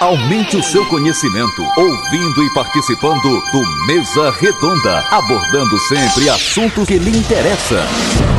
[0.00, 7.16] Aumente o seu conhecimento ouvindo e participando do Mesa Redonda, abordando sempre assuntos que lhe
[7.16, 8.33] interessam.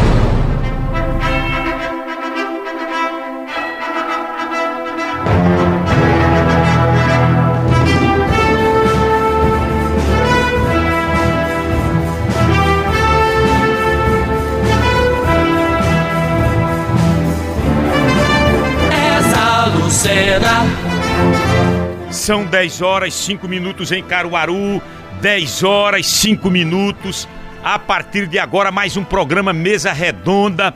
[22.25, 24.81] São 10 horas 5 minutos em Caruaru,
[25.21, 27.29] 10 horas 5 minutos.
[27.63, 30.73] A partir de agora, mais um programa Mesa Redonda,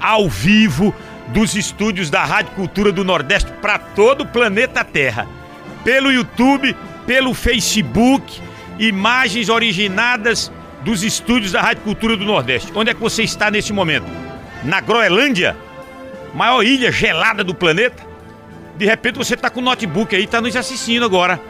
[0.00, 0.94] ao vivo,
[1.30, 5.26] dos estúdios da Rádio Cultura do Nordeste para todo o planeta Terra.
[5.82, 8.40] Pelo YouTube, pelo Facebook,
[8.78, 10.52] imagens originadas
[10.84, 12.70] dos estúdios da Rádio Cultura do Nordeste.
[12.76, 14.06] Onde é que você está nesse momento?
[14.62, 15.56] Na Groenlândia?
[16.32, 18.11] Maior ilha gelada do planeta?
[18.76, 21.40] De repente você tá com o notebook aí, tá nos assistindo agora.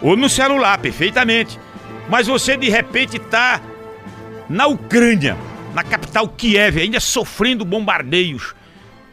[0.00, 1.58] Ou no celular, perfeitamente.
[2.08, 3.60] Mas você de repente tá
[4.48, 5.36] na Ucrânia,
[5.74, 8.54] na capital Kiev, ainda sofrendo bombardeios.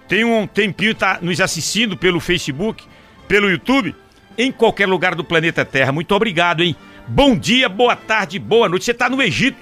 [0.07, 2.85] Tem um tempinho tá nos assistindo pelo Facebook,
[3.27, 3.95] pelo YouTube,
[4.37, 5.91] em qualquer lugar do planeta Terra.
[5.91, 6.75] Muito obrigado, hein?
[7.07, 8.85] Bom dia, boa tarde, boa noite.
[8.85, 9.57] Você tá no Egito,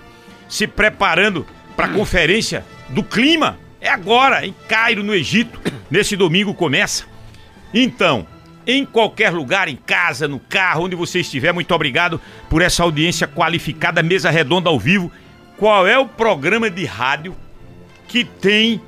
[0.48, 3.58] se preparando para a conferência do clima.
[3.80, 5.60] É agora, em Cairo, no Egito.
[5.90, 7.11] Nesse domingo começa.
[7.74, 8.28] Então,
[8.68, 12.20] em qualquer lugar, em casa, no carro, onde você estiver, muito obrigado
[12.50, 15.12] por essa audiência qualificada, mesa redonda ao vivo.
[15.58, 17.36] Qual é o programa de rádio
[18.08, 18.82] que tem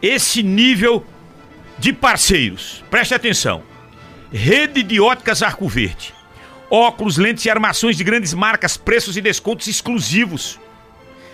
[0.00, 1.04] esse nível
[1.78, 2.82] de parceiros?
[2.90, 3.62] Preste atenção.
[4.32, 6.12] Rede de óticas Arco Verde.
[6.70, 10.58] Óculos, lentes e armações de grandes marcas, preços e descontos exclusivos.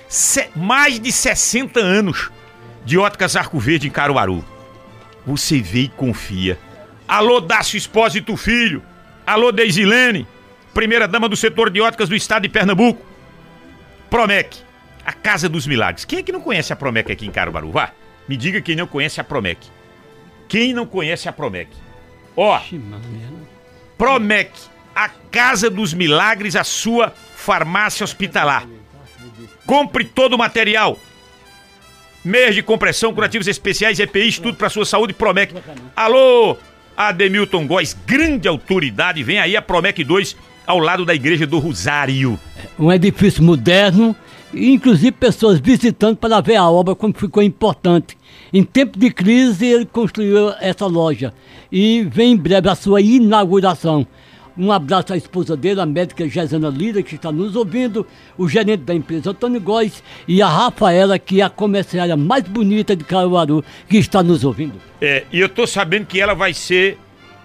[0.08, 2.30] Se- mais de 60 anos
[2.84, 4.44] de óticas Arco Verde em Caruaru.
[5.26, 6.58] Você vê e confia.
[7.10, 8.84] Alô, Dácio Espósito Filho.
[9.26, 10.28] Alô, Deisilene.
[10.72, 13.04] Primeira dama do setor de óticas do estado de Pernambuco.
[14.08, 14.58] Promec.
[15.04, 16.04] A Casa dos Milagres.
[16.04, 17.72] Quem é que não conhece a Promec aqui em Caruaru?
[17.72, 17.90] Vá.
[18.28, 19.58] Me diga quem não conhece a Promec.
[20.48, 21.68] Quem não conhece a Promec?
[22.36, 22.60] Ó,
[23.98, 24.52] Promec.
[24.94, 28.68] A Casa dos Milagres, a sua farmácia hospitalar.
[29.66, 30.96] Compre todo o material.
[32.24, 35.52] Meias de compressão, curativos especiais, EPIs, tudo para sua saúde, Promec.
[35.96, 36.56] Alô,
[36.96, 40.36] Ademilton Góes, grande autoridade, vem aí a Promec 2
[40.66, 42.38] ao lado da Igreja do Rosário.
[42.78, 44.14] um edifício moderno,
[44.54, 48.16] inclusive pessoas visitando para ver a obra como ficou importante.
[48.52, 51.32] Em tempo de crise, ele construiu essa loja
[51.70, 54.06] e vem em breve a sua inauguração.
[54.56, 58.06] Um abraço à esposa dele, a médica Gesana Lira, que está nos ouvindo,
[58.36, 62.94] o gerente da empresa Antônio Góes e a Rafaela, que é a comerciária mais bonita
[62.94, 64.74] de Caruaru, que está nos ouvindo.
[65.00, 66.98] É, e eu tô sabendo que ela vai ser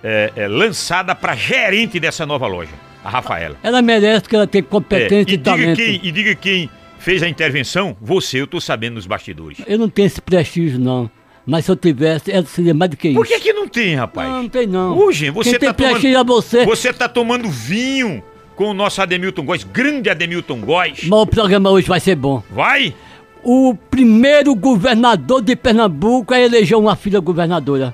[0.04, 2.74] é, é, lançada para gerente dessa nova loja,
[3.04, 3.56] a Rafaela.
[3.64, 7.22] Ela merece que ela tenha É, competência e, e, diga quem, e diga quem fez
[7.22, 9.60] a intervenção, você, eu tô sabendo nos bastidores.
[9.68, 11.10] Eu não tenho esse prestígio, não.
[11.46, 13.18] Mas se eu tivesse, ela seria mais do que isso.
[13.18, 14.28] Por que que não tem, rapaz?
[14.30, 15.12] Não, não tem não.
[15.12, 16.66] Gente, você Quem tá tomando- é você.
[16.66, 18.24] Você tá tomando vinho
[18.56, 21.04] com o nosso Ademilton Góes, grande Ademilton Góes.
[21.04, 22.42] Mas o programa hoje vai ser bom.
[22.50, 22.96] Vai?
[23.44, 27.94] O primeiro governador de Pernambuco a eleger uma filha governadora.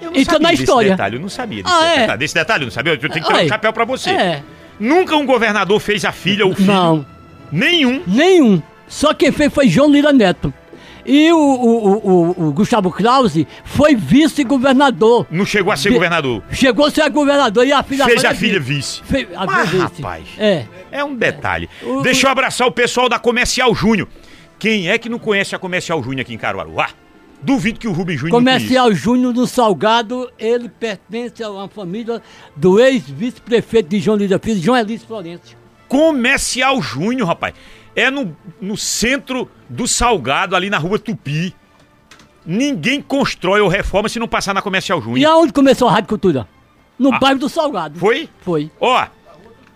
[0.00, 0.90] Eu não Isso é sabia na desse história.
[0.90, 1.98] detalhe, eu não sabia desse Ah, é?
[2.00, 2.18] detalhe.
[2.18, 4.10] Desse detalhe eu não sabia, eu tenho que tirar um chapéu pra você.
[4.10, 4.42] É.
[4.78, 6.66] Nunca um governador fez a filha ou o filho.
[6.66, 7.06] Não,
[7.50, 8.02] Nenhum.
[8.06, 8.60] nenhum.
[8.88, 10.52] Só quem fez foi João Lira Neto.
[11.04, 11.96] E o, o,
[12.36, 15.26] o, o- Gustavo Krause foi vice-governador.
[15.30, 16.42] Não chegou a ser governador.
[16.52, 19.00] Chegou a ser governador e a filha Fez agora a é filha vice.
[19.00, 19.02] vice.
[19.04, 19.82] Fez a Mas, vice.
[19.82, 20.24] rapaz.
[20.38, 20.64] É.
[20.90, 21.68] É um detalhe.
[21.82, 24.08] O- Deixa eu abraçar o pessoal da Comercial Júnior.
[24.58, 26.78] Quem é que não conhece a Comercial Júnior aqui em Caruaru?
[26.80, 26.90] Ah,
[27.42, 28.58] duvido que o Rubem Júnior não conheça.
[28.60, 32.22] Comercial Júnior do Salgado, ele pertence a uma família
[32.54, 35.56] do ex-vice-prefeito de João Lira Filho, João Elísio Florencio.
[35.88, 37.54] Comercial Júnior, rapaz.
[37.94, 41.54] É no, no centro do Salgado, ali na rua Tupi.
[42.44, 45.30] Ninguém constrói ou reforma se não passar na Comercial E Júnior.
[45.32, 46.48] aonde começou a Rádio Cultura?
[46.98, 47.18] No Ah.
[47.18, 47.98] bairro do Salgado.
[47.98, 48.28] Foi?
[48.40, 48.70] Foi.
[48.80, 49.06] Ó,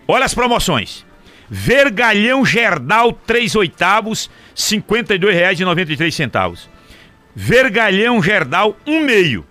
[0.08, 1.04] olha as promoções.
[1.48, 6.69] Vergalhão Gerdal 3 oitavos, R$ 52,93.
[7.34, 9.46] Vergalhão Gerdal 1 meio,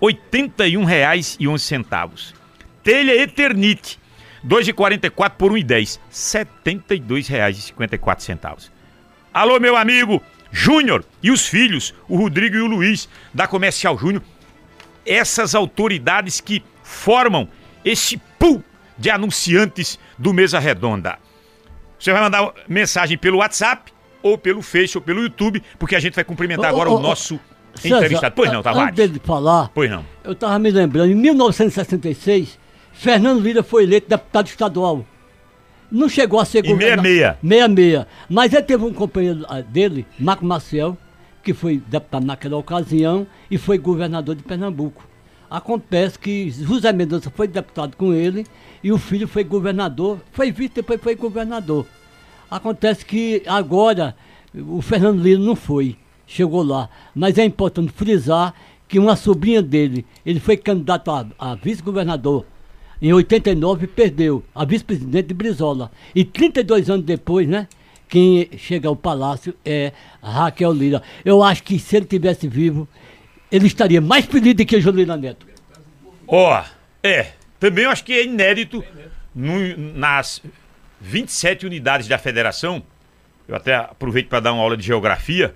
[0.00, 2.32] R$ 81,11.
[2.82, 3.98] Telha Eternite,
[4.46, 6.02] 2,44 por 1,10, R$
[6.66, 8.70] 72,54.
[9.32, 14.22] Alô, meu amigo Júnior e os filhos, o Rodrigo e o Luiz, da Comercial Júnior
[15.08, 17.48] essas autoridades que formam
[17.84, 18.62] esse pool
[18.96, 21.18] de anunciantes do Mesa Redonda.
[21.98, 23.92] Você vai mandar mensagem pelo WhatsApp,
[24.22, 27.00] ou pelo Face, ou pelo YouTube, porque a gente vai cumprimentar Ô, agora ô, o
[27.00, 27.40] nosso
[27.82, 28.34] entrevistado.
[28.34, 28.90] Pois não, Tavares.
[28.90, 30.04] Antes dele falar, Pois não.
[30.22, 32.58] eu estava me lembrando, em 1966,
[32.98, 35.06] Fernando Lira foi eleito deputado estadual.
[35.88, 37.36] Não chegou a ser Em 66.
[37.40, 38.06] 66.
[38.28, 40.98] Mas ele teve um companheiro ah, dele, Marco Maciel,
[41.40, 45.06] que foi deputado naquela ocasião e foi governador de Pernambuco.
[45.48, 48.44] Acontece que José Mendonça foi deputado com ele
[48.82, 51.86] e o filho foi governador, foi vice, depois foi governador.
[52.50, 54.16] Acontece que agora
[54.52, 55.96] o Fernando Lira não foi,
[56.26, 56.90] chegou lá.
[57.14, 58.52] Mas é importante frisar
[58.88, 62.44] que uma sobrinha dele, ele foi candidato a, a vice-governador
[63.00, 65.90] em 89 e perdeu a vice-presidente de Brizola.
[66.14, 67.68] E 32 anos depois, né?
[68.08, 69.92] Quem chega ao palácio é
[70.22, 71.02] Raquel Lira.
[71.24, 72.88] Eu acho que se ele tivesse vivo,
[73.52, 75.46] ele estaria mais feliz do que Jolina Neto.
[76.26, 76.64] Ó,
[77.02, 77.32] é.
[77.60, 78.82] Também eu acho que é inédito
[79.34, 80.40] no- nas
[81.00, 82.82] 27 unidades da federação.
[83.46, 85.54] Eu até aproveito para dar uma aula de geografia.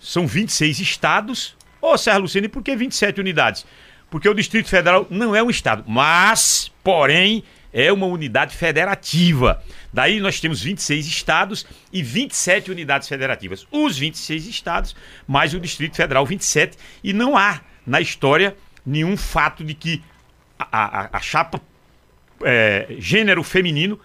[0.00, 1.56] São 26 estados.
[1.80, 3.64] Ô, Serra Lucena, e por que 27 unidades?
[4.12, 7.42] Porque o Distrito Federal não é um estado, mas, porém,
[7.72, 9.64] é uma unidade federativa.
[9.90, 13.66] Daí nós temos 26 estados e 27 unidades federativas.
[13.72, 14.94] Os 26 estados,
[15.26, 16.76] mais o Distrito Federal 27.
[17.02, 18.54] E não há na história
[18.84, 20.02] nenhum fato de que
[20.58, 21.58] a, a- a chapa
[22.44, 23.98] é, gênero feminino,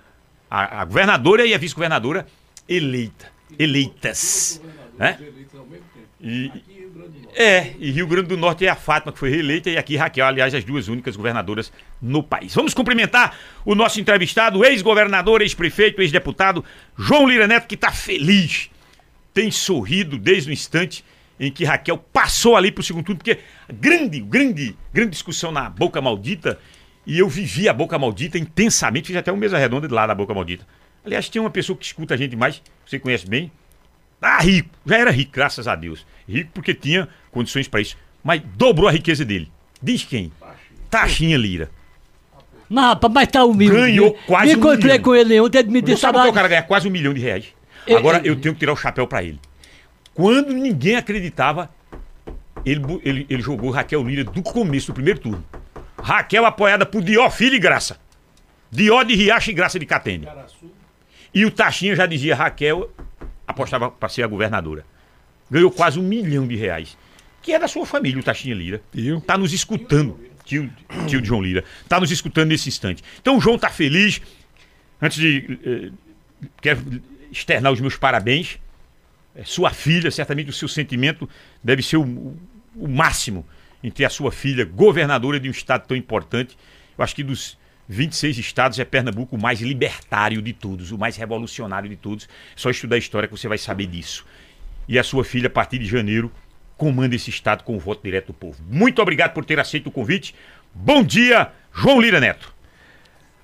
[0.50, 2.26] a, a governadora e a vice-governadora
[2.70, 4.62] eleita, eleitas.
[4.98, 5.18] Né?
[6.22, 6.52] E,
[7.40, 10.26] é, e Rio Grande do Norte é a Fátima, que foi reeleita, e aqui Raquel,
[10.26, 12.56] aliás, as duas únicas governadoras no país.
[12.56, 16.66] Vamos cumprimentar o nosso entrevistado, ex-governador, ex-prefeito, ex-deputado,
[16.98, 18.72] João Lira Neto, que está feliz,
[19.36, 21.06] tem sorrido desde o instante
[21.40, 23.38] em que Raquel passou ali para o segundo turno, porque
[23.72, 26.58] grande, grande, grande discussão na Boca Maldita,
[27.06, 30.16] e eu vivi a Boca Maldita intensamente, fiz até uma mesa redonda de lá da
[30.16, 30.66] Boca Maldita.
[31.06, 33.52] Aliás, tem uma pessoa que escuta a gente mais, você conhece bem,
[34.22, 36.06] ah, rico, já era rico, graças a Deus.
[36.28, 37.96] Rico porque tinha condições para isso.
[38.24, 39.52] Mas dobrou a riqueza dele.
[39.82, 40.32] Diz quem?
[40.90, 41.70] Taxinha Lira.
[42.70, 43.76] Mas, rapaz, mas tá humilde.
[43.76, 45.04] Ganhou quase Me um encontrei milhão.
[45.04, 47.14] com ele ontem, ele me Não disse sabe que o cara ganha quase um milhão
[47.14, 47.46] de reais.
[47.86, 49.40] Eu- Agora eu- eu tenho que tirar o chapéu para ele.
[50.14, 51.70] Quando ninguém acreditava,
[52.66, 55.46] ele, ele, ele jogou Raquel Lira do começo do primeiro turno.
[56.02, 57.98] Raquel apoiada por Dió Filho e Graça.
[58.70, 60.28] Dió de Riacho e Graça de Catene.
[61.34, 62.90] E o Taxinha já dizia, Raquel
[63.48, 64.86] apostava para ser a governadora.
[65.50, 66.98] Ganhou quase um milhão de reais.
[67.42, 68.82] Que é da sua família, o Taxinha Lira.
[68.92, 69.22] Tio.
[69.22, 70.20] Tá nos escutando.
[70.44, 70.70] Tio,
[71.08, 71.64] tio de João Lira.
[71.88, 73.04] Tá nos escutando nesse instante.
[73.22, 74.22] Então o João tá feliz.
[75.02, 75.60] Antes de.
[75.64, 75.92] eh,
[76.62, 77.02] quero
[77.32, 78.60] externar os meus parabéns.
[79.36, 81.30] É sua filha, certamente o seu sentimento
[81.64, 82.38] deve ser o, o-
[82.76, 83.46] o máximo
[83.84, 86.58] em ter a sua filha governadora de um estado tão importante.
[86.98, 87.58] Eu acho que dos
[87.90, 92.28] 26 estados é Pernambuco o mais libertário de todos, o mais revolucionário de todos.
[92.56, 94.26] Só estudar a história que você vai saber disso.
[94.88, 96.32] E a sua filha, a partir de janeiro,
[96.78, 98.62] comanda esse estado com o voto direto do povo.
[98.70, 100.36] Muito obrigado por ter aceito o convite.
[100.74, 102.54] Bom dia, João Lira Neto.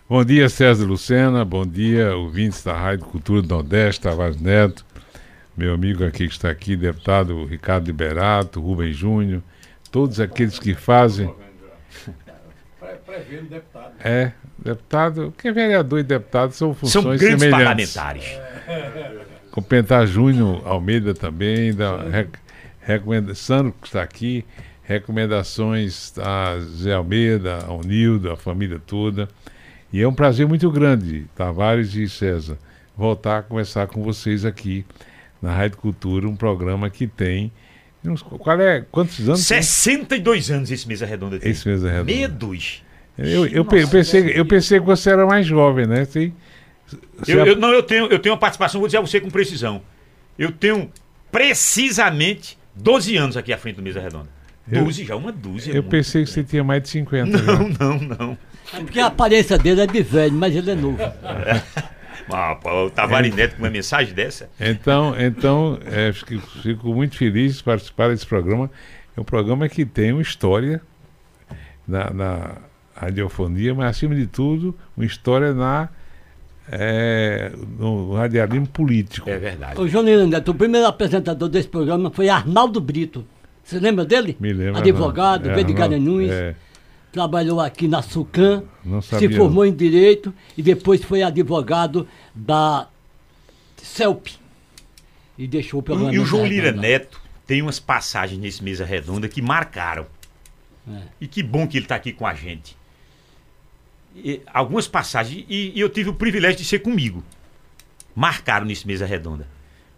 [0.08, 1.44] Bom dia, César Lucena.
[1.44, 4.86] Bom dia, ouvintes da Rádio Cultura do Nordeste, Tavares Neto.
[5.56, 9.42] Meu amigo aqui que está aqui, deputado Ricardo Liberato, Rubem Júnior.
[9.92, 11.34] Todos aqueles que fazem.
[14.00, 15.34] É, deputado.
[15.38, 17.94] Quem é vereador e deputado são funções São grandes semelhantes.
[17.94, 18.40] parlamentares.
[19.52, 22.30] Cumprimentar Júnior Almeida também, da rec,
[22.82, 24.44] recomenda, Sandro que está aqui,
[24.84, 29.28] recomendações a Zé Almeida, ao Nildo, a família toda.
[29.92, 32.58] E é um prazer muito grande, Tavares e César,
[32.98, 34.84] voltar a conversar com vocês aqui
[35.40, 37.52] na Rádio Cultura, um programa que tem.
[38.40, 38.86] Qual é?
[38.92, 39.48] Quantos anos?
[39.48, 39.62] tem?
[39.62, 41.52] 62 anos esse mesa redonda tem.
[41.52, 42.12] Esse Mesa Redonda.
[42.12, 42.84] Medos.
[43.18, 46.06] Eu, eu, pe- eu pensei, eu pensei que você era mais jovem, né?
[46.06, 46.34] Tem,
[47.18, 49.22] você Eu, é- eu- não, eu tenho, eu tenho uma participação, vou dizer a você
[49.22, 49.82] com precisão.
[50.38, 50.92] Eu tenho
[51.32, 54.30] precisamente 12 anos aqui à frente do Mesa Redonda.
[54.72, 55.72] Eu- 12 já, uma dúzia.
[55.72, 55.92] é eu muito.
[55.92, 57.38] pensei que você tinha mais de 50.
[57.38, 57.44] já.
[57.44, 58.38] Não, não, não.
[58.74, 60.98] É porque a aparência dele é de velho, mas ele é novo.
[62.30, 64.50] Ah, o Tavares Neto com uma mensagem dessa.
[64.60, 68.70] Então, então é, fico, fico muito feliz de participar desse programa.
[69.16, 70.82] É um programa que tem uma história
[71.88, 72.58] na, na
[72.96, 75.90] radiofonia, mas acima de tudo, uma história na,
[76.72, 79.30] é, no radialismo político.
[79.30, 79.80] É verdade.
[79.80, 83.26] Ô, João Lira Neto, o primeiro apresentador desse programa foi Arnaldo Brito.
[83.64, 84.36] Você lembra dele?
[84.40, 84.78] Me lembro.
[84.80, 86.30] Advogado, é, veio de Garanhuns.
[86.30, 86.56] é,
[87.14, 88.64] Trabalhou aqui na Sucam.
[88.84, 92.90] Não se formou em Direito e depois foi advogado da
[93.78, 94.30] CELP.
[95.38, 96.12] E deixou o programa.
[96.14, 96.72] E o João Lira.
[96.72, 100.08] Neto tem umas passagens nesse Mesa Redonda que marcaram.
[100.92, 101.02] É.
[101.22, 102.76] E que bom que ele está aqui com a gente.
[104.16, 107.24] E algumas passagens, e, e eu tive o privilégio de ser comigo.
[108.16, 109.48] Marcaram nesse Mesa Redonda.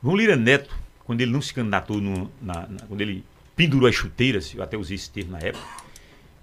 [0.03, 0.69] João Lira Neto,
[1.05, 3.23] quando ele não se candidatou, no, na, na- quando ele
[3.55, 5.84] pendurou as chuteiras, eu até usei esse termo na época.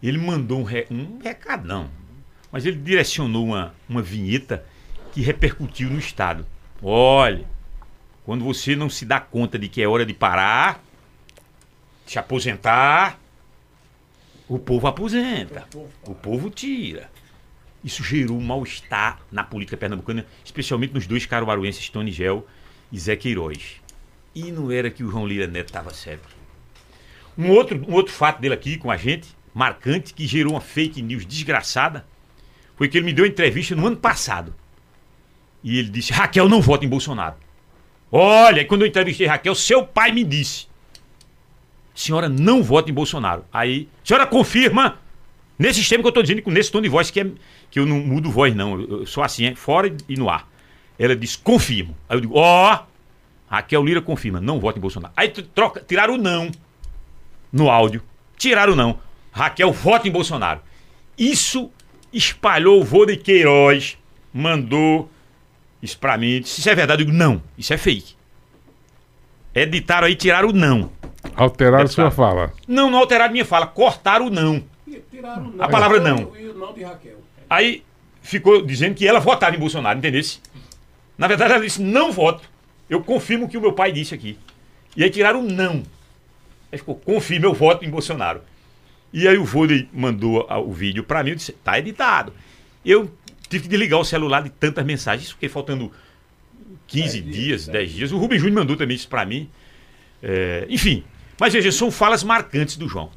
[0.03, 1.89] Ele mandou um, re, um recado, não,
[2.51, 4.65] mas ele direcionou uma, uma vinheta
[5.13, 6.47] que repercutiu no Estado.
[6.83, 7.47] Olha,
[8.25, 10.83] quando você não se dá conta de que é hora de parar,
[12.07, 13.19] se aposentar,
[14.49, 15.67] o povo aposenta,
[16.05, 17.11] o povo tira.
[17.83, 22.47] Isso gerou um mal-estar na política pernambucana, especialmente nos dois caruaruenses, Tony Gel
[22.93, 23.81] e Zé Queiroz.
[24.35, 26.29] E não era que o João Lira Neto estava certo.
[27.37, 31.03] Um outro, um outro fato dele aqui com a gente, marcante, que gerou uma fake
[31.03, 32.07] news desgraçada,
[32.77, 34.55] foi que ele me deu uma entrevista no ano passado.
[35.63, 37.37] E ele disse: Raquel não vota em Bolsonaro.
[38.11, 40.67] Olha, quando eu entrevistei Raquel, seu pai me disse:
[41.95, 43.45] Senhora não vota em Bolsonaro.
[43.53, 44.99] Aí, senhora confirma,
[45.59, 47.27] nesse sistema que eu estou dizendo, nesse tom de voz, que, é,
[47.71, 48.81] que eu não mudo voz, não.
[48.81, 50.49] Eu, eu sou assim, é fora e no ar.
[50.99, 51.97] Ela disse: confirmo.
[52.09, 52.93] Aí eu digo: ó, oh,
[53.49, 55.13] Raquel Lira confirma, não vota em Bolsonaro.
[55.17, 56.51] Aí troca, tiraram o não
[57.53, 58.03] no áudio.
[58.37, 58.99] Tiraram o não.
[59.33, 60.61] Raquel vota em Bolsonaro.
[61.19, 61.71] Isso
[62.13, 63.97] espalhou o vô de Queiroz,
[64.33, 65.11] mandou
[65.83, 66.41] isso pra mim.
[66.41, 67.03] Disse, isso é verdade?
[67.03, 68.15] Eu digo, não, isso é fake.
[69.55, 70.93] Editaram aí, tiraram o não.
[71.35, 72.53] Alteraram sua fala.
[72.69, 74.63] Não, não alteraram minha fala, cortaram o não.
[75.11, 75.65] Tiraram o não.
[75.65, 76.37] A palavra não.
[76.37, 77.19] E o não de Raquel.
[77.49, 77.83] Aí
[78.21, 80.41] ficou dizendo que ela votava em Bolsonaro, entendesse?
[81.17, 82.49] Na verdade, ela disse, não voto.
[82.89, 84.39] Eu confirmo o que o meu pai disse aqui.
[84.97, 85.83] E aí tiraram o não.
[86.71, 88.41] Aí ficou, confirma, eu voto em Bolsonaro.
[89.13, 92.33] E aí o Vôlei mandou o vídeo para mim, eu disse, tá editado.
[92.85, 93.13] Eu
[93.49, 95.93] tive que desligar o celular de tantas mensagens, fiquei faltando
[96.87, 98.13] 15 dias, dias 10 dias.
[98.13, 99.49] O Rubem Júnior mandou também isso para mim.
[100.23, 101.05] É, enfim,
[101.39, 103.11] mas veja, são falas marcantes do João.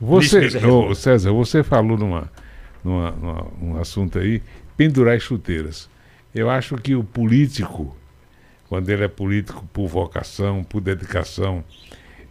[0.00, 2.30] Você, ô, César, você falou numa,
[2.84, 4.42] numa, numa, um assunto aí,
[4.76, 5.88] pendurar as chuteiras.
[6.34, 7.96] Eu acho que o político,
[8.68, 11.64] quando ele é político por vocação, por dedicação,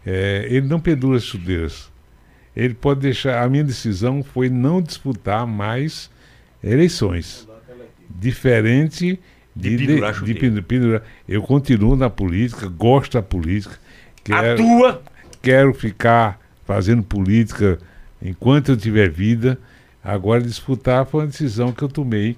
[0.06, 1.92] é, ele não pendura as chuteiras.
[2.56, 3.44] Ele pode deixar.
[3.44, 6.10] A minha decisão foi não disputar mais
[6.64, 7.48] eleições.
[8.10, 9.20] Diferente
[9.56, 11.04] de, de, pendurar, de, de pendurar.
[11.28, 13.78] Eu continuo na política, gosto da política.
[14.24, 15.02] Quero, Atua!
[15.42, 17.78] Quero ficar fazendo política
[18.22, 19.58] enquanto eu tiver vida.
[20.04, 22.38] Agora, disputar foi uma decisão que eu tomei.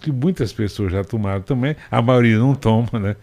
[0.00, 3.16] Que muitas pessoas já tomaram também, a maioria não toma, né?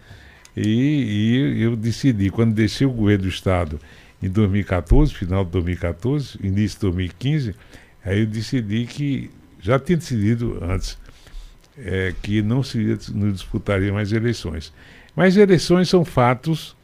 [0.54, 3.80] E, e eu decidi, quando deixei o governo do Estado
[4.22, 7.54] em 2014, final de 2014, início de 2015,
[8.04, 10.98] aí eu decidi que, já tinha decidido antes,
[11.78, 14.72] é, que não se não disputaria mais eleições.
[15.16, 16.76] Mas eleições são fatos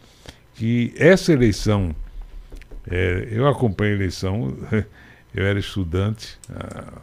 [0.54, 1.94] que essa eleição,
[2.90, 4.56] é, eu acompanho a eleição,
[5.34, 7.00] eu era estudante há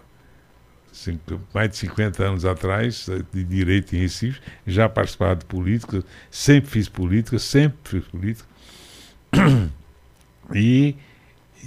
[0.91, 6.71] cinco, mais de 50 anos atrás, de direito em Recife, já participava de política, sempre
[6.71, 8.47] fiz política, sempre fiz política.
[10.53, 10.95] E,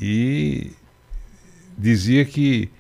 [0.01, 0.73] e
[1.77, 2.71] dizia que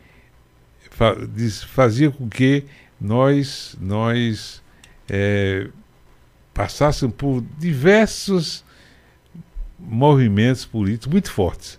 [1.68, 2.64] fazia com que
[3.00, 4.62] nós, nós
[5.08, 5.68] é,
[6.54, 8.64] passássemos por diversos
[9.78, 11.78] movimentos políticos muito fortes.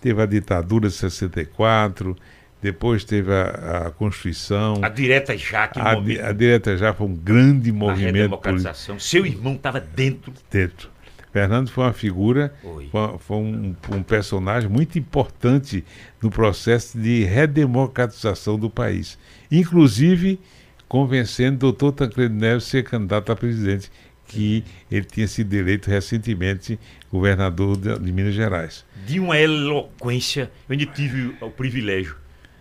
[0.00, 2.16] Teve a ditadura de 64,
[2.60, 4.80] depois teve a, a Constituição.
[4.82, 5.90] A direta já que a,
[6.28, 8.36] a direta já foi um grande movimento.
[8.38, 9.00] político.
[9.00, 10.32] Seu irmão estava dentro.
[10.50, 10.93] Dentro.
[11.34, 12.88] Fernando foi uma figura, foi,
[13.18, 15.84] foi um, um, personagem muito importante
[16.22, 19.18] no processo de redemocratização do país.
[19.50, 20.38] Inclusive
[20.86, 23.90] convencendo o doutor Tancredo Neves a ser candidato a presidente,
[24.28, 26.78] que ele tinha sido eleito recentemente
[27.10, 28.84] governador de, de Minas Gerais.
[29.04, 32.14] De uma eloquência, eu ainda tive o privilégio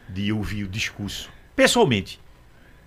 [0.09, 2.19] de ouvir o discurso, pessoalmente,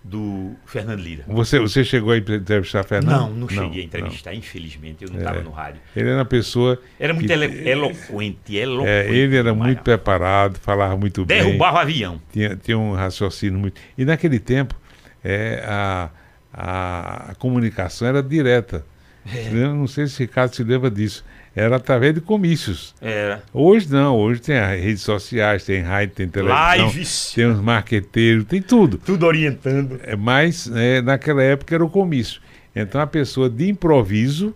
[0.08, 1.24] do Fernando Lira.
[1.26, 3.20] Você, você chegou a entrevistar Fernando?
[3.20, 4.38] Não, não cheguei a entrevistar, não.
[4.38, 5.42] infelizmente, eu não estava é.
[5.42, 5.80] no rádio.
[5.94, 6.80] Ele era uma pessoa.
[6.98, 7.32] Era muito que,
[7.68, 8.88] eloquente, eloquente.
[8.88, 11.52] É, ele era muito preparado, falava muito Derrubava bem.
[11.52, 12.22] Derrubava avião.
[12.32, 13.80] Tinha, tinha um raciocínio muito.
[13.98, 14.76] E naquele tempo,
[15.24, 16.10] é, a,
[16.52, 18.86] a, a comunicação era direta.
[19.26, 19.50] É.
[19.50, 21.24] Não sei se o Ricardo se lembra disso
[21.56, 22.94] era através de comícios.
[23.00, 23.42] Era.
[23.50, 27.32] Hoje não, hoje tem as redes sociais, tem rádio, tem televisão, Lives.
[27.34, 28.98] tem os marqueteiros, tem tudo.
[28.98, 29.98] Tudo orientando.
[30.02, 32.42] É, mas é, naquela época era o comício.
[32.74, 34.54] Então a pessoa de improviso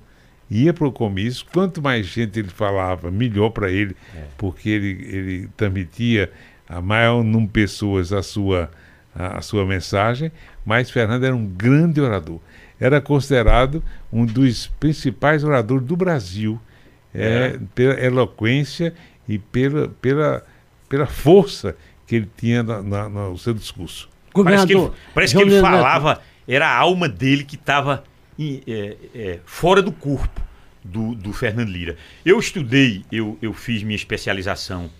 [0.51, 4.25] ia para o comício, quanto mais gente ele falava, melhor para ele, é.
[4.37, 6.31] porque ele, ele transmitia
[6.69, 8.71] a maior número de pessoas a sua,
[9.15, 10.31] a, a sua mensagem,
[10.67, 12.41] mas Fernando era um grande orador.
[12.79, 16.61] Era considerado um dos principais oradores do Brasil
[17.15, 17.61] é, é.
[17.75, 18.95] pela eloquência
[19.29, 20.45] e pela, pela,
[20.89, 21.77] pela força
[22.07, 24.09] que ele tinha na, na, no seu discurso.
[24.33, 28.05] Parece que ele, parece que ele falava, era a alma dele que estava
[28.39, 30.41] é, é, fora do corpo.
[30.85, 31.97] do, do Fernando Lira.
[32.25, 34.91] Eu estudei, eu, eu fiz minha especialização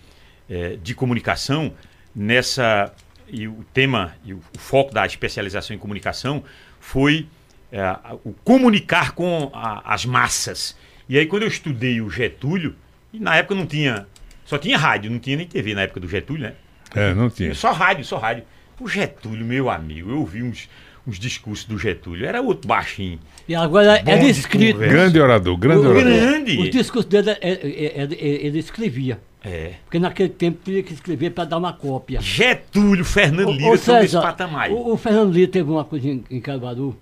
[0.49, 1.73] é, de comunicação
[2.15, 2.93] nessa.
[3.27, 6.43] E o tema, e o, o foco da especialização em comunicação
[6.79, 7.27] foi
[7.71, 7.81] é,
[8.25, 10.75] o comunicar com a, as massas.
[11.09, 12.75] E aí, quando eu estudei o Getúlio,
[13.13, 14.07] e na época não tinha.
[14.45, 16.53] Só tinha rádio, não tinha nem TV na época do Getúlio, né?
[16.95, 17.53] É, não tinha.
[17.55, 18.43] Só rádio, só rádio.
[18.79, 20.67] O Getúlio, meu amigo, eu ouvi uns,
[21.07, 22.25] uns discursos do Getúlio.
[22.25, 23.19] Era outro baixinho.
[23.47, 24.73] E agora Bom era de.
[24.73, 26.03] Grande orador, grande O- orador.
[26.11, 26.57] Grande.
[26.57, 29.19] O discurso dele, é- é- é- é- ele escrevia.
[29.43, 29.73] É.
[29.85, 32.19] Porque naquele tempo tinha que escrever para dar uma cópia.
[32.21, 34.69] Getúlio, Fernando Lira, estão nesse César, patamar.
[34.71, 36.95] o, o Fernando Lira teve uma coisa em, em Caruaru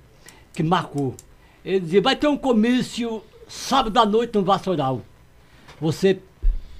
[0.54, 1.16] que marcou.
[1.66, 5.02] Ele dizia, vai ter um comício sábado à noite no Vassoural.
[5.82, 6.20] Você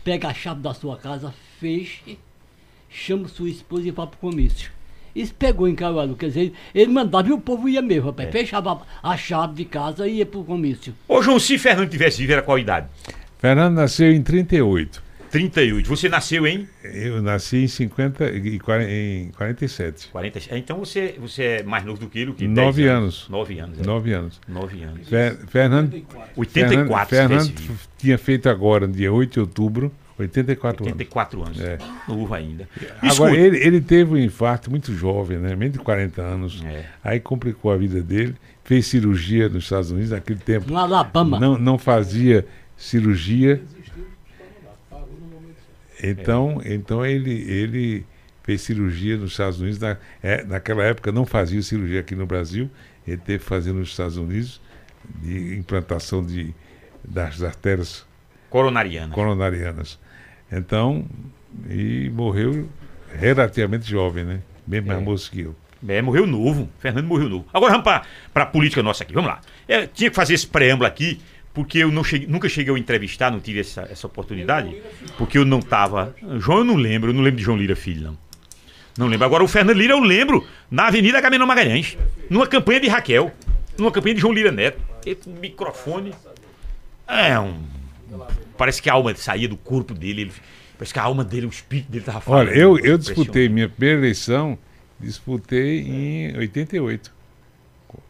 [0.04, 2.18] pega a chave da sua casa, feche,
[2.90, 4.72] chama sua esposa e vai pro comício.
[5.16, 8.30] Isso pegou em Caruaru, quer dizer, ele mandava e o povo ia mesmo, rapaz.
[8.30, 8.32] É.
[8.32, 10.94] Fechava a chave de casa e ia pro comício.
[11.08, 12.88] Ô, João, se Fernando tivesse vivo, era qual idade?
[13.40, 15.09] Fernando nasceu em 38.
[15.32, 15.88] 38.
[15.88, 20.08] Você nasceu em Eu nasci em 50 e 40 em 47.
[20.08, 20.40] 40.
[20.50, 22.48] é, Então você, você é mais novo do que ele, que?
[22.48, 23.28] Nove 10 anos.
[23.30, 23.80] 9 anos.
[23.80, 23.84] é.
[23.84, 24.42] Nove anos.
[24.48, 25.08] 9 anos.
[25.08, 26.04] Fer- Fernando,
[26.36, 30.94] 84, Fernando, Fernando tinha feito agora, no dia 8 de outubro, 84 anos.
[30.94, 31.60] 84 anos.
[31.62, 31.78] É.
[32.08, 32.68] Novo ainda.
[33.02, 35.56] Agora, ele, ele teve um infarto muito jovem, né?
[35.56, 36.62] Menos de 40 anos.
[36.66, 36.86] É.
[37.04, 38.36] Aí complicou a vida dele.
[38.66, 40.70] Fez cirurgia nos Estados Unidos, naquele tempo.
[40.70, 41.40] No Alabama.
[41.40, 42.46] Não, não fazia
[42.78, 43.62] cirurgia.
[46.02, 48.06] Então, então ele, ele
[48.44, 49.80] fez cirurgia nos Estados Unidos.
[49.80, 52.70] Na, é, naquela época não fazia cirurgia aqui no Brasil.
[53.08, 54.62] Ele teve que fazer nos Estados Unidos
[55.22, 56.54] de implantação de,
[57.04, 58.06] das artérias
[58.50, 59.14] coronariana.
[59.14, 60.00] coronarianas.
[60.52, 61.06] Então,
[61.70, 62.68] e morreu
[63.14, 64.40] relativamente jovem, né?
[64.66, 65.04] Bem mais É.
[65.04, 65.56] moço que eu.
[65.88, 66.70] É, morreu novo.
[66.80, 67.46] Fernando morreu novo.
[67.54, 67.86] Agora vamos
[68.34, 69.14] para a política nossa aqui.
[69.14, 69.40] Vamos lá.
[69.68, 71.20] É, tinha que fazer esse preâmbulo aqui,
[71.54, 74.76] porque eu não cheguei- nunca cheguei a entrevistar, não tive essa, essa oportunidade,
[75.18, 76.16] porque eu não estava.
[76.38, 78.18] João eu não lembro, eu não lembro de João Lira Filho, não.
[78.98, 79.26] Não lembro.
[79.26, 81.98] Agora o Fernando Lira eu lembro na Avenida Caminhão Magalhães,
[82.30, 83.32] numa campanha de Raquel,
[83.78, 84.80] numa campanha de João Lira Neto.
[85.06, 86.14] Esse microfone.
[87.08, 87.62] É um.
[88.58, 90.24] Parece que a alma saía do corpo dele.
[90.24, 90.32] ele-
[90.78, 92.50] parece que a alma dele, o espírito dele estava falando.
[92.50, 94.58] Olha, eu, eu disputei minha primeira eleição,
[95.00, 97.12] disputei em 88.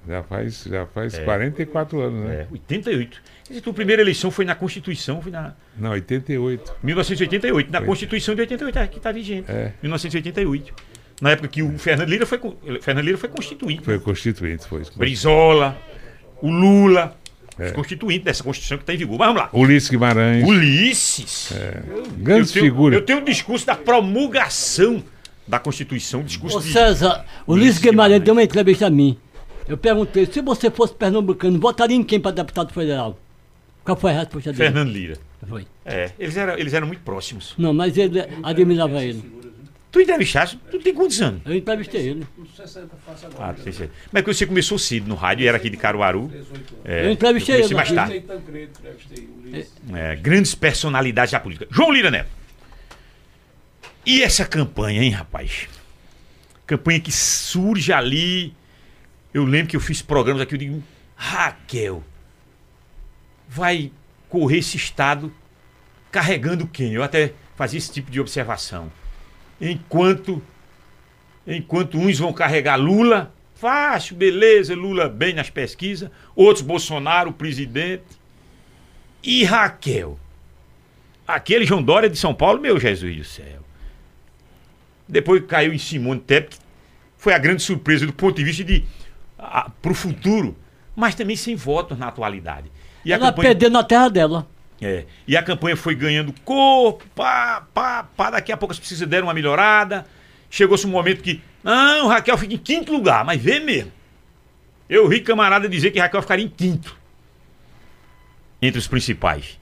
[0.09, 2.35] Já faz, já faz 44 anos, né?
[2.41, 3.21] É, 88.
[3.43, 6.75] Quer dizer, tua primeira eleição foi na Constituição, foi na Não, 88.
[6.81, 7.87] 1988, na Foi.
[7.87, 9.51] Constituição de 88, é, que está vigente.
[9.51, 9.71] É.
[9.83, 10.73] 1988.
[11.21, 12.39] Na época que o Fernando Lira foi,
[12.81, 13.83] Fernando Lira foi constituinte.
[13.83, 14.81] Foi constituinte, foi.
[14.95, 15.77] Brizola,
[16.41, 17.15] o Lula,
[17.59, 17.67] É.
[17.67, 19.19] os constituintes dessa Constituição que está em vigor.
[19.19, 19.49] Mas vamos lá.
[19.53, 21.53] Ulisses Guimarães, Ulisses.
[22.17, 22.99] grandes eu, tenho, figuras.
[22.99, 25.03] eu tenho um discurso da promulgação
[25.47, 26.71] da Constituição, discurso Ô de...
[26.71, 29.17] César, o Luiz Guimarães deu uma entrevista a mim.
[29.69, 33.17] Eu perguntei, se você fosse pernambucano, votaria em quem para deputado federal?
[33.83, 34.63] Qual foi a resposta dele?
[34.63, 35.17] Fernando Lira.
[35.47, 35.65] Foi.
[35.85, 37.53] É, eles eram, eles eram muito próximos.
[37.57, 39.39] Não, mas ele admirava ele.
[39.91, 41.41] Tu entrevistaste, tu tem quantos anos?
[41.45, 42.27] Eu entrevistei ele.
[43.39, 43.91] Ah, tu tem certeza.
[44.11, 46.31] Mas que você começou cedo no rádio, era aqui de Caruaru.
[46.85, 48.23] É, Eu entrevistei comecei ele mais tarde.
[49.93, 51.67] É, grandes personalidades da política.
[51.71, 52.29] João Lira Neto.
[54.05, 55.67] E essa campanha, hein, rapaz?
[56.67, 58.53] Campanha que surge ali.
[59.33, 60.83] Eu lembro que eu fiz programas aqui, eu digo,
[61.15, 62.03] Raquel,
[63.47, 63.91] vai
[64.27, 65.31] correr esse estado
[66.11, 66.93] carregando quem?
[66.93, 68.91] Eu até fazia esse tipo de observação.
[69.59, 70.41] Enquanto
[71.45, 78.03] enquanto uns vão carregar Lula, fácil, beleza, Lula bem nas pesquisas, outros Bolsonaro, presidente.
[79.23, 80.17] E Raquel?
[81.27, 83.59] Aquele João Dória de São Paulo, meu Jesus do céu.
[85.07, 86.57] Depois caiu em Simone Tebet,
[87.17, 88.85] foi a grande surpresa do ponto de vista de
[89.81, 90.57] para o futuro,
[90.95, 92.71] mas também sem votos na atualidade.
[93.05, 94.47] E a Ela campanha perdeu na terra dela.
[94.81, 99.07] é, e a campanha foi ganhando corpo, pá, pá, pá, daqui a pouco as pesquisas
[99.07, 100.05] deram uma melhorada.
[100.49, 103.91] Chegou-se um momento que, não, Raquel fica em quinto lugar, mas vê mesmo.
[104.89, 106.97] Eu vi camarada dizer que Raquel ficaria em quinto.
[108.61, 109.57] Entre os principais.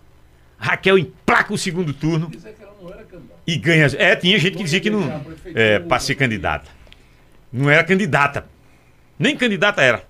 [0.57, 2.31] Raquel emplaca o segundo turno.
[3.45, 3.85] E ganha.
[3.97, 5.23] É, tinha gente que dizia que não.
[5.53, 6.69] É, para ser candidata.
[7.51, 8.47] Não era candidata.
[9.17, 10.05] Nem candidata era.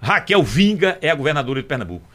[0.00, 2.06] Raquel Vinga é a governadora de Pernambuco.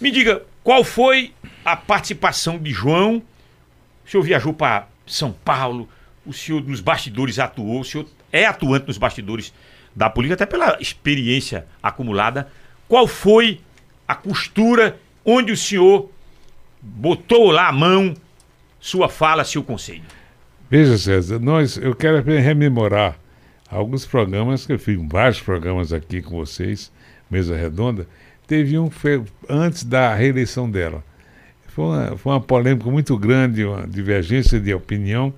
[0.00, 1.32] Me diga, qual foi
[1.64, 3.22] a participação de João?
[4.04, 5.88] O senhor viajou para São Paulo,
[6.26, 9.52] o senhor nos bastidores atuou, o senhor é atuante nos bastidores
[9.94, 12.50] da política, até pela experiência acumulada.
[12.88, 13.60] Qual foi
[14.06, 16.10] a costura onde o senhor
[16.80, 18.14] botou lá a mão,
[18.80, 20.02] sua fala, seu conselho?
[20.68, 23.18] Veja, César, nós, eu quero rememorar
[23.70, 26.90] alguns programas que eu fiz, vários programas aqui com vocês,
[27.30, 28.06] mesa redonda.
[28.46, 31.04] teve um foi antes da reeleição dela.
[31.68, 35.32] Foi uma, foi uma polêmica muito grande, uma divergência de opinião,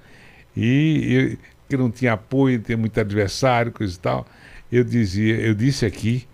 [0.56, 4.26] e eu, que não tinha apoio, tinha muito adversário, coisa e tal.
[4.70, 6.26] Eu dizia, eu disse aqui,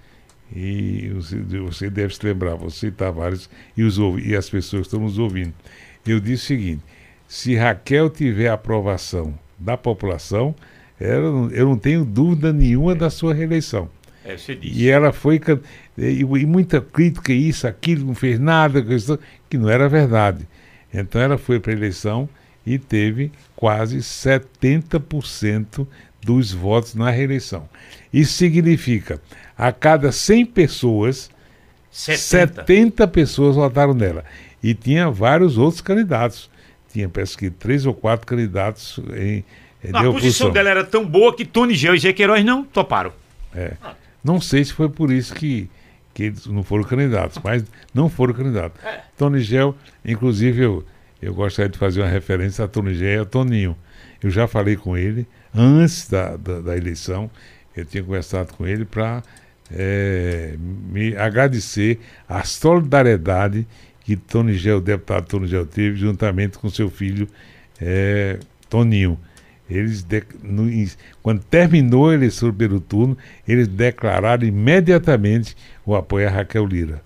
[0.55, 5.19] e você, você deve se lembrar, você, Tavares, e, os, e as pessoas estão nos
[5.19, 5.53] ouvindo.
[6.07, 6.83] Eu disse o seguinte:
[7.27, 10.55] se Raquel tiver aprovação da população,
[11.01, 13.89] eu, eu não tenho dúvida nenhuma da sua reeleição.
[14.25, 14.79] É, você disse.
[14.79, 15.41] E ela foi.
[15.97, 18.85] E, e muita crítica, isso, aquilo, não fez nada,
[19.49, 20.47] que não era verdade.
[20.93, 22.29] Então ela foi para a eleição
[22.67, 25.87] e teve quase 70%
[26.23, 27.69] dos votos na reeleição.
[28.13, 29.21] Isso significa,
[29.57, 31.31] a cada 100 pessoas,
[31.91, 34.25] 70, 70 pessoas votaram nela.
[34.63, 36.51] E tinha vários outros candidatos.
[36.93, 39.45] Tinha, parece que, três ou quatro candidatos em.
[39.85, 43.13] Em a posição dela era tão boa que Tony Gel e Zé Queiroz não toparam.
[43.55, 43.73] É.
[44.23, 45.71] Não sei se foi por isso que,
[46.13, 47.65] que eles não foram candidatos, mas
[47.95, 48.83] não foram candidatos.
[48.85, 49.03] É.
[49.17, 50.85] Tony Gel, inclusive, eu,
[51.23, 53.77] eu gostaria de fazer uma referência a Tony Gel e a Toninho.
[54.23, 57.31] Eu já falei com ele antes da, da, da eleição,
[57.77, 59.23] eu tinha conversado com ele para
[59.71, 63.67] é, me agradecer a solidariedade
[64.01, 67.29] que Tony Gel, o deputado Tony Gel teve, juntamente com seu filho
[67.81, 68.39] é,
[68.69, 69.19] Toninho.
[69.69, 70.67] Eles, de, no,
[71.23, 75.55] quando terminou a eleição primeiro turno, eles declararam imediatamente
[75.85, 77.03] o apoio a Raquel Lira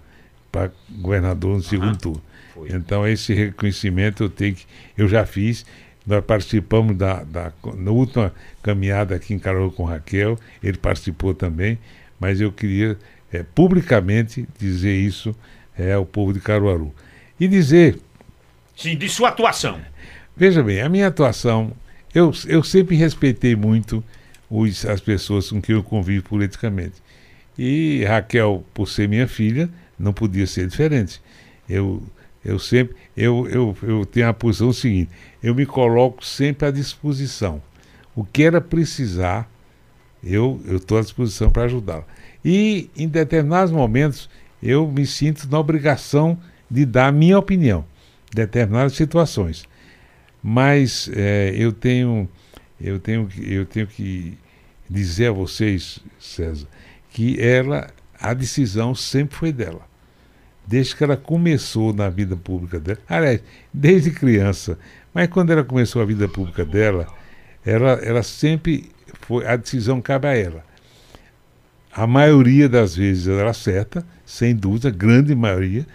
[0.51, 2.23] para governador no segundo turno.
[2.55, 2.69] Foi.
[2.71, 5.65] Então, esse reconhecimento eu tenho que, eu já fiz.
[6.07, 11.79] Nós participamos da, da na última caminhada aqui em Caruaru com Raquel, ele participou também,
[12.19, 12.99] mas eu queria
[13.33, 15.35] é, publicamente dizer isso
[15.79, 16.93] é, ao povo de Caruaru.
[17.39, 17.99] E dizer.
[18.77, 19.81] Sim, de sua atuação.
[20.37, 21.73] Veja bem, a minha atuação
[22.15, 24.03] eu, eu sempre respeitei muito
[24.51, 27.03] os, as pessoas com quem eu convivo politicamente.
[27.59, 31.21] E Raquel, por ser minha filha, não podia ser diferente.
[31.69, 32.03] Eu,
[32.45, 35.11] eu sempre eu, eu, eu tenho a posição seguinte:
[35.43, 37.63] eu me coloco sempre à disposição.
[38.15, 39.51] O que era precisar,
[40.23, 42.05] eu estou à disposição para ajudá-la.
[42.45, 44.29] E em determinados momentos
[44.63, 46.39] eu me sinto na obrigação
[46.71, 47.85] de dar a minha opinião,
[48.33, 49.65] em determinadas situações.
[50.43, 52.29] Mas é, eu tenho
[52.81, 54.37] eu tenho eu tenho que
[54.89, 56.67] dizer a vocês, César,
[57.11, 59.83] que ela a decisão sempre foi dela.
[60.67, 63.43] Desde que ela começou na vida pública dela, aliás,
[63.75, 64.79] desde criança,
[65.13, 67.07] mas quando ela começou a vida pública dela,
[67.65, 70.65] ela, ela sempre foi a decisão cabe a ela.
[71.93, 75.87] A maioria das vezes ela acerta, sem dúvida, grande maioria.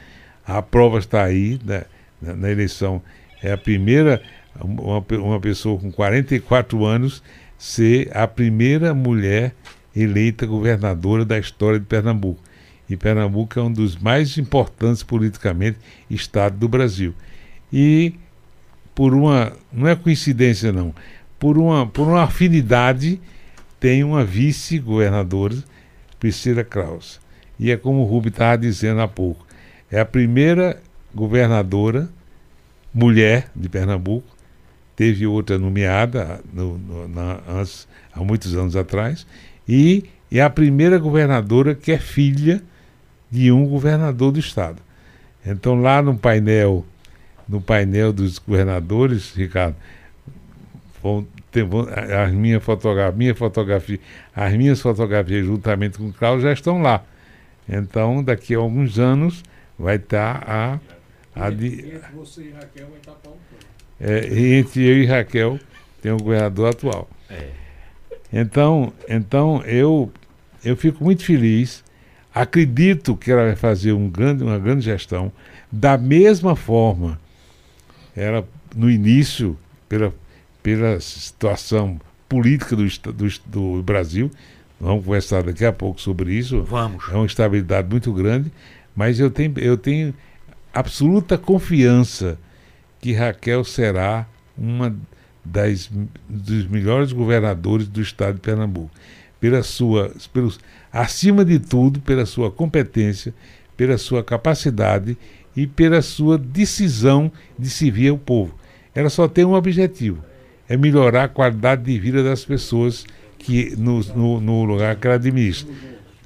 [0.45, 1.86] A prova está aí né,
[2.21, 3.01] na, na eleição.
[3.41, 4.21] É a primeira
[4.63, 7.21] uma, uma pessoa com 44 anos
[7.58, 9.54] ser a primeira mulher
[9.95, 12.41] eleita governadora da história de Pernambuco.
[12.89, 15.78] E Pernambuco é um dos mais importantes politicamente
[16.10, 17.13] estados do Brasil.
[17.71, 18.13] E
[18.95, 20.93] por uma, não é coincidência não,
[21.38, 23.19] por uma, por uma afinidade
[23.80, 25.56] tem uma vice-governadora,
[26.19, 27.19] Priscila Kraus.
[27.60, 29.45] E é como o Rubi estava dizendo há pouco,
[29.91, 30.82] é a primeira
[31.13, 32.10] governadora
[32.97, 34.27] mulher de Pernambuco
[34.95, 39.27] teve outra nomeada no, no, na, antes, há muitos anos atrás,
[39.69, 42.63] e é a primeira governadora que é filha
[43.29, 44.81] de um governador do estado.
[45.45, 46.83] Então lá no painel,
[47.47, 49.75] no painel dos governadores, Ricardo,
[51.01, 51.27] vão
[51.63, 51.88] vão,
[52.23, 53.99] as minhas fotografias, minha fotografia,
[54.36, 57.03] as minhas fotografias juntamente com o Carlos já estão lá.
[57.69, 59.43] Então daqui a alguns anos
[59.77, 60.79] vai estar a,
[61.39, 63.15] a, de, você e Raquel vai estar
[64.00, 65.60] é, entre eu e Raquel
[66.02, 67.10] tem o governador atual.
[67.30, 67.50] É.
[68.32, 70.12] Então, então eu,
[70.63, 71.84] eu fico muito feliz.
[72.34, 75.32] Acredito que ela vai fazer um grande, uma grande gestão.
[75.71, 77.19] Da mesma forma,
[78.15, 79.58] ela, no início,
[79.89, 80.13] pela,
[80.62, 84.30] pela situação política do, do, do Brasil,
[84.80, 86.62] vamos conversar daqui a pouco sobre isso.
[86.63, 87.06] Vamos.
[87.10, 88.52] É uma estabilidade muito grande,
[88.95, 90.13] mas eu tenho, eu tenho
[90.80, 92.38] absoluta confiança
[93.00, 94.96] que Raquel será uma
[95.44, 95.90] das
[96.28, 98.92] dos melhores governadores do estado de Pernambuco,
[99.40, 100.60] pela sua, pelos,
[100.92, 103.34] acima de tudo, pela sua competência,
[103.78, 105.18] pela sua capacidade
[105.56, 108.54] e pela sua decisão de servir ao povo.
[108.94, 110.24] Ela só tem um objetivo:
[110.68, 113.06] é melhorar a qualidade de vida das pessoas
[113.38, 115.68] que no, no, no lugar que ela administra.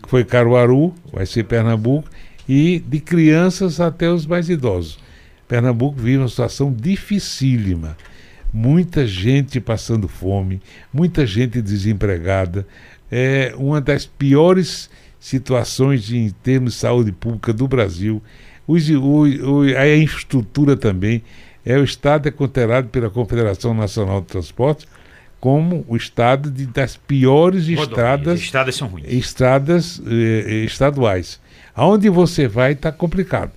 [0.07, 2.09] Foi Caruaru, vai ser Pernambuco,
[2.53, 4.99] e de crianças até os mais idosos.
[5.47, 7.95] Pernambuco vive uma situação dificílima.
[8.53, 10.61] Muita gente passando fome,
[10.91, 12.67] muita gente desempregada.
[13.09, 18.21] É uma das piores situações em termos de saúde pública do Brasil,
[18.67, 21.23] os, o, o, a infraestrutura também.
[21.65, 24.85] É o estado é considerado pela Confederação Nacional de Transporte
[25.39, 29.05] como o estado de, das piores Rodovias, estradas, estradas são ruins.
[29.07, 31.39] estradas eh, eh, estaduais.
[31.75, 33.51] Aonde você vai está complicado.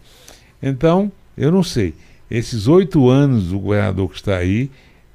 [0.62, 1.94] Então, eu não sei.
[2.30, 4.70] Esses oito anos do governador que está aí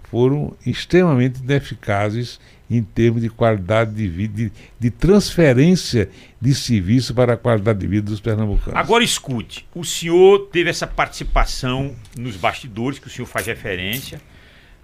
[0.10, 6.10] foram extremamente ineficazes em termos de qualidade de vida, de, de transferência
[6.40, 8.80] de serviço para a qualidade de vida dos pernambucanos.
[8.80, 14.22] Agora escute, o senhor teve essa participação nos bastidores que o senhor faz referência,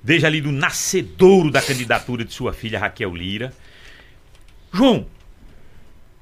[0.04, 3.54] desde ali do nascedouro da candidatura de sua filha Raquel Lira.
[4.74, 5.06] João,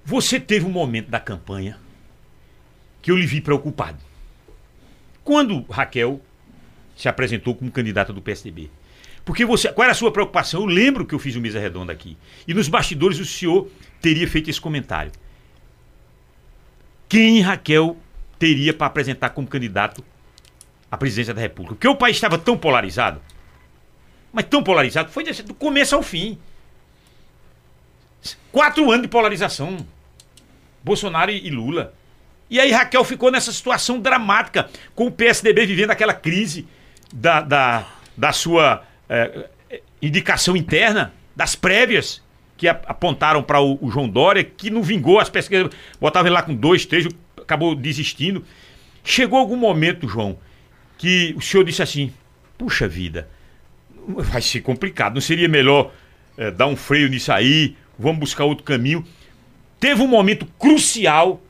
[0.06, 1.78] você teve um momento da campanha
[3.04, 4.00] que eu lhe vi preocupado.
[5.24, 6.20] Quando Raquel
[6.96, 8.72] se apresentou como candidata do PSDB.
[9.26, 9.72] Porque você.
[9.72, 10.62] Qual era a sua preocupação?
[10.62, 12.18] Eu lembro que eu fiz uma mesa redonda aqui.
[12.48, 13.70] E nos bastidores o senhor
[14.02, 15.12] teria feito esse comentário.
[17.08, 17.98] Quem Raquel
[18.40, 20.04] teria para apresentar como candidato
[20.90, 21.76] à presidência da República?
[21.76, 23.22] Porque o país estava tão polarizado.
[24.32, 26.40] Mas tão polarizado, foi do começo ao fim.
[28.52, 29.78] Quatro anos de polarização.
[30.84, 31.94] Bolsonaro e Lula.
[32.54, 36.68] E aí Raquel ficou nessa situação dramática, com o PSDB vivendo aquela crise
[37.12, 39.50] da, da, da sua eh,
[40.00, 42.22] indicação interna, das prévias,
[42.56, 46.44] que apontaram para o, o João Dória, que não vingou as pesquisas, botava ele lá
[46.44, 47.08] com dois, três,
[47.42, 48.46] acabou desistindo.
[49.04, 50.38] Chegou algum momento, João,
[50.96, 52.14] que o senhor disse assim:
[52.56, 53.28] puxa vida,
[54.08, 55.92] vai ser complicado, não seria melhor
[56.38, 59.04] eh, dar um freio nisso aí, vamos buscar outro caminho.
[59.80, 61.42] Teve um momento crucial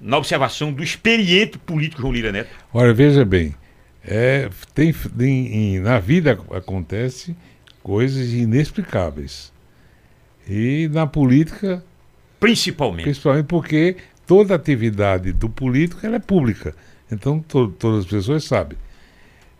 [0.00, 2.50] na observação do experiente político João Lira Neto.
[2.72, 3.54] Olha, veja bem,
[4.04, 7.36] é, tem, tem- em- na vida acontece
[7.82, 9.52] coisas inexplicáveis.
[10.48, 11.84] E na política,
[12.40, 13.04] Principalmente.
[13.04, 16.74] principalmente porque toda atividade do político é pública.
[17.10, 18.78] Então to- todas as pessoas sabem.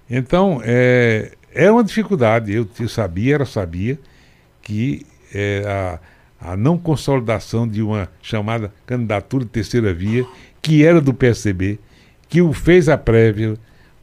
[0.09, 2.53] Então é, é uma dificuldade.
[2.53, 3.98] Eu, eu sabia, era sabia
[4.62, 5.98] que é, a,
[6.40, 10.27] a não consolidação de uma chamada candidatura de terceira via,
[10.62, 11.79] que era do PSDB,
[12.29, 13.55] que o fez a prévia,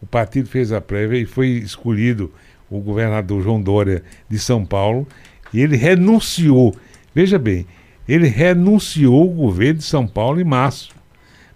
[0.02, 2.32] o partido fez a prévia e foi escolhido
[2.70, 5.08] o governador João Dória de São Paulo,
[5.54, 6.76] e ele renunciou.
[7.14, 7.66] Veja bem,
[8.08, 10.94] ele renunciou o governo de São Paulo em março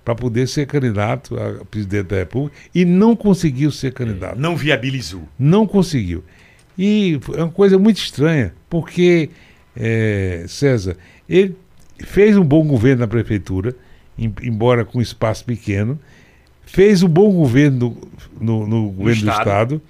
[0.03, 4.39] para poder ser candidato a presidente da República e não conseguiu ser candidato.
[4.39, 5.27] Não viabilizou.
[5.37, 6.23] Não conseguiu.
[6.77, 9.29] E é uma coisa muito estranha, porque,
[9.79, 10.95] é, César,
[11.27, 11.55] ele
[11.99, 13.75] fez um bom governo na prefeitura,
[14.17, 15.97] em- embora com espaço pequeno,
[16.65, 17.97] fez um bom governo
[18.39, 19.39] no, no governo do Estado.
[19.39, 19.81] Estado.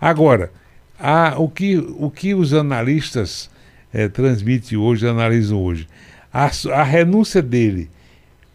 [0.00, 0.50] Agora,
[0.98, 3.50] a- o, que, o que os analistas
[3.92, 5.86] eh, transmitem hoje, analisam hoje,
[6.32, 7.90] a, a renúncia dele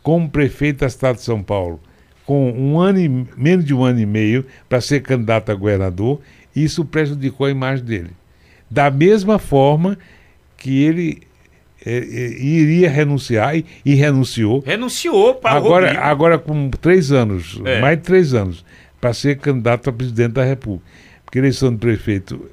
[0.02, 1.80] como prefeito da cidade de São Paulo,
[2.26, 6.22] com um ano e, menos de um ano e meio para ser candidato a governador,
[6.56, 8.12] isso prejudicou a imagem dele.
[8.70, 9.98] Da mesma forma
[10.60, 11.22] que ele
[11.86, 16.04] eh, eh, iria renunciar e, e renunciou, Renunciou para o agora, Rodrigo.
[16.06, 17.80] agora com três anos, É.
[17.80, 18.66] mais de três anos,
[19.00, 20.86] para ser candidato a presidente da República.
[21.24, 22.50] Porque eleição de prefeito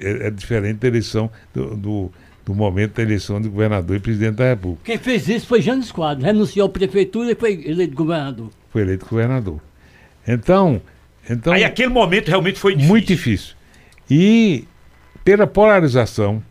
[0.00, 2.12] é, é diferente da eleição do, do,
[2.46, 4.82] do momento da eleição de governador e presidente da República.
[4.84, 8.50] Quem fez isso foi Jânio Quadro, renunciou à prefeitura e foi eleito governador.
[8.70, 9.60] Foi eleito governador.
[10.28, 10.80] Então,
[11.28, 12.88] então Aí aquele momento realmente foi difícil.
[12.88, 13.54] muito difícil.
[14.08, 14.64] E
[15.24, 16.42] pela polarização,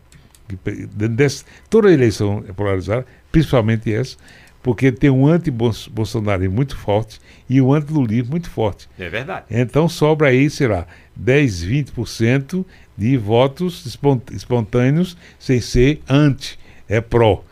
[1.09, 4.17] dessa- toda eleição é polarizada, principalmente essa,
[4.62, 8.89] porque tem um anti-bolsonarismo muito forte e um anti-lulismo muito forte.
[8.99, 9.45] É verdade.
[9.49, 10.85] Então sobra aí, sei lá,
[11.15, 12.65] 10, 20%
[12.97, 17.43] de votos espon- espontâneos sem ser anti, é pró.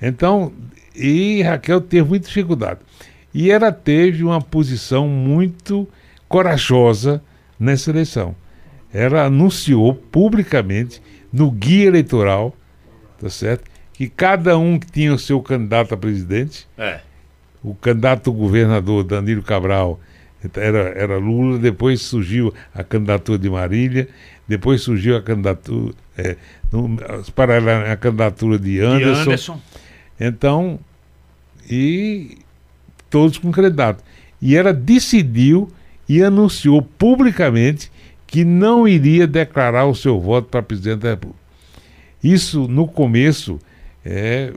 [0.00, 0.52] Então,
[0.94, 2.80] e Raquel teve muita dificuldade.
[3.34, 5.86] E ela teve uma posição muito
[6.26, 7.22] corajosa
[7.60, 8.34] nessa eleição.
[8.92, 12.54] Ela anunciou publicamente no guia eleitoral,
[13.20, 13.64] tá certo?
[13.92, 17.00] Que cada um que tinha o seu candidato a presidente, É.
[17.62, 19.98] o candidato governador Danilo Cabral
[20.54, 24.08] era, era Lula, depois surgiu a candidatura de Marília,
[24.46, 26.36] depois surgiu a candidatura, é,
[26.70, 26.96] no-
[27.34, 29.22] paralela a candidatura de Anderson.
[29.22, 29.60] Anderson.
[30.20, 30.78] Então,
[31.68, 32.38] e
[33.10, 34.04] todos com candidato.
[34.40, 35.70] E ela decidiu
[36.08, 37.90] e anunciou publicamente
[38.36, 41.40] que não iria declarar o seu voto para presidente da República.
[42.22, 43.58] Isso, no começo,
[44.04, 44.52] é,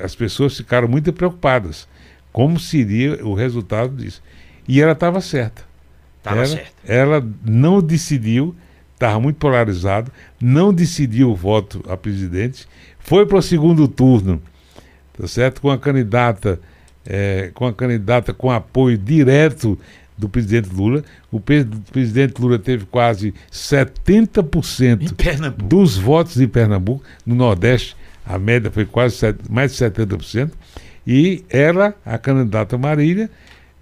[0.00, 1.86] as pessoas ficaram muito preocupadas.
[2.32, 4.22] Como seria o resultado disso?
[4.66, 5.64] E ela estava certa.
[6.22, 6.72] Tava ela, certo.
[6.86, 8.56] ela não decidiu,
[8.94, 12.66] estava muito polarizado, não decidiu o voto a presidente,
[12.98, 14.40] foi para o segundo turno,
[15.12, 15.60] tá certo?
[15.60, 16.58] Com a candidata,
[17.04, 19.78] é, com a candidata com apoio direto
[20.16, 21.04] do presidente Lula.
[21.30, 25.62] O pre- presidente Lula teve quase 70% Em Pernambuco.
[25.68, 27.02] dos votos em Pernambuco.
[27.24, 29.16] No Nordeste, a média foi quase
[29.48, 30.50] mais de 70%.
[31.06, 33.30] E ela, a candidata Marília,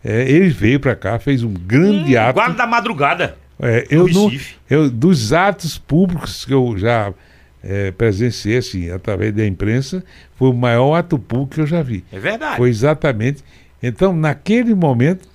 [0.04, 2.34] é, ele veio para cá, fez um grande ato.
[2.34, 3.36] Guarda da madrugada.
[3.60, 4.56] É, eu Recife.
[4.68, 7.14] eu, dos atos públicos que eu já
[7.62, 10.04] é, presenciei, assim, através da imprensa,
[10.36, 12.04] foi o maior ato público que eu já vi.
[12.12, 12.56] É verdade.
[12.58, 13.42] Foi exatamente.
[13.82, 15.26] Então, naquele momento,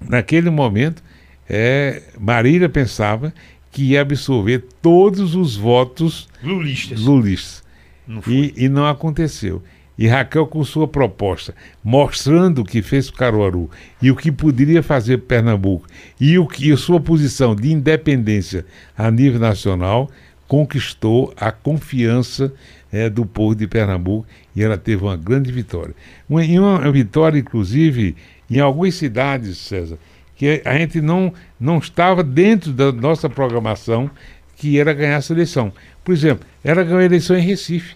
[0.00, 1.02] naquele momento,
[1.48, 3.32] é, Marília pensava
[3.70, 7.00] que ia absorver todos os votos Lulistas.
[7.00, 7.64] lulistas.
[8.06, 8.22] Não.
[8.26, 9.62] E, e não aconteceu.
[9.98, 14.82] E Raquel, com sua proposta, mostrando o que fez para Caruaru e o que poderia
[14.82, 15.86] fazer para Pernambuco
[16.20, 20.10] e, o que, e a sua posição de independência a nível nacional,
[20.46, 22.52] conquistou a confiança
[22.92, 25.94] eh, do povo de Pernambuco e ela teve uma grande vitória.
[26.28, 28.16] Uma, e uma vitória, inclusive,
[28.50, 29.98] em algumas cidades, César,
[30.36, 34.08] que a gente não, não estava dentro da nossa programação
[34.56, 35.72] que era ganhar essa eleição.
[36.04, 37.94] Por exemplo, ela ganhou a eleição em Recife.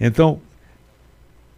[0.00, 0.40] Então,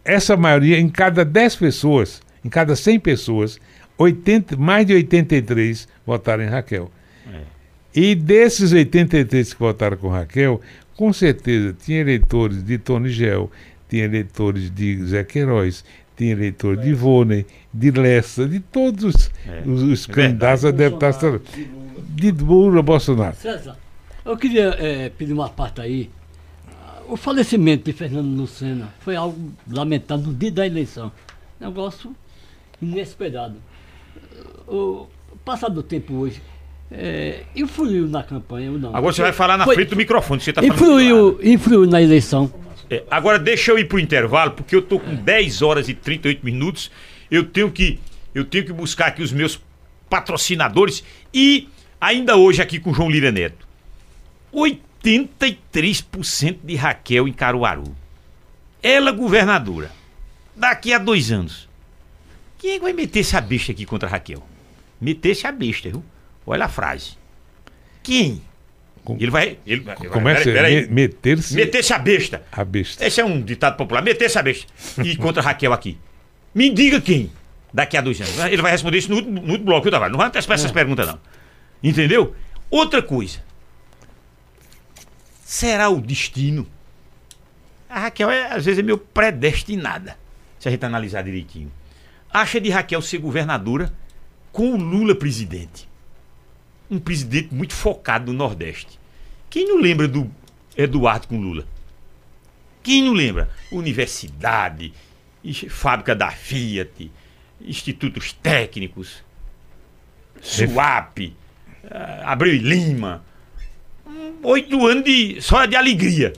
[0.03, 3.59] essa maioria, em cada 10 pessoas, em cada 100 pessoas,
[3.97, 6.91] 80, mais de 83 votaram em Raquel.
[7.31, 7.39] É.
[7.93, 10.59] E desses 83 que votaram com Raquel,
[10.95, 13.51] com certeza tinha eleitores de Tony Gel,
[13.89, 15.83] tinha eleitores de Zé Queiroz,
[16.15, 20.71] tinha eleitores de Ivone, de Lessa, de todos os, É, os, os é candidatos a
[20.71, 21.41] deputados.
[22.09, 23.35] De Lula Bolsonaro.
[23.35, 23.77] César,
[24.23, 26.09] eu queria eh, pedir uma parte aí.
[27.07, 31.11] O falecimento de Fernando Lucena foi algo lamentável no dia da eleição.
[31.59, 32.15] Negócio
[32.81, 33.55] inesperado.
[34.67, 35.07] O
[35.43, 36.41] passado do tempo hoje,
[36.91, 38.95] eh, influiu na campanha ou não?
[38.95, 40.41] Agora você vai falar na Foi- frente do microfone.
[40.41, 42.51] Você tá Influiu, influiu na eleição.
[42.89, 46.43] É, agora deixa eu ir pro intervalo, porque eu tô com 10 horas e 38
[46.45, 46.91] minutos.
[47.31, 47.99] Eu tenho que
[48.33, 49.59] eu tenho que buscar aqui os meus
[50.09, 51.67] patrocinadores e
[51.99, 53.65] ainda hoje aqui com o João Lira Neto.
[54.53, 57.95] 83% de Raquel em Caruaru.
[58.83, 59.91] Ela governadora.
[60.55, 61.67] Daqui a dois anos.
[62.57, 64.43] Quem é que vai meter essa besta aqui contra Raquel?
[65.01, 66.03] Meter-se a besta, viu?
[66.45, 67.11] Olha a frase.
[68.03, 68.41] Quem?
[69.03, 69.57] Com- Ele vai.
[69.65, 69.81] Ele,
[70.11, 70.43] Como é.
[70.43, 72.43] Me- Meter-se Meter-se a besta.
[72.51, 73.05] a besta.
[73.05, 74.01] Esse é um ditado popular.
[74.01, 74.71] Meter essa besta.
[75.03, 75.97] E contra a Raquel aqui.
[76.53, 77.31] Me diga quem.
[77.73, 78.37] Daqui a dois anos.
[78.45, 80.11] Ele vai responder isso no, último- no último bloco, viu, Tavares?
[80.11, 81.19] Não vai antecipar essas perguntas, não.
[81.83, 82.33] Entendeu?
[82.69, 83.39] Outra coisa.
[85.43, 86.65] Será o destino?
[87.89, 90.17] A Raquel, é, às vezes, é meio predestinada.
[90.59, 91.71] Se a gente analisar direitinho.
[92.33, 93.93] Acha de Raquel ser governadora
[94.51, 95.87] com o Lula presidente.
[96.89, 98.99] Um presidente muito focado no Nordeste.
[99.49, 100.29] Quem não lembra do
[100.77, 101.65] Eduardo com Lula.
[102.83, 103.49] Quem não lembra?
[103.71, 104.93] Universidade,
[105.69, 107.11] fábrica da Fiat,
[107.61, 109.23] institutos técnicos,
[110.41, 111.33] SUAP,
[111.83, 111.89] uh,
[112.23, 113.23] Abreu e Lima.
[114.43, 116.33] oito anos de, só de alegria.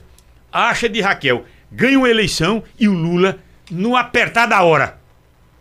[0.52, 1.46] Acha de Raquel.
[1.70, 3.40] Ganha uma eleição e o Lula,
[3.70, 4.98] no apertar da hora,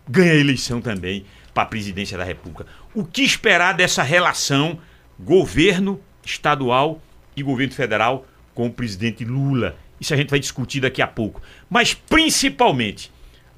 [0.07, 2.65] ganha a eleição também para a presidência da República.
[2.93, 4.79] O que esperar dessa relação
[5.19, 7.01] governo estadual
[7.35, 9.77] e governo federal com o presidente Lula?
[9.99, 11.41] Isso a gente vai discutir daqui a pouco.
[11.69, 13.11] Mas principalmente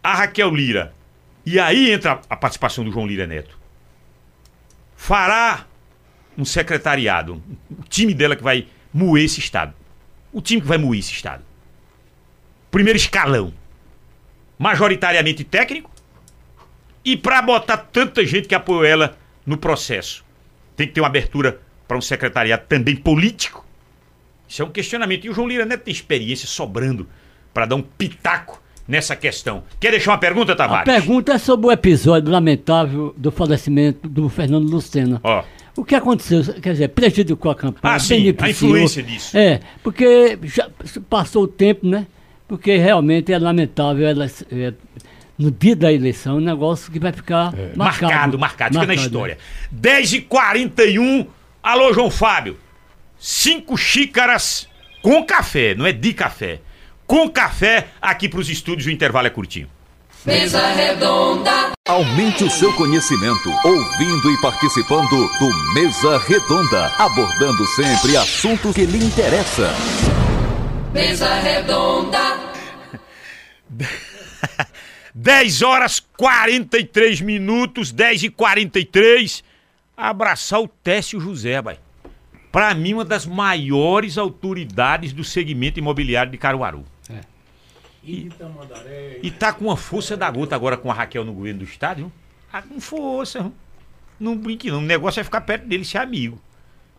[0.03, 0.93] a Raquel Lira.
[1.45, 3.57] E aí entra a participação do João Lira Neto.
[4.95, 5.65] Fará
[6.37, 9.73] um secretariado, o time dela que vai moer esse Estado.
[10.31, 11.43] O time que vai moer esse Estado.
[12.71, 13.53] Primeiro escalão.
[14.57, 15.91] Majoritariamente técnico.
[17.09, 20.23] E para botar tanta gente que apoiou ela no processo,
[20.75, 23.65] tem que ter uma abertura para um secretariado também político.
[24.47, 25.25] Isso é um questionamento.
[25.25, 27.09] E o João Lira Neto tem experiência sobrando
[27.51, 29.63] para dar um pitaco nessa questão.
[29.79, 30.87] Quer deixar uma pergunta, Tavares?
[30.87, 35.19] A pergunta é sobre o episódio lamentável do falecimento do Fernando Lucena.
[35.23, 35.43] Ó.
[35.75, 36.43] O que aconteceu?
[36.61, 39.35] Quer dizer, prejudicou a campanha, ah, sim, a influência disso.
[39.35, 40.69] É, porque já
[41.09, 42.05] passou o tempo, né?
[42.47, 44.73] Porque realmente é lamentável ela, é,
[45.39, 47.71] no dia da eleição, um negócio que vai ficar é.
[47.75, 48.37] marcado.
[48.37, 49.37] Marcado, marcado, fica na história.
[49.73, 49.75] É.
[49.75, 51.25] 10h41,
[51.63, 52.59] alô João Fábio.
[53.17, 54.67] Cinco xícaras
[55.01, 56.59] com café, não é de café
[57.09, 58.85] com café aqui para os estúdios.
[58.85, 59.67] O intervalo é curtinho.
[60.23, 61.71] Mesa Redonda.
[61.87, 65.09] Aumente o seu conhecimento ouvindo e participando
[65.39, 69.71] do Mesa Redonda, abordando sempre assuntos que lhe interessam.
[70.93, 72.19] Mesa Redonda.
[75.21, 79.43] 10 horas 43 minutos, 10 e 43.
[79.97, 81.77] Abraçar o Técio José, vai.
[82.49, 86.85] Para mim, uma das maiores autoridades do segmento imobiliário de Caruaru.
[88.01, 88.29] E,
[89.21, 91.97] e tá com uma força da gota agora com a Raquel no governo do estado,
[91.97, 92.11] viu?
[92.49, 93.41] Tá com força.
[93.41, 93.53] Viu?
[94.17, 94.79] Não brinque não.
[94.79, 96.41] O negócio é ficar perto dele, ser amigo.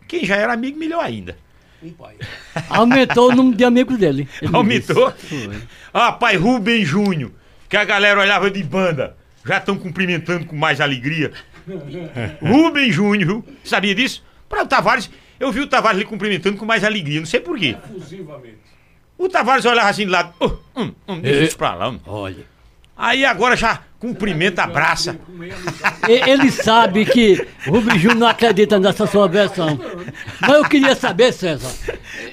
[0.07, 1.35] Quem já era amigo, melhor ainda.
[2.69, 4.29] Aumentou o número de amigos dele.
[4.53, 5.11] Aumentou?
[5.91, 7.31] Ah, pai Rubem Júnior,
[7.71, 9.15] que a galera olhava de banda,
[9.45, 11.31] já estão cumprimentando com mais alegria.
[12.41, 13.45] Rubem Júnior, viu?
[13.63, 14.21] Sabia disso?
[14.49, 15.09] Para o Tavares,
[15.39, 17.77] eu vi o Tavares lhe cumprimentando com mais alegria, não sei porquê.
[17.95, 18.57] Efusivamente.
[19.17, 20.33] O Tavares olhava assim de lado.
[20.37, 21.95] Oh, hum, hum, deixa isso pra lá.
[22.05, 22.45] Olha.
[23.01, 25.19] Aí agora já cumprimenta, abraça.
[26.07, 29.79] Ele sabe que o Rubem Júnior não acredita nessa sua versão.
[30.39, 31.73] Mas eu queria saber, César,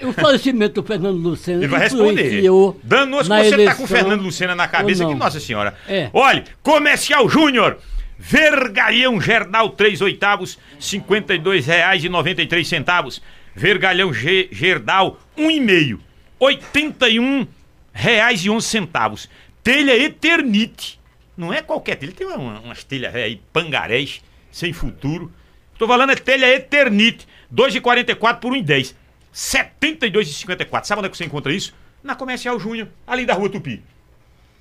[0.03, 1.65] o falecimento do Fernando Lucena.
[1.65, 2.43] Ele vai responder.
[2.83, 5.75] Dando-nos que você está com o Fernando Lucena na cabeça, que Nossa Senhora.
[5.89, 6.11] É.
[6.13, 7.79] Olha, Comercial Júnior.
[8.19, 13.23] Vergalhão Gerdal 3 oitavos, R$ 52,93.
[13.55, 15.99] Vergalhão G Gerdal 1,5.
[16.39, 17.47] 81
[17.91, 19.31] reais e 11 centavos.
[19.69, 20.99] Telha Eternite.
[21.37, 25.31] Não é qualquer telha, tem uma, umas telhas aí, pangarés, sem futuro.
[25.77, 27.29] Tô falando é telha Eternite.
[27.55, 28.95] 2,44 por 1,10.
[29.31, 30.85] 72,54.
[30.85, 31.75] Sabe onde é que você encontra isso?
[32.03, 33.83] Na Comercial Júnior, ali da Rua Tupi.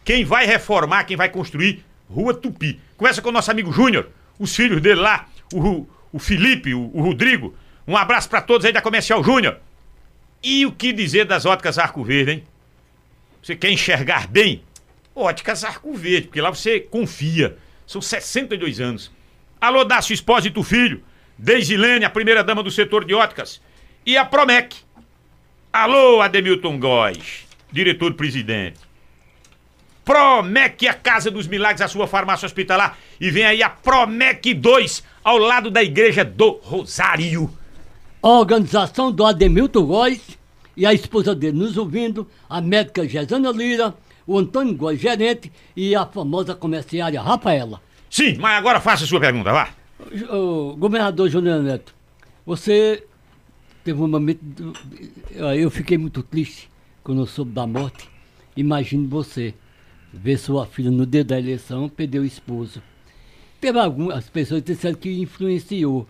[0.03, 2.77] Quem vai reformar, quem vai construir, Rua Tupi.
[2.97, 7.01] Começa com o nosso amigo Júnior, os filhos dele lá, o, o Felipe, o, o
[7.01, 7.55] Rodrigo.
[7.87, 9.57] Um abraço para todos aí da Comercial Júnior.
[10.43, 12.43] E o que dizer das óticas Arco Verde, hein?
[13.41, 14.67] Você quer enxergar bem?
[15.17, 17.57] Óticas Arco Verde, porque lá você confia.
[17.85, 19.11] São 62 anos.
[19.59, 21.03] Alô, Dácio Espósito Filho.
[21.37, 23.61] Deisilene, a primeira dama do setor de óticas.
[24.05, 24.75] E a Promec.
[25.71, 28.79] Alô, Ademilton Góes, diretor-presidente.
[30.03, 32.97] Promec, a Casa dos Milagres, a sua farmácia hospitalar.
[33.19, 37.51] E vem aí a Promec 2, ao lado da Igreja do Rosário
[38.21, 40.19] a organização do Ademilton Góes
[40.75, 43.95] e a esposa dele nos ouvindo, a médica Gesana Lira,
[44.27, 47.81] o Antônio Góes, gerente, e a famosa comerciária Rafaela.
[48.09, 49.69] Sim, mas agora faça a sua pergunta, vá.
[50.29, 51.95] O governador Júnior Neto,
[52.45, 53.03] você
[53.83, 54.73] teve um momento.
[55.31, 56.69] Eu fiquei muito triste
[57.03, 58.09] quando eu soube da morte.
[58.55, 59.53] Imagine você
[60.13, 62.81] ver sua filha no dia da eleição perder o esposo.
[63.59, 66.07] Teve algumas pessoas que disseram que influenciou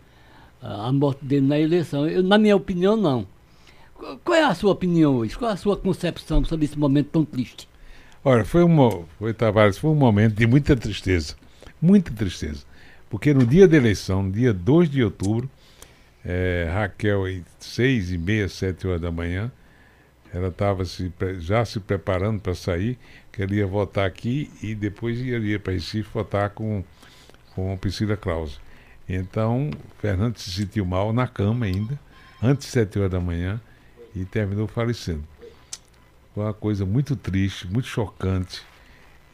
[0.61, 2.07] a morte dele na eleição.
[2.07, 3.28] Eu, na minha opinião, não.
[4.24, 5.38] Qual é a sua opinião hoje?
[5.38, 7.68] Qual é a sua concepção sobre esse momento tão triste?
[8.30, 11.34] Olha, foi, um, foi, Tavares, foi um momento de muita tristeza.
[11.82, 12.65] Muita tristeza.
[13.09, 15.49] Porque no dia da eleição, no dia 2 de outubro,
[16.25, 19.49] é, Raquel, às seis e meia, sete horas da manhã,
[20.34, 20.84] ela estava
[21.39, 22.99] já se preparando para sair,
[23.32, 26.84] queria votar aqui e depois iria para Recife votar com,
[27.55, 28.57] com Priscila Krause.
[29.07, 31.97] Então, Fernando se sentiu mal na cama ainda,
[32.43, 33.61] antes de sete horas da manhã,
[34.13, 35.23] e terminou falecendo.
[36.38, 38.62] Foi uma coisa muito triste, muito chocante.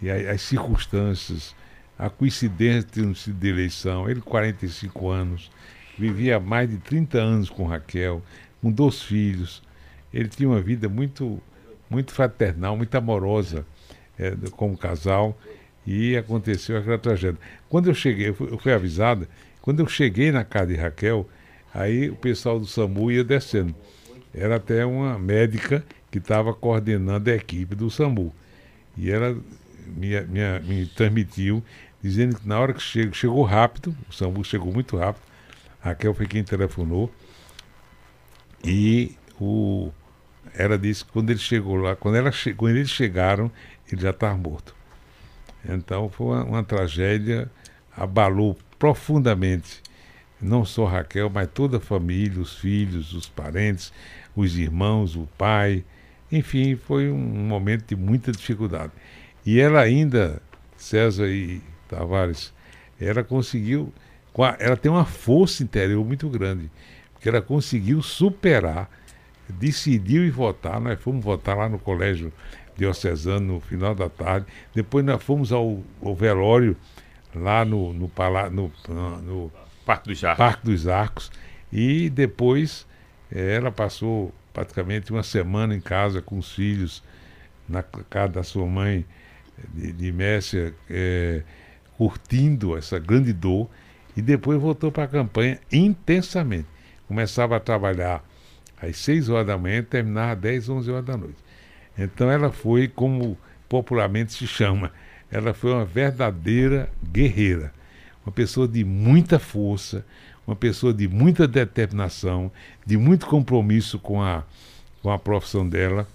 [0.01, 1.53] E as circunstâncias,
[1.99, 2.87] a coincidência
[3.27, 5.51] de eleição, ele 45 anos,
[5.99, 8.21] vivia mais de 30 anos com Raquel,
[8.61, 9.61] com dois filhos.
[10.13, 11.41] Ele tinha uma vida muito,
[11.89, 13.65] muito fraternal, muito amorosa
[14.17, 15.37] é, como casal.
[15.85, 17.37] E aconteceu aquela tragédia.
[17.67, 19.27] Quando eu cheguei, eu fui, eu fui avisada,
[19.61, 21.27] quando eu cheguei na casa de Raquel,
[21.73, 23.75] aí o pessoal do SAMU ia descendo.
[24.33, 25.83] Era até uma médica
[26.13, 28.31] que estava coordenando a equipe do SAMU.
[28.95, 29.35] E ela
[29.87, 31.63] me, me, me transmitiu,
[32.03, 35.23] dizendo que na hora que chegou, chegou rápido, o SAMU chegou muito rápido,
[35.79, 37.11] Raquel foi quem telefonou,
[38.63, 39.91] e o,
[40.53, 43.51] ela disse que quando ele chegou lá, quando, ela quando eles chegaram,
[43.91, 44.75] ele já estava morto.
[45.67, 47.49] Então foi uma, uma, tragédia,
[47.97, 49.81] abalou profundamente
[50.39, 53.91] não só Raquel, mas toda a família, os filhos, os parentes,
[54.35, 55.83] os irmãos, o pai.
[56.33, 58.91] Enfim, foi um, momento de muita dificuldade.
[59.45, 60.41] E ela ainda,
[60.75, 62.51] César e Tavares,
[62.99, 63.93] ela conseguiu,
[64.57, 66.71] ela tem uma força interior muito grande,
[67.13, 68.89] porque ela conseguiu superar,
[69.47, 72.33] decidiu ir votar, nós fomos votar lá no colégio
[72.75, 76.75] diocesano no final da tarde, depois nós fomos ao, ao velório
[77.35, 78.11] lá no, no,
[78.49, 79.51] no, no
[79.85, 80.37] Parque dos Arcos.
[80.39, 81.31] Parque dos Arcos,
[81.71, 82.87] e depois
[83.31, 87.03] eh, ela passou praticamente uma semana em casa com os filhos,
[87.67, 89.05] na casa da sua mãe,
[89.73, 91.43] de, de Messia é,
[91.97, 93.69] curtindo essa grande dor
[94.15, 96.67] e depois voltou para a campanha intensamente.
[97.07, 98.23] Começava a trabalhar
[98.81, 101.37] às 6 horas da manhã e terminava às 10, 11 horas da noite.
[101.97, 103.37] Então ela foi, como
[103.67, 104.91] popularmente se chama,
[105.31, 107.73] ela foi uma verdadeira guerreira.
[108.25, 110.05] Uma pessoa de muita força,
[110.45, 112.51] uma pessoa de muita determinação,
[112.85, 114.43] de muito compromisso com a,
[115.01, 116.07] com a profissão dela.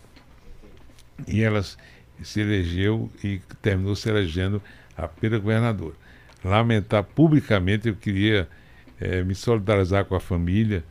[1.27, 1.77] E elas
[2.23, 4.63] se elegeu e terminou se elegendo
[4.97, 5.95] a primeira governadora.
[6.45, 8.49] Lamentar publicamente, eu queria
[9.01, 10.85] é, me solidarizar com a família,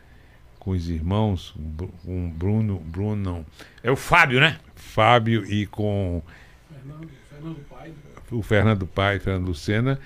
[0.59, 1.55] com os irmãos,
[2.03, 3.45] com o Bruno, Bruno não.
[3.83, 4.59] É o Fábio, né?
[4.75, 6.21] Fábio e com
[6.69, 7.93] Fernando, Fernando Pai.
[8.31, 9.99] o Fernando Pai, Fernando Lucena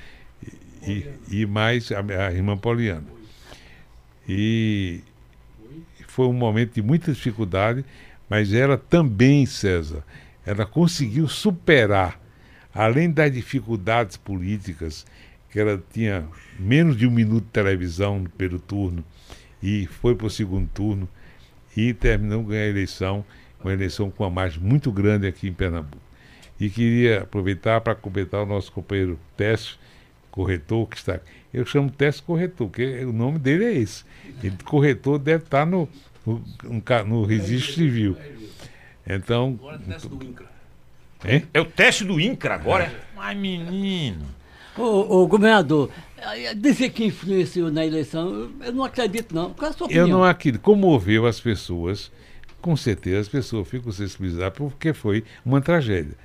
[0.84, 3.21] e, e mais a, a irmã Poliana.
[4.34, 5.02] E
[6.08, 7.84] foi um momento de muita dificuldade,
[8.30, 10.06] mas ela também, César,
[10.46, 12.18] ela conseguiu superar,
[12.74, 15.06] além das dificuldades políticas,
[15.50, 16.26] que ela tinha
[16.58, 19.04] menos de um minuto de televisão no primeiro turno
[19.62, 21.10] e foi para o segundo turno
[21.76, 23.26] e terminou ganhar a eleição,
[23.62, 26.02] uma eleição com uma margem muito grande aqui em Pernambuco.
[26.58, 29.78] E queria aproveitar para completar o nosso companheiro Teste,
[30.30, 31.20] corretor, que está.
[31.54, 34.04] Eu chamo Teste Corretor, porque o nome dele é esse.
[34.44, 35.88] Ele, corretor deve estar no,
[36.26, 36.42] no,
[37.08, 38.18] no registro civil.
[39.06, 39.60] Então.
[39.60, 40.52] Agora é o teste do INCRA.
[41.26, 41.48] Hein?
[41.54, 42.84] É o teste do INCRA agora?
[42.86, 42.92] É.
[43.18, 44.26] Ai, menino.
[44.78, 45.92] Ô, ô, governador,
[46.56, 49.54] dizer que influenciou na eleição, eu não acredito, não.
[49.54, 50.08] Qual é a sua opinião?
[50.08, 50.62] Eu não acredito.
[50.62, 52.12] Comoveu as pessoas,
[52.62, 56.16] com certeza as pessoas ficam sensibilizadas porque foi uma tragédia.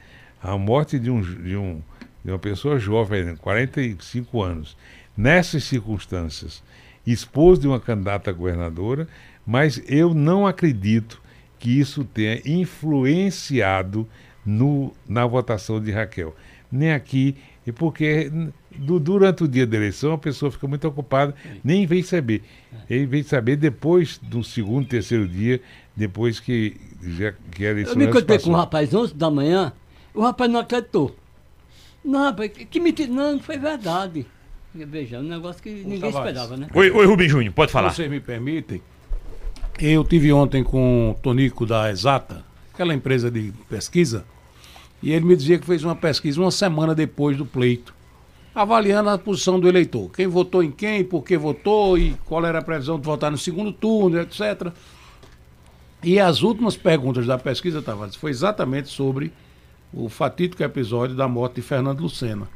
[0.43, 1.83] A morte de, um, de, um,
[2.25, 4.77] de uma pessoa jovem, 45 anos,
[5.17, 6.63] nessas circunstâncias,
[7.07, 9.09] esposa de uma candidata a governadora,
[9.47, 11.23] mas eu não acredito
[11.59, 14.07] que isso tenha influenciado
[14.45, 16.35] no, na votação de Raquel.
[16.71, 17.37] Nem aqui,
[17.67, 18.31] e porque
[18.77, 22.43] do, durante o dia da eleição a pessoa fica muito ocupada, nem vem saber.
[22.89, 25.61] Ele vem saber depois do segundo, terceiro dia,
[25.95, 29.73] depois que, já, que a eleição Eu me encontrei com um rapaz 11 da manhã,
[30.15, 31.17] o rapaz não acreditou.
[32.05, 34.27] Não, rapaz, que mentira, não foi verdade.
[34.85, 36.29] Veja, um negócio que ninguém Tavares.
[36.29, 36.69] esperava, né?
[36.75, 37.91] Oi, oi, Rubem Júnior, pode falar.
[37.91, 38.83] Se vocês me permitem,
[39.79, 44.25] eu tive ontem com o Tonico da Exata, aquela empresa de pesquisa,
[45.03, 47.95] e ele me dizia que fez uma pesquisa uma semana depois do pleito,
[48.55, 50.11] avaliando a posição do eleitor.
[50.11, 53.39] Quem votou em quem, por que votou e qual era a previsão de votar no
[53.39, 54.73] segundo turno, etc.
[56.03, 59.33] E as últimas perguntas da pesquisa, Tavares, foi exatamente sobre
[59.93, 62.49] o fatídico episódio da morte de Fernando Lucena.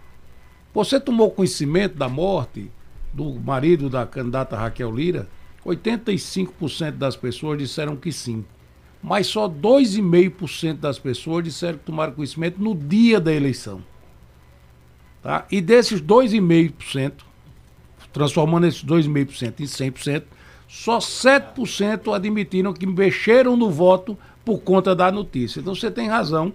[0.72, 2.70] Você tomou conhecimento da morte
[3.12, 5.28] do marido da candidata Raquel Lira?
[5.64, 8.44] 85% das pessoas disseram que sim.
[9.02, 13.82] Mas só 2,5% das pessoas disseram que tomaram conhecimento no dia da eleição.
[15.22, 15.46] Tá?
[15.50, 17.12] E desses 2,5%,
[18.12, 20.22] transformando esses 2,5% em 100%,
[20.68, 25.60] só 7% admitiram que mexeram no voto por conta da notícia.
[25.60, 26.52] Então você tem razão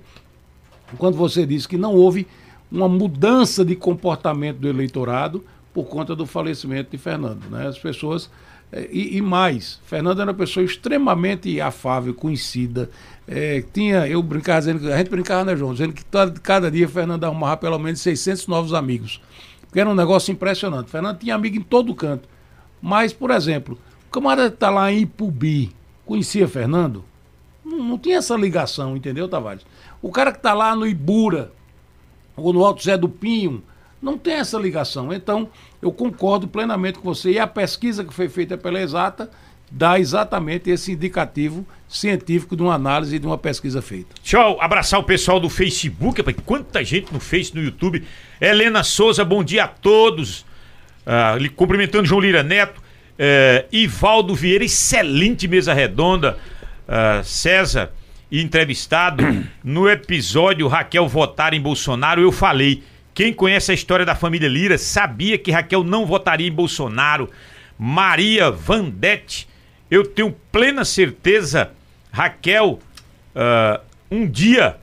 [0.98, 2.28] quando você diz que não houve
[2.76, 7.50] uma mudança de comportamento do eleitorado por conta do falecimento de Fernando.
[7.50, 7.68] Né?
[7.68, 8.30] As pessoas
[8.72, 12.90] É, e, e, mais, Fernanda era uma pessoa extremamente afável, conhecida.
[13.28, 15.72] É, tinha, eu brincava dizendo, a gente brincava, né, João?
[15.72, 19.22] Dizendo que todo, cada dia Fernanda arrumava pelo menos 600 novos amigos.
[19.72, 20.90] Que era um negócio impressionante.
[20.90, 22.28] Fernanda tinha amigo em todo canto.
[22.82, 23.78] Mas, por exemplo,
[24.10, 25.72] o camarada que está lá em Ipubi,
[26.06, 27.06] conhecia Fernando?
[27.64, 29.66] Não, não tinha essa ligação, entendeu, Tavares?
[30.02, 31.52] O cara que está lá no Ibura,
[32.36, 33.64] ou no Alto Zé do Pinho,
[34.02, 35.12] não tem essa ligação.
[35.12, 35.50] Então,
[35.82, 37.32] eu concordo plenamente com você.
[37.32, 39.30] E a pesquisa que foi feita pela Exata
[39.72, 44.16] dá exatamente esse indicativo científico de uma análise de uma pesquisa feita.
[44.22, 48.04] Deixa eu abraçar o pessoal do Facebook, quanta gente no Face, no YouTube.
[48.40, 50.42] Helena Souza, bom dia a todos.
[51.06, 52.80] Uh, cumprimentando João Lira Neto.
[52.80, 56.38] Uh, Ivaldo Vieira, excelente mesa redonda.
[56.88, 57.92] Uh, César,
[58.32, 59.24] entrevistado.
[59.64, 62.84] no episódio Raquel votar em Bolsonaro, eu falei
[63.16, 67.30] quem conhece a história da família Lira sabia que Raquel não votaria em Bolsonaro.
[67.80, 69.48] Maria Vandete,
[69.90, 71.72] eu tenho plena certeza,
[72.12, 72.80] Raquel,
[73.34, 74.78] uh, um dia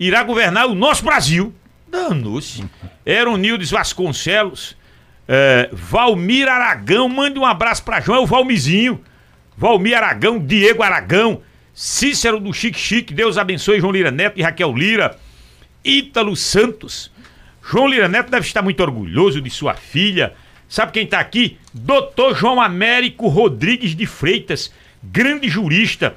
[0.00, 1.54] irá governar o nosso Brasil.
[1.88, 2.60] Danos.
[3.06, 4.72] Era Nildes Vasconcelos.
[5.28, 9.00] Uh, Valmir Aragão, mande um abraço para João, é o Valmizinho.
[9.56, 11.40] Valmir Aragão, Diego Aragão,
[11.76, 15.18] Cícero do Chique Chique, Deus abençoe João Lira Neto e Raquel Lira.
[15.84, 17.12] Ítalo Santos,
[17.62, 20.32] João Lira Neto deve estar muito orgulhoso de sua filha.
[20.70, 21.58] Sabe quem está aqui?
[21.74, 24.72] Doutor João Américo Rodrigues de Freitas,
[25.02, 26.16] grande jurista.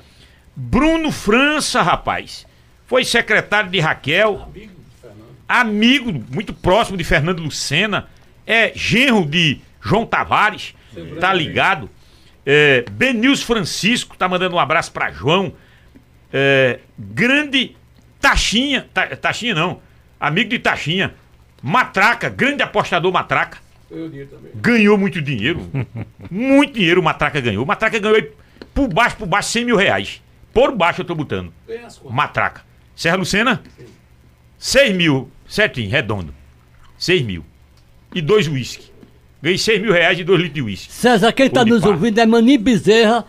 [0.55, 2.47] Bruno França, rapaz.
[2.87, 4.41] Foi secretário de Raquel.
[4.41, 4.89] Amigo de.
[5.45, 8.07] Amigo, muito próximo de Fernando Lucena.
[8.47, 10.73] É genro de João Tavares.
[11.19, 11.89] Tá ligado?
[12.51, 15.53] É, Benils Francisco tá mandando um abraço para João.
[16.33, 17.77] É, grande
[18.19, 18.87] Taxinha.
[18.91, 19.79] Ta, Taxinha não.
[20.19, 21.13] Amigo de Taxinha.
[21.61, 23.59] Matraca, grande apostador Matraca.
[24.55, 25.69] Ganhou muito dinheiro.
[26.31, 27.63] muito dinheiro o Matraca ganhou.
[27.63, 28.19] O Matraca ganhou
[28.73, 30.19] por baixo, por baixo, 100 mil reais.
[30.51, 31.53] Por baixo eu tô botando.
[32.09, 32.63] Matraca.
[32.95, 33.61] Serra Lucena?
[33.77, 33.85] Sim.
[34.57, 36.33] 6 mil, certinho, redondo.
[36.97, 37.45] 6 mil.
[38.15, 38.91] E dois uísque.
[39.41, 40.91] Ganhei 6 mil reais e dois litros de uísque.
[40.91, 43.25] César, quem está nos ouvindo é Mani Bezerra,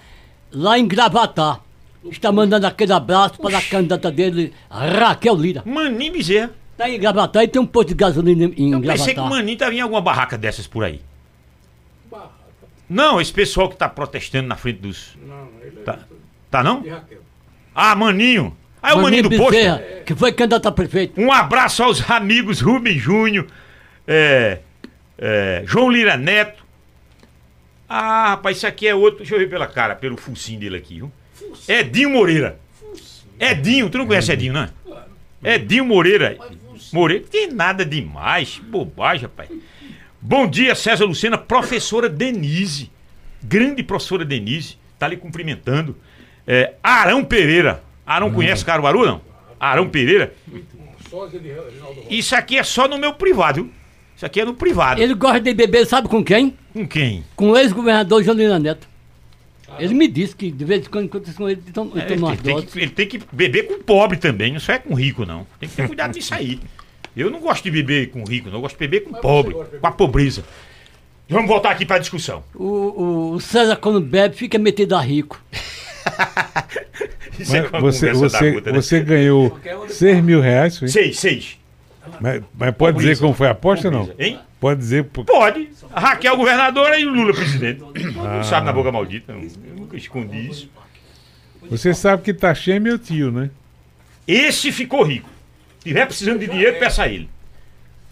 [0.52, 1.60] lá em Gravatar.
[2.10, 5.62] Está mandando aquele abraço para a candidata dele, Raquel Lira.
[5.64, 6.50] Mani Bezerra.
[6.76, 9.06] Tá em Gravatar e tem um posto de gasolina em Eu Gravatar.
[9.06, 11.00] pensei que o Maninho tava em alguma barraca dessas por aí.
[12.10, 12.30] Barraca?
[12.88, 15.16] Não, esse pessoal que tá protestando na frente dos...
[15.24, 15.82] Não, ele é...
[15.82, 15.98] Tá,
[16.50, 16.82] tá não?
[17.74, 18.56] Ah, Maninho.
[18.82, 19.54] Ah, é o Maninho do posto?
[19.54, 20.02] É.
[20.06, 21.20] Que foi candidato a prefeito.
[21.20, 23.46] Um abraço aos amigos Rubem Júnior,
[24.08, 24.60] é,
[25.20, 26.64] é, João Lira Neto.
[27.86, 29.18] Ah, rapaz, isso aqui é outro.
[29.18, 31.12] Deixa eu ver pela cara, pelo focinho dele aqui, viu?
[31.68, 32.58] Edinho Moreira.
[33.38, 34.68] Edinho, tu não conhece Edinho, não?
[35.44, 36.38] Edinho Moreira.
[36.92, 39.50] Moreira, tem nada demais, bobagem, rapaz.
[40.20, 42.90] Bom dia, César Lucena, professora Denise.
[43.42, 45.96] Grande professora Denise, tá ali cumprimentando.
[46.46, 47.82] É, Arão Pereira.
[48.06, 48.34] Arão hum.
[48.34, 49.20] conhece Caruaru, não?
[49.58, 50.32] Arão Pereira.
[52.08, 53.79] Isso aqui é só no meu privado, viu?
[54.20, 55.00] Isso aqui é no privado.
[55.00, 56.54] Ele gosta de beber, sabe com quem?
[56.74, 57.24] Com quem?
[57.34, 58.86] Com o ex-governador Jolina Neto.
[59.78, 62.62] Ele me disse que de vez em quando encontra com ele, então, é, ele, tem
[62.62, 65.46] que, ele tem que beber com pobre também, não só é com rico, não.
[65.58, 66.60] Tem que ter cuidado disso aí.
[67.16, 68.56] Eu não gosto de beber com rico, não.
[68.56, 70.44] Eu gosto de beber com Mas pobre, com a pobreza.
[71.26, 72.44] Vamos voltar aqui para a discussão.
[72.54, 75.42] O, o, César, quando bebe, fica metido a rico.
[77.40, 78.72] é você, você, né?
[78.72, 79.58] você ganhou
[79.88, 80.76] 6 mil reais?
[80.76, 80.88] Foi?
[80.88, 81.59] Seis, seis.
[82.20, 84.10] Mas, mas pode dizer como foi a aposta ou não?
[84.18, 84.38] Hein?
[84.60, 85.04] Pode dizer.
[85.04, 85.70] Pode.
[85.92, 87.82] A Raquel governadora e o Lula presidente.
[88.18, 88.36] Ah.
[88.36, 89.32] Não sabe na boca maldita.
[89.32, 90.70] Eu nunca escondi isso.
[91.68, 93.50] Você sabe que tá cheio meu tio, né?
[94.26, 95.28] Esse ficou rico
[95.80, 97.28] estiver precisando de dinheiro, peça a ele.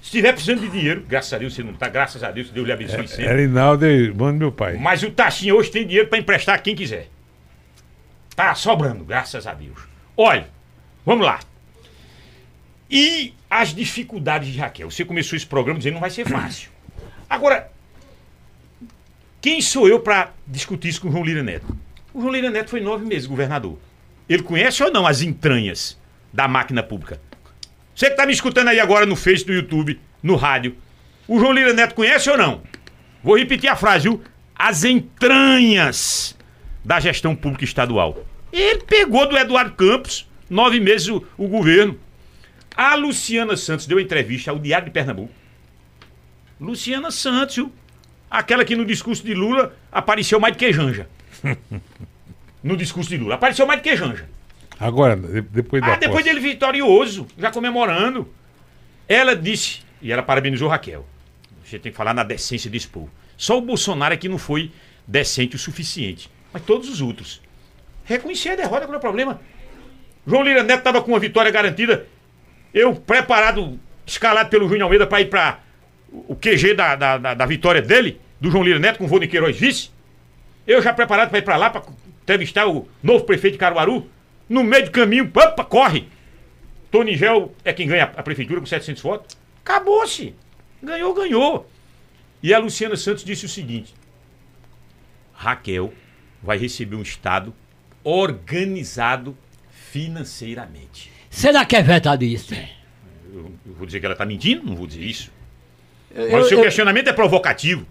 [0.00, 2.66] Se estiver precisando de dinheiro, graças a Deus você não está, graças a Deus, Deus
[2.66, 3.26] lhe abençoe é, sempre.
[3.26, 4.76] É Rinaldo é irmão do meu pai.
[4.78, 7.08] Mas o Taxinha hoje tem dinheiro para emprestar a quem quiser.
[8.34, 9.78] Tá sobrando, graças a Deus.
[10.16, 10.48] Olha,
[11.04, 11.40] vamos lá.
[12.90, 14.90] E as dificuldades de Raquel?
[14.90, 16.70] Você começou esse programa dizendo que não vai ser fácil.
[17.28, 17.70] Agora,
[19.40, 21.66] quem sou eu para discutir isso com o João Lira Neto?
[22.14, 23.78] O João Lira Neto foi nove meses governador.
[24.28, 25.98] Ele conhece ou não as entranhas
[26.32, 27.20] da máquina pública?
[27.94, 30.76] Você que está me escutando aí agora no Face, no YouTube, no rádio.
[31.26, 32.62] O João Lira Neto conhece ou não?
[33.22, 34.22] Vou repetir a frase, viu?
[34.54, 36.36] As entranhas
[36.84, 38.24] da gestão pública estadual.
[38.52, 41.98] Ele pegou do Eduardo Campos, nove meses o, o governo.
[42.78, 45.32] A Luciana Santos deu entrevista ao Diário de Pernambuco.
[46.60, 47.66] Luciana Santos,
[48.30, 51.08] aquela que no discurso de Lula apareceu mais do que Janja.
[52.62, 53.34] no discurso de Lula.
[53.34, 54.28] Apareceu mais do que Janja.
[54.78, 55.94] Agora, depois da.
[55.94, 58.32] Ah, depois dele vitorioso, já comemorando.
[59.08, 61.04] Ela disse, e ela parabenizou Raquel.
[61.64, 63.08] Você tem que falar na decência de expor.
[63.36, 64.70] Só o Bolsonaro é que não foi
[65.04, 66.30] decente o suficiente.
[66.52, 67.42] Mas todos os outros.
[68.04, 69.40] Reconhecer a derrota qual é o problema.
[70.24, 72.06] João Lira Neto estava com uma vitória garantida.
[72.72, 75.60] Eu preparado, escalado pelo Júnior Almeida para ir para
[76.10, 79.28] o QG da, da, da, da, vitória dele, do João Lira Neto com o Vônei
[79.28, 79.90] Queiroz vice.
[80.66, 81.82] Eu já preparado para ir para lá para
[82.22, 84.06] entrevistar o novo prefeito de Caruaru.
[84.48, 86.08] No meio do caminho, opa, corre.
[86.90, 89.36] Tony Gel é quem ganha a prefeitura com 700 votos.
[89.62, 90.34] Acabou-se.
[90.82, 91.68] Ganhou, ganhou.
[92.42, 93.94] E a Luciana Santos disse o seguinte:
[95.34, 95.92] Raquel
[96.42, 97.54] vai receber um Estado
[98.04, 99.36] organizado
[99.70, 101.17] financeiramente.
[101.38, 102.52] Será que é verdade isso?
[102.52, 104.66] Eu, eu vou dizer que ela está mentindo?
[104.66, 105.30] Não vou dizer isso.
[106.12, 107.86] Eu, Mas o seu eu, questionamento é provocativo.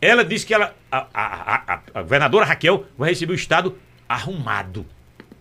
[0.00, 3.76] Ela disse que ela, a, a, a, a governadora Raquel vai receber o Estado
[4.08, 4.86] arrumado.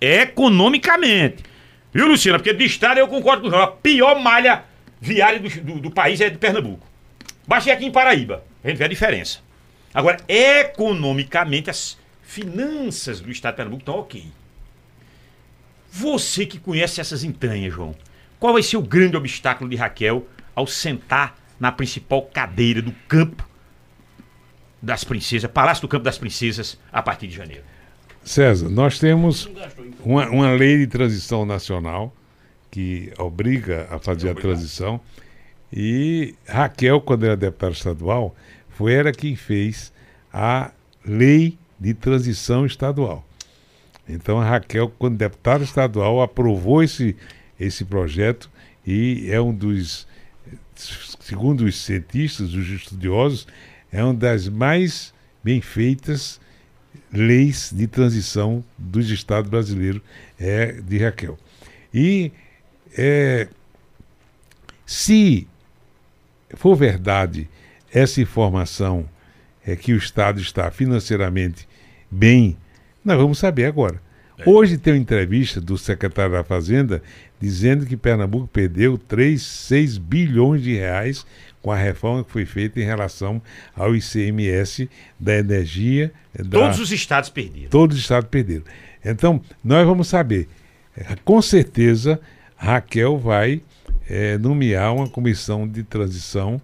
[0.01, 1.43] Economicamente.
[1.93, 2.39] Viu, Luciana?
[2.39, 3.61] Porque de Estado eu concordo com o João.
[3.61, 4.63] A pior malha
[4.99, 6.87] viária do, do, do país é de Pernambuco.
[7.47, 8.43] Baixei aqui em Paraíba.
[8.63, 9.41] A gente vê a diferença.
[9.93, 14.25] Agora, economicamente, as finanças do Estado de Pernambuco estão ok.
[16.01, 17.93] Você que conhece essas entranhas, João,
[18.39, 20.25] qual vai ser o grande obstáculo de Raquel
[20.55, 23.47] ao sentar na principal cadeira do campo
[24.81, 27.63] das princesas, Palácio do Campo das Princesas, a partir de janeiro?
[28.23, 29.47] César, nós temos
[30.03, 32.11] uma, uma lei de transição nacional
[32.71, 34.99] que obriga a fazer a transição.
[35.71, 38.35] E Raquel, quando era deputada estadual,
[38.71, 39.93] foi ela quem fez
[40.33, 40.71] a
[41.05, 43.23] lei de transição estadual.
[44.11, 47.15] Então a Raquel, quando deputada estadual, aprovou esse,
[47.59, 48.49] esse projeto
[48.85, 50.07] e é um dos,
[50.75, 53.47] segundo os cientistas, os estudiosos,
[53.91, 56.39] é uma das mais bem feitas
[57.11, 60.01] leis de transição dos estados brasileiros
[60.39, 61.37] é de Raquel.
[61.93, 62.31] E
[62.97, 63.47] é,
[64.85, 65.47] se
[66.55, 67.49] for verdade
[67.93, 69.07] essa informação
[69.65, 71.67] é que o Estado está financeiramente
[72.09, 72.57] bem,
[73.03, 74.01] nós vamos saber agora.
[74.37, 74.49] É.
[74.49, 77.01] Hoje tem uma entrevista do secretário da Fazenda
[77.39, 81.25] dizendo que Pernambuco perdeu 3, 6 bilhões de reais
[81.61, 83.41] com a reforma que foi feita em relação
[83.75, 84.89] ao ICMS
[85.19, 86.11] da energia.
[86.33, 86.59] Da...
[86.59, 87.69] Todos os estados perderam.
[87.69, 88.63] Todos os estados perderam.
[89.03, 90.47] Então, nós vamos saber.
[90.95, 92.19] É, com certeza,
[92.55, 93.61] Raquel vai
[94.09, 96.61] é, nomear uma comissão de transição,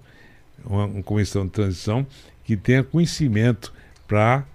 [0.65, 2.05] uma, uma comissão de transição
[2.43, 3.73] que tenha conhecimento
[4.07, 4.45] para.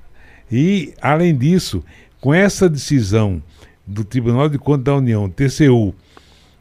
[0.52, 1.82] E, além disso,
[2.20, 3.42] com essa decisão
[3.86, 5.94] do Tribunal de Contas da União, TCU,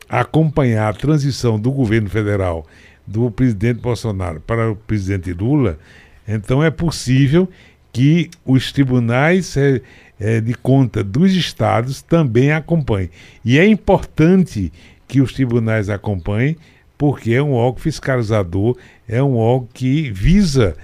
[0.08, 2.66] acompanhar a transição do governo federal
[3.06, 5.78] do presidente Bolsonaro para o presidente Lula,
[6.26, 7.50] então é possível
[7.92, 9.82] que os tribunais é,
[10.20, 13.10] é, de conta dos estados também acompanhem.
[13.44, 14.72] E é importante
[15.08, 16.56] que os tribunais acompanhem,
[16.98, 18.78] porque é um órgão fiscalizador,
[19.10, 20.78] é um órgão que visa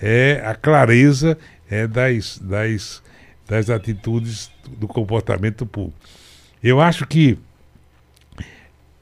[0.00, 1.36] é, a clareza
[1.74, 3.02] é, das, das,
[3.48, 5.98] das atitudes do comportamento público.
[6.62, 7.36] Eu acho que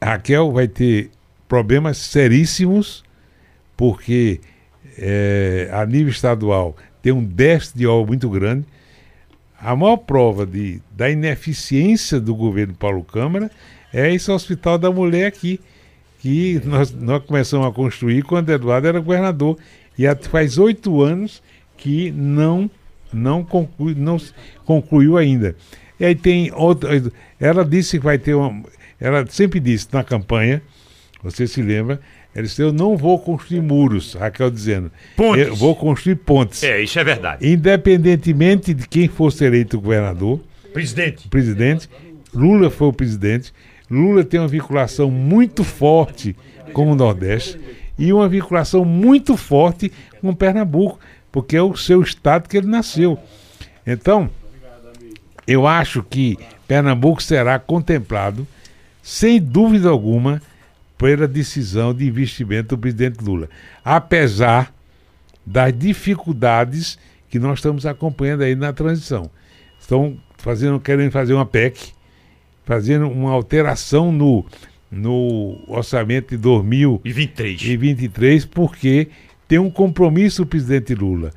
[0.03, 1.11] Raquel vai ter
[1.47, 3.05] problemas seríssimos,
[3.77, 4.41] porque
[4.97, 8.67] é, a nível estadual tem um déficit de obra muito grande.
[9.61, 13.51] A maior prova de, da ineficiência do governo Paulo Câmara
[13.93, 15.61] é esse Hospital da Mulher aqui,
[16.21, 19.59] que nós, nós começamos a construir quando Eduardo era governador.
[19.99, 21.43] E faz oito anos
[21.83, 22.71] que não,
[23.13, 24.17] não, conclui, não
[24.65, 25.57] concluiu ainda.
[25.99, 27.03] E aí tem outra.
[27.41, 28.63] Ela disse que vai ter uma.
[29.01, 30.63] Ela sempre disse na campanha
[31.23, 32.01] você se lembra?
[32.33, 34.91] Ela disse: Eu não vou construir muros, Raquel dizendo.
[35.17, 35.49] Pontes.
[35.49, 36.63] Eu vou construir pontes.
[36.63, 37.49] É, isso é verdade.
[37.49, 40.41] Independentemente de quem fosse eleito governador.
[40.73, 41.29] Presidente.
[41.29, 41.89] Presidente.
[42.33, 43.53] Lula foi o presidente.
[43.91, 46.35] Lula tem uma vinculação muito forte
[46.73, 47.61] com o Nordeste
[47.99, 50.99] e uma vinculação muito forte com Pernambuco,
[51.33, 53.19] porque é o seu estado que ele nasceu.
[53.85, 54.31] Então,
[55.47, 58.47] eu acho que Pernambuco será contemplado,
[59.03, 60.41] sem dúvida alguma,
[60.97, 63.49] pela decisão de investimento do presidente Lula.
[63.85, 64.73] Apesar
[65.45, 69.31] das dificuldades que nós estamos acompanhando aí na transição.
[69.81, 71.93] Estão fazendo, querendo fazer uma PEC,
[72.65, 74.45] fazendo uma alteração no,
[74.91, 77.63] no orçamento de 2023.
[77.63, 79.09] E 23, porque
[79.53, 81.31] tem um compromisso do presidente Lula.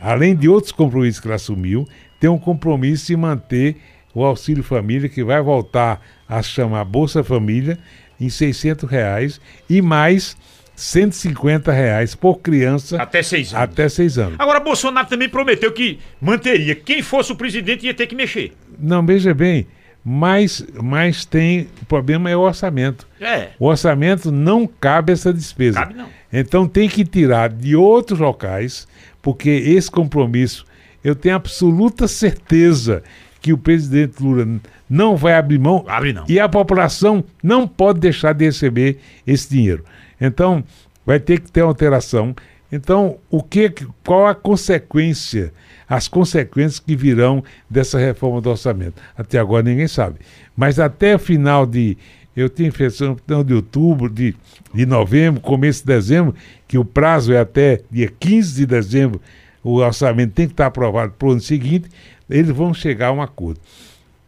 [0.00, 1.86] Além de outros compromissos que ele assumiu,
[2.18, 3.76] tem um compromisso de manter
[4.14, 7.78] o Auxílio Família, que vai voltar a chamar Bolsa Família,
[8.18, 10.38] em 600 reais e mais
[10.74, 13.62] 150 reais por criança até seis anos.
[13.62, 14.36] Até seis anos.
[14.38, 16.74] Agora, Bolsonaro também prometeu que manteria.
[16.74, 18.54] Quem fosse o presidente ia ter que mexer.
[18.78, 19.66] Não, veja bem,
[20.04, 21.68] mas, mas tem.
[21.80, 23.06] O problema é o orçamento.
[23.20, 23.50] É.
[23.58, 25.80] O orçamento não cabe essa despesa.
[25.80, 26.08] Cabe não.
[26.32, 28.86] Então tem que tirar de outros locais,
[29.22, 30.66] porque esse compromisso,
[31.02, 33.02] eu tenho absoluta certeza
[33.40, 36.24] que o presidente Lula não vai abrir mão Abre não.
[36.28, 39.84] e a população não pode deixar de receber esse dinheiro.
[40.20, 40.64] Então,
[41.04, 42.34] vai ter que ter uma alteração.
[42.70, 43.72] Então, o que,
[44.04, 45.52] qual a consequência,
[45.88, 49.00] as consequências que virão dessa reforma do orçamento?
[49.16, 50.16] Até agora ninguém sabe.
[50.56, 51.96] Mas até o final de,
[52.36, 54.34] eu tenho impressão de outubro, de,
[54.72, 56.34] de novembro, começo de dezembro,
[56.66, 59.20] que o prazo é até dia 15 de dezembro,
[59.62, 61.88] o orçamento tem que estar aprovado para o ano seguinte,
[62.28, 63.60] eles vão chegar a um acordo.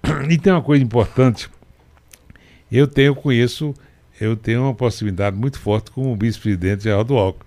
[0.31, 1.49] E tem uma coisa importante,
[2.71, 3.75] eu tenho, conheço,
[4.21, 7.47] eu tenho uma proximidade muito forte com o vice-presidente Geraldo Alckmin.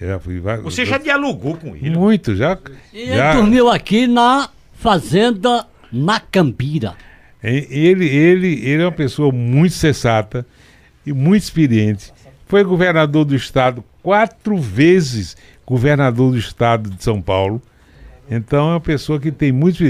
[0.00, 1.90] Já fui várias- Você já dialogou com ele.
[1.90, 2.56] Muito, já.
[2.92, 6.94] E já ele dormiu aqui na fazenda Macambira.
[7.42, 10.46] E- Ele, ele, ele é uma pessoa muito sensata
[11.06, 12.12] e muito experiente.
[12.46, 15.36] Foi governador do estado quatro vezes
[15.66, 17.60] governador do estado de São Paulo.
[18.30, 19.82] Então é uma pessoa que tem muito.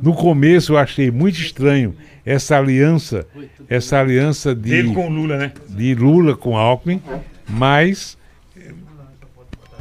[0.00, 1.94] No começo eu achei muito estranho
[2.24, 3.26] essa aliança,
[3.68, 5.52] essa aliança de, Dele com Lula, né?
[5.68, 7.00] de Lula com Alckmin,
[7.48, 8.16] mas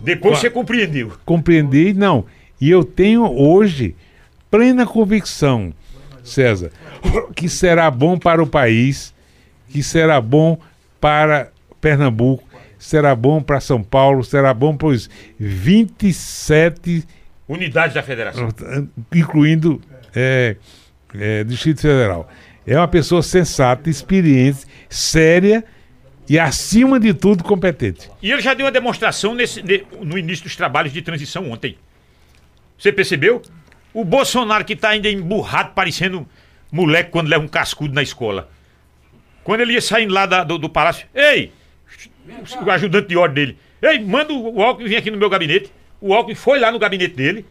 [0.03, 1.13] Depois você compreendeu.
[1.25, 2.25] compreendi, não.
[2.59, 3.95] E eu tenho hoje
[4.49, 5.73] plena convicção,
[6.23, 6.71] César,
[7.35, 9.13] que será bom para o país,
[9.69, 10.57] que será bom
[10.99, 11.49] para
[11.79, 12.43] Pernambuco,
[12.77, 17.05] será bom para São Paulo, será bom para os 27,
[17.47, 18.49] Unidade da Federação.
[19.13, 19.81] incluindo
[20.15, 20.55] é,
[21.13, 22.29] é, Distrito Federal.
[22.65, 25.63] É uma pessoa sensata, experiente, séria
[26.33, 28.09] e, acima de tudo, competente.
[28.21, 31.77] E ele já deu uma demonstração nesse- ne- no início dos trabalhos de transição ontem.
[32.77, 33.41] Você percebeu?
[33.93, 36.27] O Bolsonaro que tá ainda emburrado, parecendo
[36.71, 38.49] moleque quando leva um cascudo na escola.
[39.43, 41.51] Quando ele ia saindo lá da- do, do palácio, ei,
[42.65, 45.71] o ajudante de ordem dele, ei, manda o Alckmin vir aqui no meu gabinete.
[45.99, 47.45] O Alckmin foi lá no gabinete dele.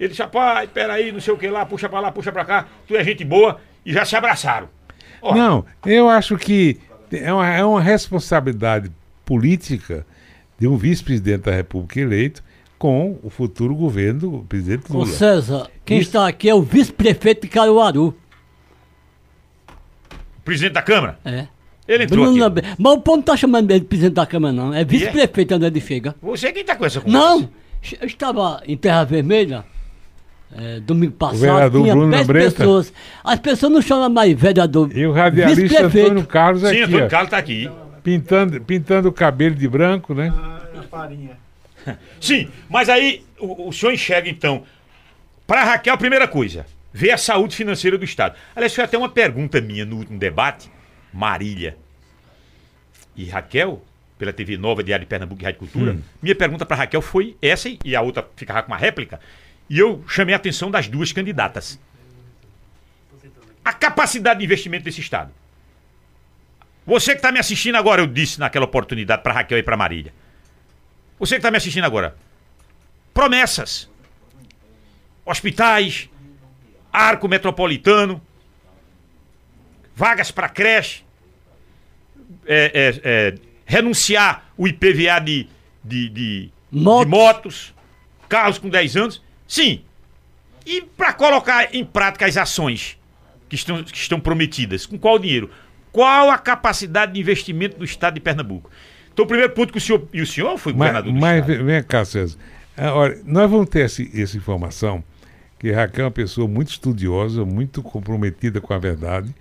[0.00, 2.66] Ele disse, rapaz, peraí, não sei o que lá, puxa pra lá, puxa pra cá,
[2.88, 4.68] tu é gente boa, e já se abraçaram.
[5.36, 6.80] Não, eu acho que
[7.12, 8.90] é uma, é uma responsabilidade
[9.24, 10.06] política
[10.58, 12.42] de um vice-presidente da República eleito
[12.78, 15.06] com o futuro governo do presidente Ô Lula.
[15.06, 16.08] César, quem Isso.
[16.08, 18.16] está aqui é o vice-prefeito de Caruaru.
[20.44, 21.46] presidente da Câmara, É.
[21.86, 22.60] ele entrou Bruno aqui.
[22.78, 24.74] Mas o povo não está chamando ele de presidente da Câmara, não.
[24.74, 26.14] É vice-prefeito André de Chega.
[26.20, 27.18] Você quem tá com essa conversa?
[27.28, 27.48] Não!
[28.00, 29.64] Eu estava em Terra Vermelha,
[30.54, 32.50] é, domingo passado, tinha Bruno 10 Lambreta.
[32.50, 32.92] pessoas.
[33.24, 34.94] As pessoas não chamam mais vereador.
[34.94, 35.86] E o radialista.
[35.86, 37.70] Antônio Carlos Sim, aqui, Antônio ó, Carlos tá aqui.
[38.02, 40.32] pintando, pintando o cabelo de branco, né?
[42.20, 44.64] Sim, mas aí o, o senhor enxerga então.
[45.46, 48.36] Para Raquel, a primeira coisa, ver a saúde financeira do Estado.
[48.54, 50.70] Aliás, foi até uma pergunta minha no último debate.
[51.12, 51.76] Marília
[53.14, 53.82] e Raquel,
[54.18, 55.96] pela TV Nova, Diário de Pernambuco e Rádio Cultura.
[56.22, 59.20] Minha pergunta para Raquel foi essa e a outra ficava com uma réplica.
[59.72, 61.80] E eu chamei a atenção das duas candidatas.
[63.64, 65.32] A capacidade de investimento desse Estado.
[66.84, 70.12] Você que está me assistindo agora, eu disse naquela oportunidade para Raquel e para Marília.
[71.18, 72.14] Você que está me assistindo agora.
[73.14, 73.88] Promessas.
[75.24, 76.10] Hospitais,
[76.92, 78.20] arco metropolitano,
[79.96, 81.02] vagas para creche,
[82.44, 85.48] é, é, é, renunciar o IPVA de,
[85.82, 87.04] de, de, Motos.
[87.04, 87.74] de motos,
[88.28, 89.31] carros com 10 anos.
[89.52, 89.82] Sim.
[90.64, 92.96] E para colocar em prática as ações
[93.50, 95.50] que estão, que estão prometidas, com qual dinheiro?
[95.92, 98.70] Qual a capacidade de investimento do Estado de Pernambuco?
[99.12, 100.08] Então, o primeiro ponto que o senhor.
[100.10, 101.56] E o senhor foi Mas, governador do mas Estado.
[101.58, 102.38] vem vem cá, César.
[102.74, 105.04] Ah, Olha, nós vamos ter esse- essa informação,
[105.58, 109.34] que Raquel é uma pessoa muito estudiosa, muito comprometida com a verdade,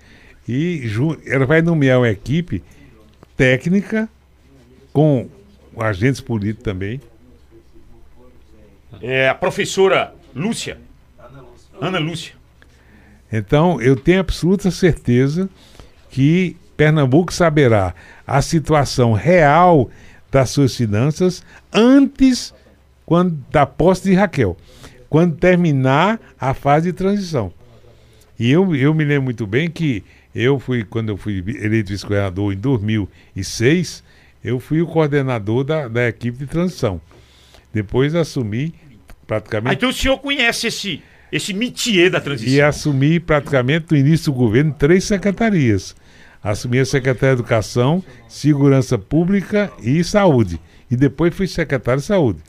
[0.46, 0.84] e
[1.26, 2.62] ela vai nomear uma equipe
[3.38, 4.10] técnica,
[4.92, 5.30] com
[5.80, 7.00] agentes políticos também,
[9.02, 10.78] É a professora Lúcia.
[11.80, 12.34] Ana Lúcia.
[13.32, 15.50] Então, eu tenho absoluta certeza
[16.10, 17.94] que Pernambuco saberá
[18.26, 19.90] a situação real
[20.32, 22.54] das suas finanças antes
[23.06, 24.58] quando, da posse de Raquel,
[25.10, 27.52] quando terminar a fase de transição.
[28.40, 32.54] E eu, eu me lembro muito bem que eu fui, quando eu fui eleito vice-governador
[32.54, 34.04] em 2006,
[34.44, 37.02] eu fui o coordenador da, da equipe de transição.
[37.74, 38.74] Depois assumi
[39.10, 41.02] Ah, praticamente então o senhor conhece esse,
[41.32, 42.54] esse métier da transição.
[42.54, 45.96] e assumi praticamente no início do governo três secretarias.
[46.44, 50.60] Assumi a Secretaria de Educação, Segurança Pública e Saúde.
[50.90, 52.40] E depois fui secretário de Saúde.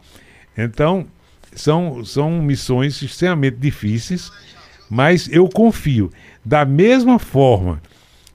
[0.56, 1.06] Então,
[1.54, 4.30] são, são missões extremamente difíceis,
[4.88, 6.10] Mas eu confio.
[6.44, 7.80] Da mesma forma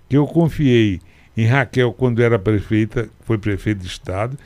[0.10, 1.00] que eu confiei
[1.36, 4.38] em Raquel quando era prefeita, foi prefeita de Estado,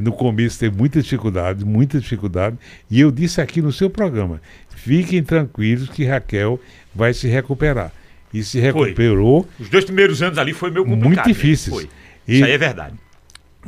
[0.00, 2.56] no começo teve muita dificuldade, muita dificuldade,
[2.90, 6.60] e eu disse aqui no seu programa: fiquem tranquilos que Raquel
[6.94, 7.92] vai se recuperar.
[8.32, 9.48] E se recuperou.
[9.58, 11.24] Os dois primeiros anos ali foi meio complicado.
[11.24, 11.74] Muito difíceis.
[11.74, 11.88] Foi.
[12.28, 12.94] Isso aí é verdade.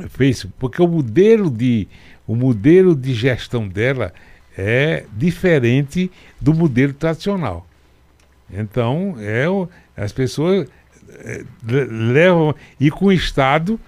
[0.09, 1.87] Fez, porque o modelo de
[2.27, 4.13] o modelo de gestão dela
[4.55, 7.67] é diferente do modelo tradicional.
[8.51, 9.45] Então, é,
[9.97, 10.67] as pessoas
[11.09, 12.53] é, levam.
[12.79, 13.79] E com o Estado,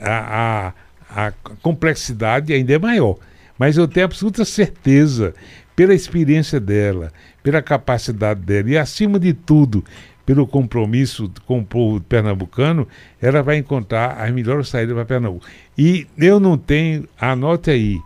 [0.00, 0.72] a, a,
[1.08, 1.32] a
[1.62, 3.16] complexidade ainda é maior.
[3.58, 5.34] Mas eu tenho absoluta certeza,
[5.74, 9.84] pela experiência dela, pela capacidade dela e, acima de tudo,
[10.24, 12.86] pelo compromisso com o povo pernambucano,
[13.20, 15.46] ela vai encontrar as melhores saídas para Pernambuco.
[15.76, 17.98] E eu não tenho, anote aí,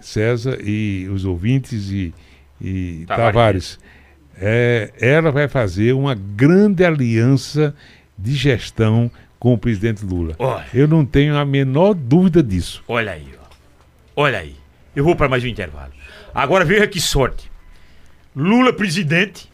[0.00, 2.14] César e os ouvintes e,
[2.60, 3.78] e Tavares, Tavares
[4.38, 7.74] é, ela vai fazer uma grande aliança
[8.18, 9.10] de gestão
[9.46, 10.34] com o presidente Lula.
[10.40, 12.82] Olha, eu não tenho a menor dúvida disso.
[12.88, 14.22] Olha aí, ó.
[14.24, 14.56] olha aí.
[14.92, 15.92] Eu vou para mais um intervalo.
[16.34, 17.48] Agora veja que sorte.
[18.34, 19.48] Lula presidente,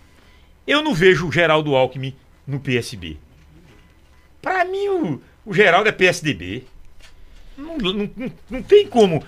[0.66, 2.14] eu não vejo o Geraldo Alckmin
[2.46, 3.18] no PSB.
[4.40, 6.64] Para mim, o, o Geraldo é PSDB.
[7.58, 9.22] Não, não, não, não tem como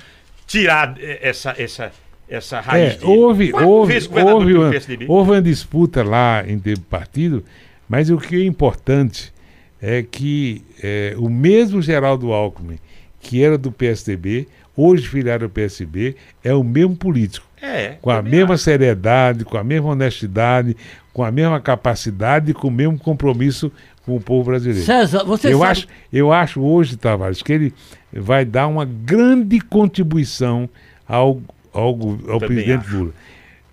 [0.46, 1.92] tirar essa, essa,
[2.26, 3.04] essa raiz é, dele.
[3.04, 4.70] Houve, houve, houve, uma,
[5.08, 7.44] houve uma disputa lá em termos partido,
[7.86, 9.33] mas o que é importante
[9.86, 12.78] é que é, o mesmo Geraldo Alckmin,
[13.20, 17.46] que era do PSDB, hoje filiado ao PSB, é o mesmo político.
[17.60, 18.64] É, com a mesma acho.
[18.64, 20.74] seriedade, com a mesma honestidade,
[21.12, 23.70] com a mesma capacidade e com o mesmo compromisso
[24.06, 24.86] com o povo brasileiro.
[24.86, 25.70] César, você eu sabe...
[25.70, 27.74] Acho, eu acho hoje, Tavares, que ele
[28.10, 30.66] vai dar uma grande contribuição
[31.06, 31.42] ao,
[31.74, 32.96] ao, ao presidente acho.
[32.96, 33.12] Lula.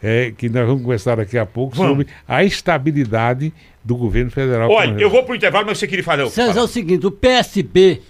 [0.04, 1.92] É, que nós vamos conversar daqui a pouco vamos.
[1.92, 4.70] sobre a estabilidade do governo federal.
[4.70, 6.28] Olha, eu vou para o intervalo, mas você queria falar.
[6.28, 8.02] César, é o seguinte, o PSB,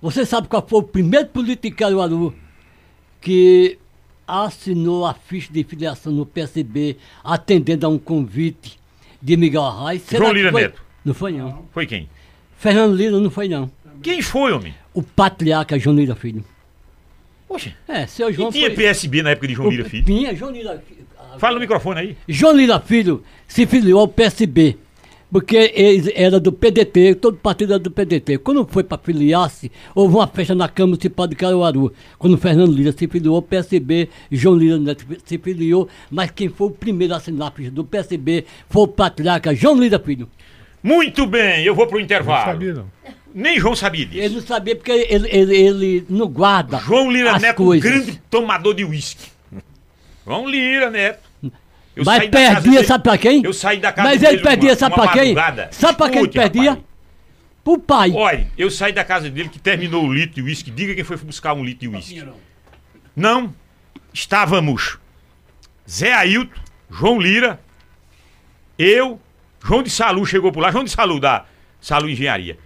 [0.00, 2.34] você sabe qual foi o primeiro político de Caruaru
[3.20, 3.78] que
[4.26, 8.78] assinou a ficha de filiação no PSB atendendo a um convite
[9.20, 10.02] de Miguel Arraes?
[10.10, 10.62] João Lira foi...
[10.62, 10.82] Neto.
[11.04, 11.68] Não foi não.
[11.72, 12.08] Foi quem?
[12.56, 13.70] Fernando Lira não foi não.
[14.02, 14.74] Quem foi, homem?
[14.94, 16.44] O patriarca João Lira Filho.
[17.54, 17.72] Poxa.
[17.86, 18.48] É, seu João.
[18.48, 18.84] E tinha foi...
[18.84, 20.04] PSB na época de João Lira Filho?
[20.04, 21.06] Tinha, João Lira Filho.
[21.38, 22.16] Fala no microfone aí.
[22.26, 24.76] João Lira Filho se filiou ao PSB.
[25.30, 28.38] Porque ele era do PDT, todo partido era do PDT.
[28.38, 31.92] Quando foi para filiar-se, houve uma festa na Câmara Municipal de Caruaru.
[32.18, 36.66] Quando Fernando Lira se filiou ao PSB, João Lira Neto se filiou, mas quem foi
[36.66, 40.28] o primeiro a assinar a ficha do PSB foi o patriarca João Lira Filho.
[40.82, 42.46] Muito bem, eu vou pro intervalo.
[42.46, 42.86] Não sabia, não.
[43.34, 44.24] Nem João sabia disso.
[44.24, 46.78] Ele não sabia porque ele, ele, ele não guarda.
[46.78, 47.84] João Lira Neto, coisas.
[47.84, 49.28] um grande tomador de uísque.
[50.24, 51.28] João Lira Neto.
[51.96, 53.42] Eu Mas perdia, sabe pra quem?
[53.44, 55.34] Eu saí da casa Mas ele perdia, uma, sabe uma pra quem?
[55.70, 56.70] Sabe pra quem ele perdia?
[56.70, 56.86] Rapaz.
[57.62, 58.12] Pro pai.
[58.14, 60.70] Olha, eu saí da casa dele que terminou o litro de uísque.
[60.70, 62.24] Diga quem foi buscar um litro de uísque.
[63.16, 63.54] Não.
[64.12, 64.98] Estávamos
[65.88, 66.60] Zé Ailton,
[66.90, 67.60] João Lira,
[68.78, 69.20] eu,
[69.64, 70.70] João de Salu chegou por lá.
[70.70, 71.46] João de Salu, da
[71.80, 72.58] Salu Engenharia.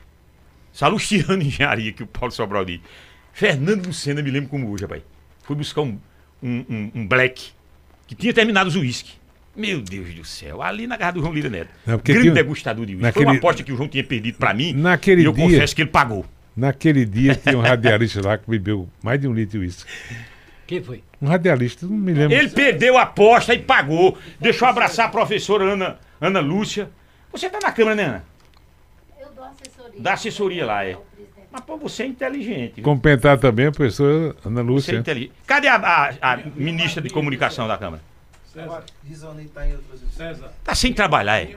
[0.79, 2.83] Salu Chiano Engenharia, que o Paulo Sobral disse.
[3.33, 5.03] Fernando Lucena, me lembro como hoje, rapaz.
[5.43, 5.99] Foi buscar um,
[6.41, 7.51] um, um, um black
[8.07, 9.15] que tinha terminado os uísque.
[9.57, 11.71] Meu Deus do céu, ali na casa do João Lira Neto.
[11.85, 12.33] Não, Grande tinha...
[12.33, 13.03] degustador de uísque.
[13.03, 13.25] Naquele...
[13.25, 14.73] Foi uma aposta que o João tinha perdido pra mim.
[14.73, 15.45] Naquele e eu dia...
[15.47, 16.25] confesso que ele pagou.
[16.57, 19.91] Naquele dia tinha um radialista lá que bebeu mais de um litro de uísque.
[20.65, 21.03] Quem foi?
[21.21, 22.37] Um radialista, não me lembro.
[22.37, 24.17] Ele perdeu a aposta e pagou.
[24.41, 26.89] Deixou abraçar a professora Ana Ana Lúcia.
[27.33, 28.38] Você tá na Câmara, né, Ana?
[29.61, 30.01] Assessoria.
[30.01, 30.97] Dá assessoria lá, é.
[31.51, 32.75] Mas, pô, você é inteligente.
[32.77, 32.85] Viu?
[32.85, 34.93] Completar também a professora Ana Lúcia.
[34.93, 35.33] Você é inteligente.
[35.47, 38.03] Cadê a, a, a ministra de comunicação da Câmara?
[38.53, 38.85] César.
[39.55, 40.53] tá em outras César.
[40.65, 41.57] Tá sem trabalhar, é?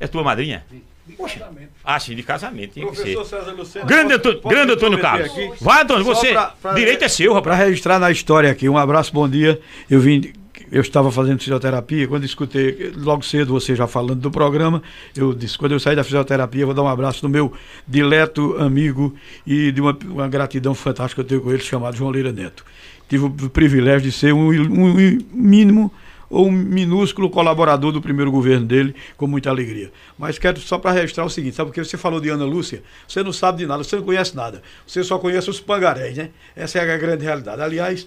[0.00, 0.64] É tua madrinha?
[0.70, 0.82] De
[1.14, 1.48] Poxa.
[1.84, 2.72] Ah, sim, de casamento.
[2.72, 3.38] Tinha Professor que ser.
[3.38, 3.84] César Lucena.
[3.84, 5.30] Grande, Antônio, grande Antônio Carlos.
[5.30, 5.52] Aqui?
[5.60, 6.32] Vai, Antônio, você.
[6.32, 7.56] Pra, pra, direito é seu, rapaz.
[7.56, 9.60] Para registrar na história aqui, um abraço, bom dia.
[9.88, 10.32] Eu vim
[10.70, 14.82] eu estava fazendo fisioterapia, quando escutei logo cedo você já falando do programa,
[15.16, 17.52] eu disse, quando eu sair da fisioterapia, vou dar um abraço do meu
[17.86, 19.14] dileto amigo
[19.46, 22.64] e de uma, uma gratidão fantástica que eu tenho com ele, chamado João Leira Neto.
[23.08, 25.92] Tive o privilégio de ser um, um mínimo
[26.28, 29.92] ou um minúsculo colaborador do primeiro governo dele, com muita alegria.
[30.18, 32.82] Mas quero só para registrar o seguinte, sabe porque você falou de Ana Lúcia?
[33.06, 34.62] Você não sabe de nada, você não conhece nada.
[34.86, 36.30] Você só conhece os pangarés, né?
[36.54, 37.62] Essa é a grande realidade.
[37.62, 38.06] Aliás,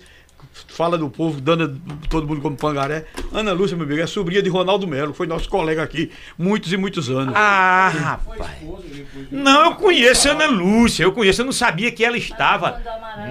[0.68, 1.80] fala do povo, dando
[2.10, 3.06] todo mundo como pangaré.
[3.32, 6.78] Ana Lúcia, meu amigo, é sobrinha de Ronaldo Melo, foi nosso colega aqui muitos e
[6.78, 7.34] muitos anos.
[7.36, 8.52] Ah, rapaz.
[9.32, 12.82] Não, eu conheço a Ana Lúcia, eu conheço, eu não sabia que ela estava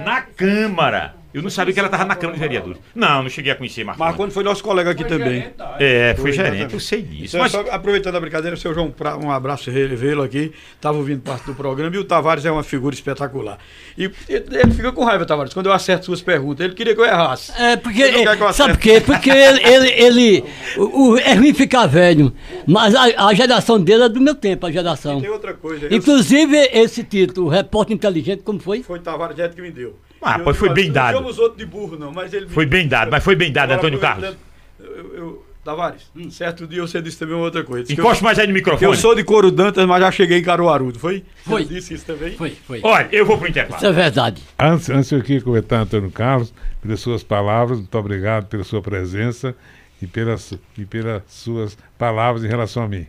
[0.05, 1.18] na Câmara.
[1.31, 2.77] Eu não sabia que ela estava na Câmara de Vereadores.
[2.95, 3.99] Não, não cheguei a conhecer Marco.
[4.01, 5.51] Marconi foi nosso colega aqui também.
[5.79, 6.73] É, foi Foi, gerente, exatamente.
[6.73, 7.37] eu sei disso.
[7.37, 10.51] Então, Mas só aproveitando a brincadeira, seu João, Pra- um abraço revê-lo aqui.
[10.75, 13.59] Estava ouvindo parte do programa e o Tavares é uma figura espetacular.
[13.95, 16.65] E ele fica com raiva, Tavares, quando eu acerto suas perguntas.
[16.65, 17.51] Ele queria que eu errasse.
[17.61, 18.01] É, porque.
[18.01, 18.99] Ele não quer que eu sabe por quê?
[18.99, 19.61] Porque ele.
[19.63, 20.43] ele, ele-
[20.77, 22.33] o, o- é ruim ficar velho.
[22.65, 25.21] Mas a, a geração dele é do meu tempo, a geração.
[25.21, 25.85] Tem outra coisa.
[25.85, 28.81] eu- Inclusive, esse título, Repórter Inteligente, como foi?
[28.81, 29.95] Foi o Tavares Neto que me deu.
[30.21, 31.13] Ah, Eu pois foi bem não dado.
[31.15, 33.79] chamamos outro de burro, não, mas ele Foi bem dado, mas foi bem dado, Agora,
[33.79, 34.35] Antônio Carlos.
[34.79, 37.91] Eu, eu- Tavares, certo dia você disse também uma outra coisa.
[37.91, 38.89] Encoste mais aí no eu, microfone.
[38.91, 41.23] eu sou de Couro Dantas, mas já cheguei em Caruaru, não foi?
[41.45, 41.61] Foi.
[41.63, 42.31] Eu disse isso também?
[42.31, 42.79] Foi, foi.
[42.81, 43.75] Olha, eu vou pro intervalo.
[43.75, 44.41] Isso é verdade.
[44.57, 49.53] Antes, antes eu queria comentar, Antônio Carlos, pelas suas palavras, muito obrigado pela sua presença
[50.01, 53.05] e pelas, e pelas suas palavras em relação a mim.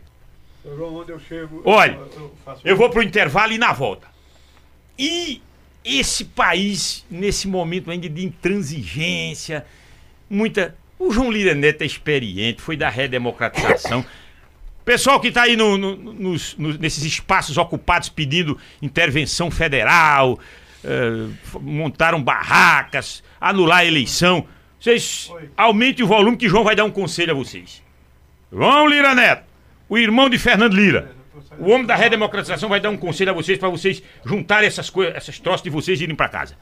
[0.63, 1.61] João, onde eu chego.
[1.65, 4.07] Olha, eu faço- Eu vou pro intervalo e na volta.
[4.99, 5.41] E
[5.83, 9.65] esse país, nesse momento ainda de intransigência,
[10.29, 10.75] muita.
[10.99, 14.05] O João Lira Neto é experiente, foi da redemocratização.
[14.85, 20.39] Pessoal que está aí no- no- nos- nos- nesses espaços ocupados pedindo intervenção federal,
[20.83, 21.27] eh,
[21.59, 24.45] montaram barracas, anular a eleição.
[24.79, 27.81] Vocês aumentem o volume que João vai dar um conselho a vocês.
[28.51, 29.43] João Lira Neto,
[29.89, 31.15] o irmão de Fernando Lira.
[31.59, 35.15] O homem da redemocratização vai dar um conselho a vocês para vocês juntarem essas coisas,
[35.15, 36.57] essas troças de vocês e irem para casa.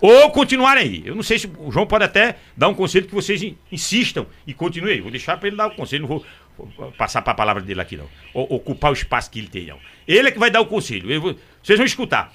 [0.00, 1.02] Ou continuarem aí.
[1.06, 4.26] Eu não sei se o João pode até dar um conselho que vocês in- insistam
[4.46, 5.00] e continuem aí.
[5.00, 7.96] Vou deixar para ele dar o conselho, não vou passar para a palavra dele aqui
[7.96, 8.06] não.
[8.34, 9.78] Ocupar o espaço que ele tem não.
[10.06, 11.18] Ele é que vai dar o conselho.
[11.20, 12.32] Vou- vocês vão escutar.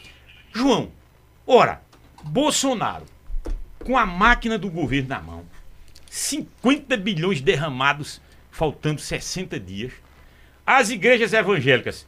[0.54, 0.92] João,
[1.46, 1.82] ora,
[2.24, 3.06] Bolsonaro
[3.84, 5.46] com a máquina do governo na mão,
[6.10, 8.22] 50 bilhões derramados,
[8.52, 9.92] faltando 60 dias.
[10.80, 12.08] As igrejas evangélicas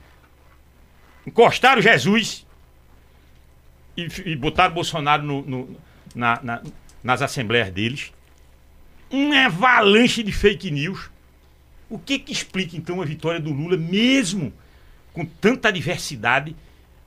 [1.27, 2.45] encostaram Jesus
[3.97, 5.77] e, e botaram Bolsonaro no- no-
[6.15, 6.61] na- na-
[7.03, 8.13] nas assembleias deles.
[9.09, 11.09] Uma avalanche de fake news.
[11.89, 14.53] O que que explica então a vitória do Lula, mesmo
[15.11, 16.55] com tanta adversidade,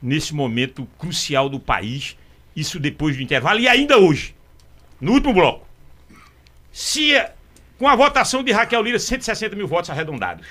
[0.00, 2.16] nesse momento crucial do país?
[2.54, 4.34] Isso depois do intervalo e ainda hoje,
[5.00, 5.66] no último bloco.
[6.72, 7.12] Se
[7.78, 10.46] com a votação de Raquel Lira, 160 mil votos arredondados,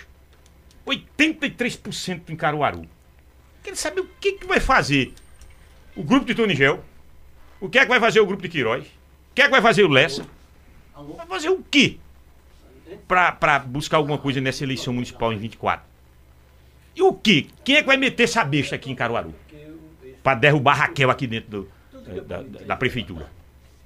[0.85, 2.85] 83% em Caruaru.
[3.63, 5.13] Quero saber o que, que vai fazer
[5.95, 6.83] o grupo de Tonigel,
[7.59, 9.61] o que é que vai fazer o grupo de Queiroz, o que é que vai
[9.61, 10.25] fazer o Lessa,
[11.17, 11.97] vai fazer o quê
[13.07, 15.85] para buscar alguma coisa nessa eleição municipal em 24?
[16.95, 17.47] E o quê?
[17.63, 19.33] Quem é que vai meter essa besta aqui em Caruaru?
[20.23, 21.49] Para derrubar Raquel aqui dentro
[21.91, 23.29] do- da, da- da prefeitura.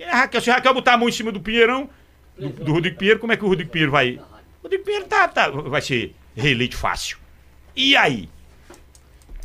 [0.08, 1.90] A Raquel, se a Raquel botar a mão em cima do Pinheirão,
[2.38, 4.16] do, do Rodrigo Pinheiro, como é que o Rodrigo Pinheiro vai.
[4.16, 7.18] O Rodrigo Pinheiro tá, tá- vai ser reeleito fácil.
[7.76, 8.30] E aí?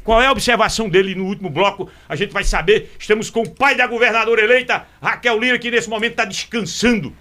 [0.05, 1.91] Qual é a observação dele no último bloco?
[2.07, 2.91] A gente vai saber.
[2.99, 7.15] Estamos com o pai da governadora eleita, Raquel Lira, que nesse momento está descansando.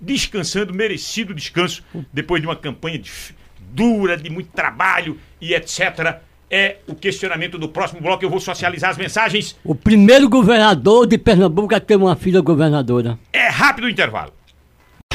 [0.00, 3.02] Descansando, merecido descanso, depois de uma campanha
[3.58, 6.20] dura, de muito trabalho e etc.
[6.48, 8.24] É o questionamento do próximo bloco.
[8.24, 9.56] Eu vou socializar as mensagens.
[9.64, 13.18] O primeiro governador de Pernambuco a ter uma filha governadora.
[13.32, 14.32] É rápido o intervalo.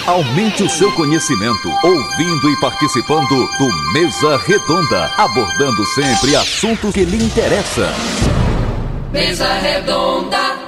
[0.05, 7.23] Aumente o seu conhecimento ouvindo e participando do Mesa Redonda, abordando sempre assuntos que lhe
[7.23, 7.87] interessam.
[9.13, 10.59] Mesa redonda,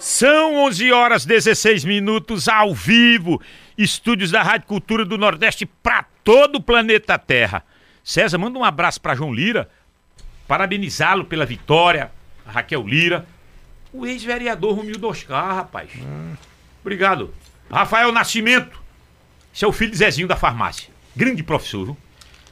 [0.00, 3.40] São 11 horas 16 minutos ao vivo,
[3.78, 7.62] estúdios da Rádio Cultura do Nordeste para todo o planeta Terra.
[8.02, 9.70] César, manda um abraço para João Lira,
[10.48, 12.10] parabenizá-lo pela vitória,
[12.44, 13.26] a Raquel Lira,
[13.92, 15.90] o ex-vereador Romildo Oscar, rapaz.
[16.80, 17.32] Obrigado.
[17.72, 18.78] Rafael Nascimento,
[19.66, 20.90] o filho Zezinho da farmácia.
[21.16, 21.96] Grande professor, viu?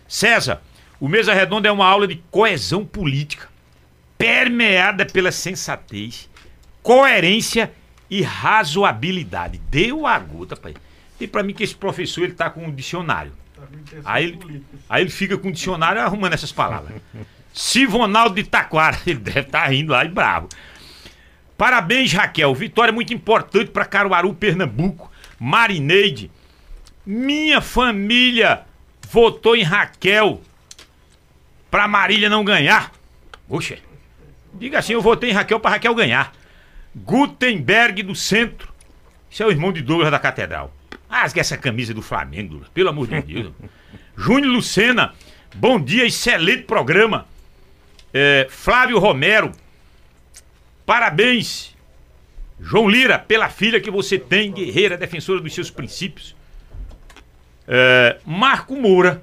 [0.09, 0.63] César,
[0.99, 3.47] o Mesa Redonda é uma aula de coesão política,
[4.17, 6.29] permeada pela sensatez,
[6.83, 7.71] coerência
[8.09, 9.61] e razoabilidade.
[9.71, 10.75] Deu a gota, pai.
[11.21, 13.33] E pra mim que esse professor ele tá com um dicionário.
[14.05, 16.99] Aí ele, aí ele fica com o dicionário arrumando essas palavras.
[17.53, 20.49] Sivonaldo de Taquara, ele deve estar rindo lá e bravo.
[21.59, 22.55] Parabéns, Raquel.
[22.55, 25.10] Vitória muito importante para Caruaru, Pernambuco.
[25.41, 26.31] Marineide.
[27.07, 28.67] Minha família
[29.09, 30.43] votou em Raquel
[31.71, 32.93] para Marília não ganhar.
[33.49, 33.79] Oxe.
[34.53, 36.33] Diga assim, eu votei em Raquel para Raquel ganhar.
[36.95, 38.71] Gutenberg do Centro.
[39.33, 40.75] Esse é o irmão de Douglas da Catedral.
[41.09, 43.53] Rasga essa camisa do Flamengo, Douglas, pelo amor de Deus.
[44.17, 45.15] Júnior Lucena.
[45.55, 47.27] Bom dia, excelente programa.
[48.13, 49.53] É, Flávio Romero.
[50.85, 51.70] Parabéns,
[52.61, 56.37] João Lira, pela filha que você tem, guerreira, defensora dos seus princípios.
[57.67, 59.23] É, Marco Moura.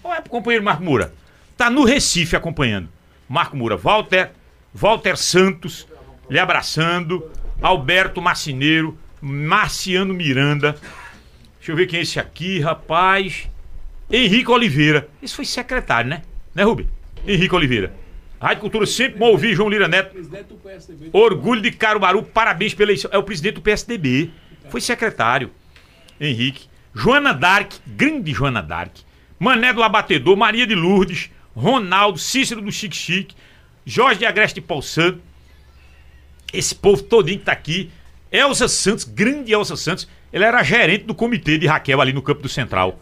[0.00, 1.12] Qual é o companheiro Marco Moura?
[1.56, 2.88] Tá no Recife acompanhando.
[3.28, 4.30] Marco Moura, Walter,
[4.72, 5.86] Walter Santos,
[6.28, 7.30] lhe abraçando.
[7.60, 10.76] Alberto Macineiro, Marciano Miranda.
[11.58, 13.48] Deixa eu ver quem é esse aqui, rapaz.
[14.10, 15.08] Henrique Oliveira.
[15.22, 16.22] Esse foi secretário, né?
[16.54, 16.88] Né, Rubi?
[17.26, 17.92] Henrique Oliveira.
[18.40, 20.16] Rádio Cultura sempre bom ouvir, João Lira Neto.
[21.12, 23.10] Orgulho de Caruaru, parabéns pela eleição.
[23.12, 24.30] É o presidente do PSDB.
[24.70, 25.50] Foi secretário.
[26.18, 26.66] Henrique.
[26.94, 28.92] Joana Dark, grande Joana Dark.
[29.38, 33.34] Mané do Abatedor, Maria de Lourdes, Ronaldo, Cícero do Chique Chique,
[33.84, 35.18] Jorge de Agreste Paulsan.
[36.52, 37.90] Esse povo todinho que tá aqui.
[38.32, 40.08] Elza Santos, grande Elza Santos.
[40.32, 42.98] Ela era gerente do comitê de Raquel ali no campo do Central.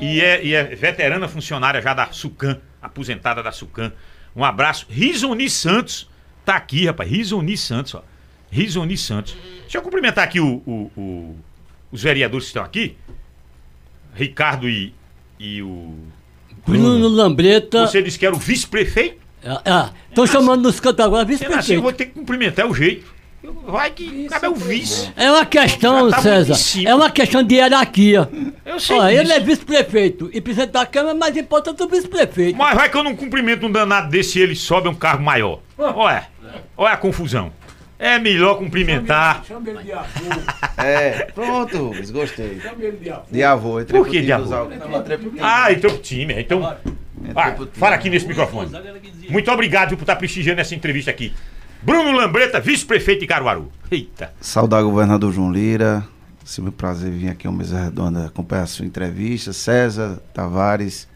[0.00, 3.92] E é, e é veterana funcionária já da Sucan, aposentada da Sucan.
[4.34, 4.86] Um abraço.
[4.88, 6.08] Risoni Santos
[6.44, 7.10] tá aqui, rapaz.
[7.10, 8.02] Risoni Santos, ó.
[8.50, 9.36] Risoni Santos.
[9.62, 11.36] Deixa eu cumprimentar aqui o, o- o-
[11.92, 12.96] os vereadores que estão aqui.
[14.14, 14.92] Ricardo e,
[15.38, 15.94] e o.
[16.66, 17.86] Bruno Lambreta.
[17.86, 19.20] Você disse que era o vice-prefeito?
[20.10, 21.96] Estão chamando nos cantos agora Sendo assim, eu vou vice-prefeito.
[21.96, 23.06] ter que cumprimentar o jeito.
[23.66, 25.10] Vai que cabe o vice.
[25.16, 26.54] É uma questão, tá César.
[26.86, 28.28] É uma questão de hierarquia.
[28.66, 30.28] Eu sei Ó, ele é vice-prefeito.
[30.32, 32.58] E presidente da Câmara é mais importante do vice-prefeito.
[32.58, 35.60] Mas vai que eu não cumprimento um danado desse e ele sobe um cargo maior.
[35.78, 36.28] Olha,
[36.76, 37.50] olha a confusão.
[37.98, 39.44] É melhor cumprimentar.
[39.46, 40.08] Chama ele de avô.
[40.82, 42.58] É, pronto, Rubens, gostei.
[42.58, 43.22] Chama ele de avô.
[43.30, 44.66] De avô, entrei Por que de avô?
[44.66, 45.38] time.
[45.42, 46.32] Ah, então pro time.
[46.32, 46.40] é.
[46.40, 47.68] Então, time.
[47.74, 48.70] fala aqui nesse microfone.
[49.28, 51.34] Muito obrigado viu, por estar prestigiando essa entrevista aqui.
[51.82, 53.72] Bruno Lambreta, vice-prefeito de Caruaru.
[53.90, 54.34] Eita.
[54.38, 56.06] Saudar o governador João Lira.
[56.44, 59.54] Sempre um prazer vir aqui ao Mesa Redonda acompanhar a sua entrevista.
[59.54, 61.08] César Tavares,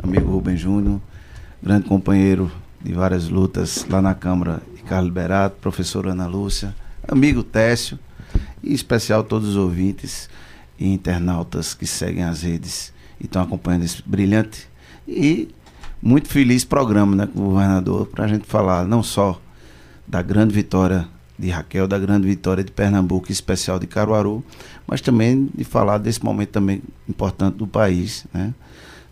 [0.00, 1.00] amigo Rubem Júnior,
[1.60, 6.72] grande companheiro de várias lutas lá na Câmara, Ricardo Liberato, professora Ana Lúcia,
[7.08, 7.98] amigo Técio,
[8.62, 10.30] e em especial todos os ouvintes
[10.78, 14.68] e internautas que seguem as redes e estão acompanhando esse brilhante
[15.08, 15.48] e
[16.00, 19.40] muito feliz programa né, com o governador para a gente falar não só
[20.06, 21.06] da grande vitória
[21.38, 24.42] de Raquel, da grande vitória de Pernambuco, especial de Caruaru,
[24.86, 28.54] mas também de falar desse momento também importante do país, né?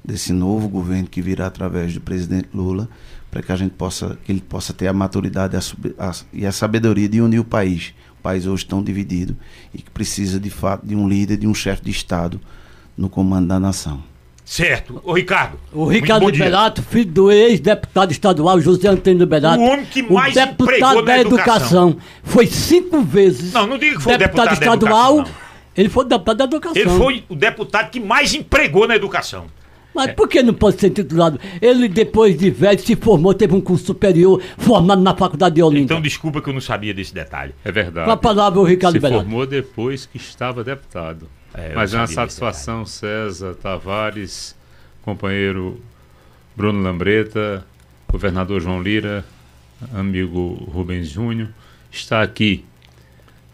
[0.05, 2.89] desse novo governo que virá através do presidente Lula,
[3.31, 5.61] para que a gente possa, que ele possa ter a maturidade a
[5.99, 7.93] a- e a sabedoria de unir o país.
[8.19, 9.37] O país hoje tão dividido
[9.75, 12.41] e que precisa de fato de um líder, de um chefe de Estado
[12.97, 14.03] no comando da nação.
[14.45, 15.01] Certo.
[15.03, 15.59] Ô, Ricardo.
[15.73, 16.29] O Ricardo.
[16.29, 19.59] Liberato, filho do ex-deputado estadual José Antônio Liberato.
[19.59, 21.89] O homem que mais empregou deputado na da educação.
[21.89, 21.97] educação.
[22.23, 23.53] Foi cinco vezes.
[23.53, 25.15] Não, não diga que foi o deputado deputado da estadual.
[25.15, 25.37] educação,
[25.77, 26.83] Ele foi deputado da educação.
[26.83, 29.47] Ele foi o deputado que mais empregou na educação.
[29.95, 31.39] Mas por que não pode ser titulado?
[31.63, 35.85] Ele, depois de velho, se formou, teve um curso superior, formado na Faculdade de Olinda.
[35.85, 37.55] Então desculpa que eu não sabia desse detalhe.
[37.65, 38.07] É verdade.
[38.07, 41.29] Com a palavra, o Ricardo Se formou depois que estava deputado.
[41.55, 44.57] É, Mas é uma desse satisfação, César Tavares,
[45.03, 45.81] companheiro
[46.57, 47.65] Bruno Lambreta,
[48.11, 49.25] governador João Lira,
[49.93, 51.49] amigo Rubens Júnior,
[51.93, 52.65] estar aqui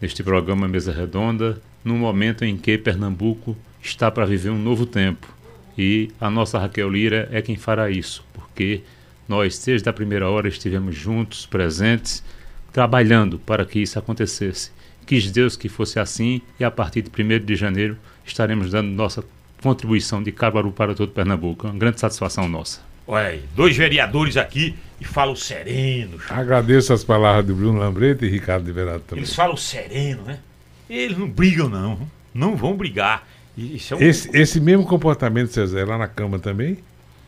[0.01, 5.27] neste programa Mesa Redonda, num momento em que Pernambuco está para viver um novo tempo.
[5.77, 8.81] E a nossa Raquel Lira é quem fará isso, porque
[9.27, 12.23] nós, desde a primeira hora, estivemos juntos, presentes,
[12.71, 14.71] trabalhando para que isso acontecesse.
[15.05, 19.23] Quis Deus que fosse assim e a partir de 1 de janeiro estaremos dando nossa
[19.61, 21.67] contribuição de Caruaru para todo Pernambuco.
[21.67, 22.79] É uma grande satisfação nossa.
[23.07, 26.17] Olha aí, dois vereadores aqui e falam sereno.
[26.29, 29.23] Agradeço as palavras do Bruno Lambreta e Ricardo Liberato também.
[29.23, 30.39] Eles falam sereno, né?
[30.89, 32.07] Eles não brigam, não.
[32.33, 33.27] Não vão brigar.
[33.57, 36.77] Isso é um Esse, esse mesmo comportamento, César, é lá na Câmara também?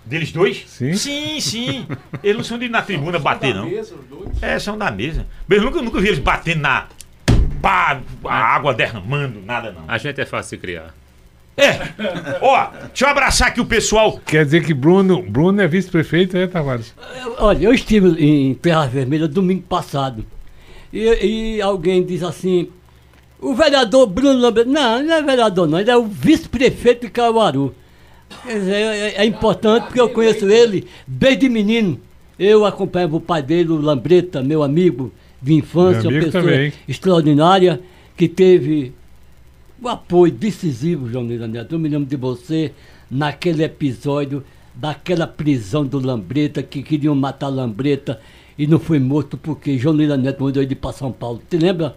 [0.06, 0.64] Deles dois?
[0.68, 0.94] Sim.
[0.94, 1.88] Sim, sim.
[2.24, 3.70] Eles não são de ir na tribuna bater, Da não.
[3.70, 4.44] mesa, os dois.
[4.44, 5.26] É, são da mesa.
[5.48, 6.88] Mas eu nunca, nunca vi eles batendo na.
[7.62, 9.84] Pá, a água derramando, nada não.
[9.88, 10.94] A gente é fácil de criar.
[11.56, 11.80] É.
[12.42, 14.20] Ó, deixa eu abraçar aqui o pessoal.
[14.26, 16.94] Quer dizer que Bruno, Bruno é vice-prefeito, é, Tavares?
[17.38, 20.26] Olha, eu estive em Terra Vermelha domingo passado.
[20.92, 22.70] E, e alguém diz assim:
[23.40, 24.68] o vereador Bruno Lambert.
[24.68, 25.80] Não, não é vereador, não.
[25.80, 27.74] Ele é o vice-prefeito de Caruaru.
[28.44, 32.00] Quer dizer, é, é importante porque eu conheço ele desde menino.
[32.38, 36.44] Eu acompanhava o pai dele, o Lambreta, meu amigo de infância, Meu uma amigo pessoa
[36.44, 36.74] também.
[36.88, 37.82] extraordinária,
[38.18, 38.94] que teve
[39.82, 41.76] o apoio decisivo, João Neto.
[41.76, 42.72] Eu me lembro de você
[43.12, 44.44] naquele episódio
[44.74, 48.20] daquela prisão do Lambreta, que queriam matar Lambreta
[48.58, 51.42] e não foi morto porque João Neto mandou ele para São Paulo.
[51.48, 51.96] Te lembra?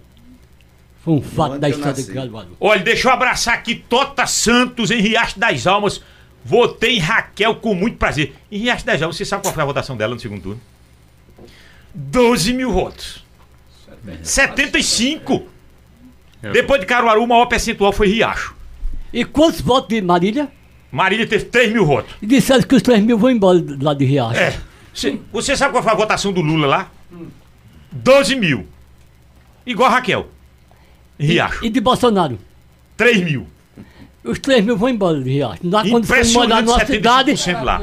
[1.03, 2.13] Foi um fato da história de.
[2.13, 2.49] Caruaru.
[2.59, 6.03] Olha, deixa eu abraçar aqui Tota Santos em Riacho das Almas.
[6.47, 8.35] Votei em Raquel com muito prazer.
[8.53, 10.61] Em Riacho Almas, você sabe qual foi a votação dela no segundo turno?
[11.93, 13.25] 12 mil votos.
[14.23, 15.43] 75.
[16.43, 18.55] É, Depois de Caruaru, o maior percentual foi Riacho.
[19.13, 20.49] E quantos votos de Marília?
[20.93, 22.15] Marília teve 3 mil votos.
[22.23, 24.39] E disseram que os 3 mil vão embora lá de Riacho.
[24.39, 24.57] É.
[24.95, 26.91] Cê- você sabe qual foi a votação do Lula lá?
[27.91, 28.69] 12 mil.
[29.67, 30.29] Igual a Raquel.
[31.19, 31.65] Riacho.
[31.65, 32.39] E de Bolsonaro.
[32.97, 33.49] 3 mil.
[34.27, 35.61] Os 3 mil vão embora de Riacho.
[35.63, 37.33] Não há condição de Impressionante, numa cidade.
[37.33, 37.81] 75% lá.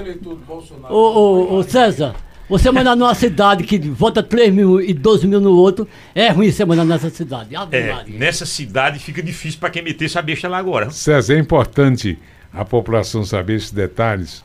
[0.89, 2.13] Ô, ô, ô, César,
[2.49, 6.51] você morar numa cidade que vota 3 mil e 12 mil no outro, é ruim
[6.51, 7.55] você morar nessa cidade.
[7.71, 8.19] É, Maria.
[8.19, 10.91] nessa cidade fica difícil pra quem meter essa besta lá agora.
[10.91, 12.19] César, é importante
[12.51, 14.43] a população saber esses detalhes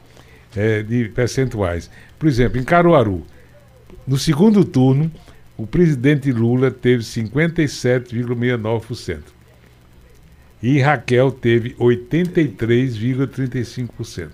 [0.56, 1.90] é, de percentuais.
[2.18, 3.22] Por exemplo, em Caruaru,
[4.06, 5.10] no segundo turno,
[5.56, 9.37] o presidente Lula teve 57,69%.
[10.62, 14.30] E Raquel teve 83,35%.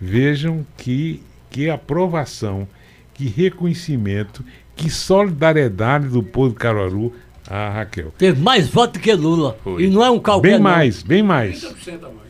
[0.00, 1.20] Vejam que,
[1.50, 2.68] que aprovação,
[3.14, 7.12] que reconhecimento, que solidariedade do povo de Caruaru
[7.48, 8.12] a Raquel.
[8.16, 9.58] Teve mais voto que Lula.
[9.62, 9.84] Foi.
[9.84, 10.48] E não é um qualquer.
[10.48, 10.62] Bem não.
[10.62, 11.62] mais, bem mais.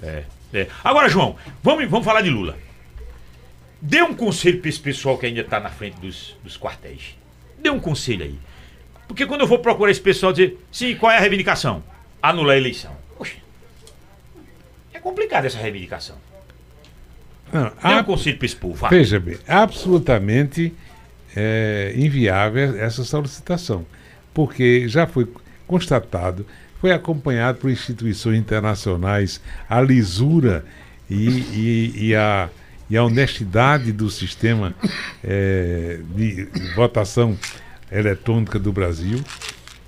[0.02, 0.66] É, é.
[0.82, 2.58] Agora, João, vamos, vamos falar de Lula.
[3.80, 7.16] Dê um conselho pra esse pessoal que ainda tá na frente dos, dos quartéis.
[7.58, 8.38] Dê um conselho aí.
[9.08, 11.82] Porque quando eu vou procurar esse pessoal dizer, sim, qual é a reivindicação?
[12.22, 13.01] Anular a eleição.
[15.02, 16.16] Poxa, complicado essa reivindicação.
[17.52, 18.38] Não, um a- conselho
[18.74, 18.90] vai.
[18.90, 20.72] Veja bem, absolutamente
[21.36, 23.84] é, inviável essa solicitação,
[24.32, 25.28] porque já foi
[25.66, 26.46] constatado,
[26.80, 30.64] foi acompanhado por instituições internacionais a lisura
[31.10, 32.48] e, e- e a,
[32.88, 34.74] e a honestidade do sistema
[35.22, 37.36] é, de votação
[37.90, 39.22] eletrônica do Brasil.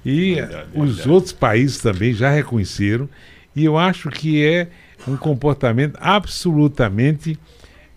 [0.05, 0.37] E
[0.75, 3.09] os outros países também já reconheceram,
[3.57, 4.69] e eu acho que é
[5.07, 7.39] um comportamento absolutamente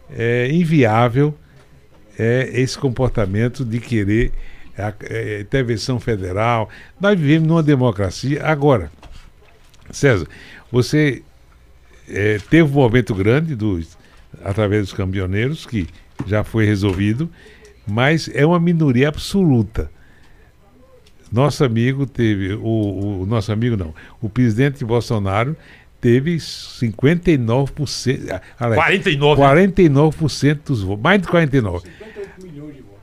[0.10, 1.34] é, inviável
[2.18, 4.32] é, esse comportamento de querer
[4.78, 6.70] a, é, intervenção federal.
[7.00, 8.44] Nós vivemos numa democracia.
[8.44, 8.92] Agora,
[9.92, 10.28] César,
[10.72, 11.24] você
[12.08, 13.98] é, teve um movimento grande dos,
[14.44, 15.88] através dos caminhoneiros, que
[16.26, 17.30] já foi resolvido,
[17.86, 19.90] mas é uma minoria absoluta.
[21.32, 25.56] Nosso amigo teve, o, o nosso amigo não, o presidente Bolsonaro
[26.00, 29.42] teve 59%, ah, aliás, 49.
[29.42, 31.90] 49% dos votos, mais de 49.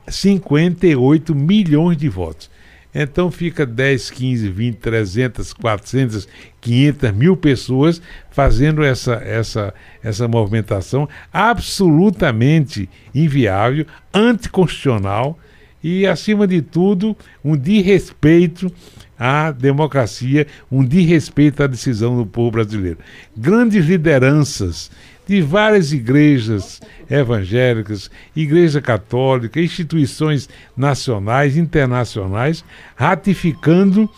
[0.08, 2.50] 58 milhões de votos.
[2.94, 6.28] Então fica 10, 15, 20, 300, 400,
[6.60, 8.00] 500 mil pessoas
[8.30, 15.36] fazendo essa, essa, essa movimentação absolutamente inviável, anticonstitucional
[15.82, 18.72] e, acima de tudo, um desrespeito
[19.18, 22.98] à democracia, um desrespeito à decisão do povo brasileiro.
[23.36, 24.90] Grandes lideranças
[25.26, 26.80] de várias igrejas
[27.10, 32.64] evangélicas, igreja católica, instituições nacionais, internacionais,
[32.94, 34.08] ratificando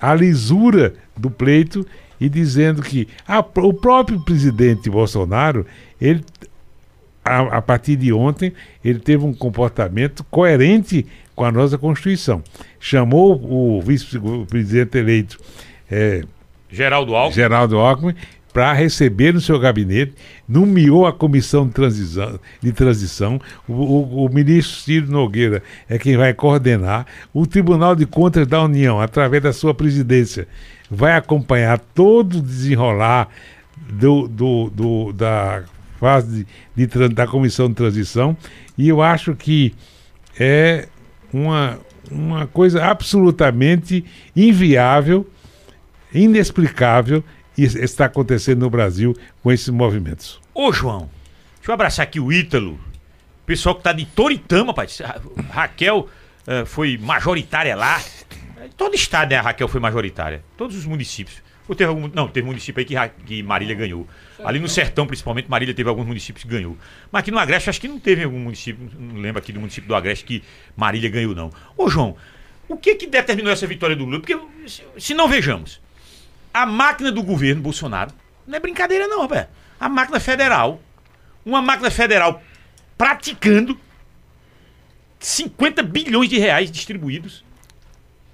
[0.00, 1.86] a lisura do pleito
[2.18, 5.66] e dizendo que a- o próprio presidente Bolsonaro,
[6.00, 6.24] ele
[7.24, 8.52] a, a partir de ontem,
[8.84, 11.04] ele teve um comportamento coerente
[11.36, 12.42] com a nossa Constituição.
[12.80, 15.38] Chamou o vice-presidente eleito
[15.90, 16.24] eh,
[16.70, 17.34] Geraldo Alckmin.
[17.34, 18.14] Geraldo Alckmin
[18.52, 20.14] para receber no seu gabinete,
[20.48, 22.40] nomeou a comissão de transição.
[22.62, 23.38] De transição.
[23.68, 27.04] O, o- o ministro Ciro Nogueira é quem vai coordenar.
[27.34, 30.48] O Tribunal de Contas da União, através da sua presidência,
[30.90, 33.28] vai acompanhar todo o desenrolar
[33.90, 35.62] do, do- do- da
[36.00, 38.34] fase de, de da comissão de transição.
[38.78, 39.74] E eu acho que
[40.40, 40.88] é
[41.32, 41.78] uma,
[42.10, 44.04] uma coisa absolutamente
[44.34, 45.28] inviável
[46.12, 47.22] inexplicável
[47.56, 50.40] isso está acontecendo no Brasil com esses movimentos.
[50.54, 51.08] Ô, João,
[51.56, 52.78] deixa eu abraçar aqui o Ítalo.
[53.46, 54.86] Pessoal que tá de Toritama, pai.
[55.02, 55.20] Ra-
[55.50, 56.08] Raquel
[56.46, 58.00] eh, foi majoritária lá.
[58.76, 59.36] Todo estado, né?
[59.36, 60.42] A Raquel foi majoritária.
[60.56, 61.42] Todos os municípios.
[61.68, 62.08] Ou teve algum.
[62.08, 64.06] Não, teve município aí que, que Marília ganhou.
[64.44, 66.76] Ali no sertão, principalmente, Marília teve alguns municípios que ganhou.
[67.10, 68.88] Mas aqui no Agreste, acho que não teve algum município.
[68.98, 70.42] Não lembro aqui do município do Agreste que
[70.76, 71.50] Marília ganhou, não.
[71.76, 72.16] Ô, João,
[72.68, 74.20] o que que determinou essa vitória do Lula?
[74.20, 74.38] Porque,
[74.98, 75.80] se, não vejamos,
[76.54, 78.12] a máquina do governo Bolsonaro
[78.46, 79.48] não é brincadeira, não, velho.
[79.78, 80.80] A máquina federal.
[81.44, 82.42] Uma máquina federal
[82.98, 83.78] praticando
[85.18, 87.44] 50 bilhões de reais distribuídos.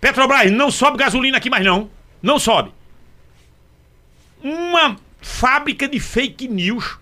[0.00, 1.90] Petrobras, não sobe gasolina aqui mais não.
[2.22, 2.72] Não sobe.
[4.42, 6.98] Uma fábrica de fake news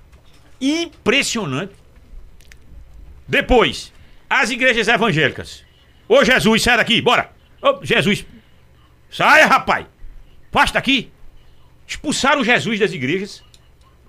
[0.61, 1.73] impressionante.
[3.27, 3.93] Depois,
[4.29, 5.65] as igrejas evangélicas.
[6.09, 7.33] Ô Jesus, sai daqui, bora.
[7.63, 8.27] Ô Jesus,
[9.11, 9.87] saia, rapaz.
[10.53, 11.11] Basta aqui.
[11.87, 13.43] Expulsaram Jesus das igrejas.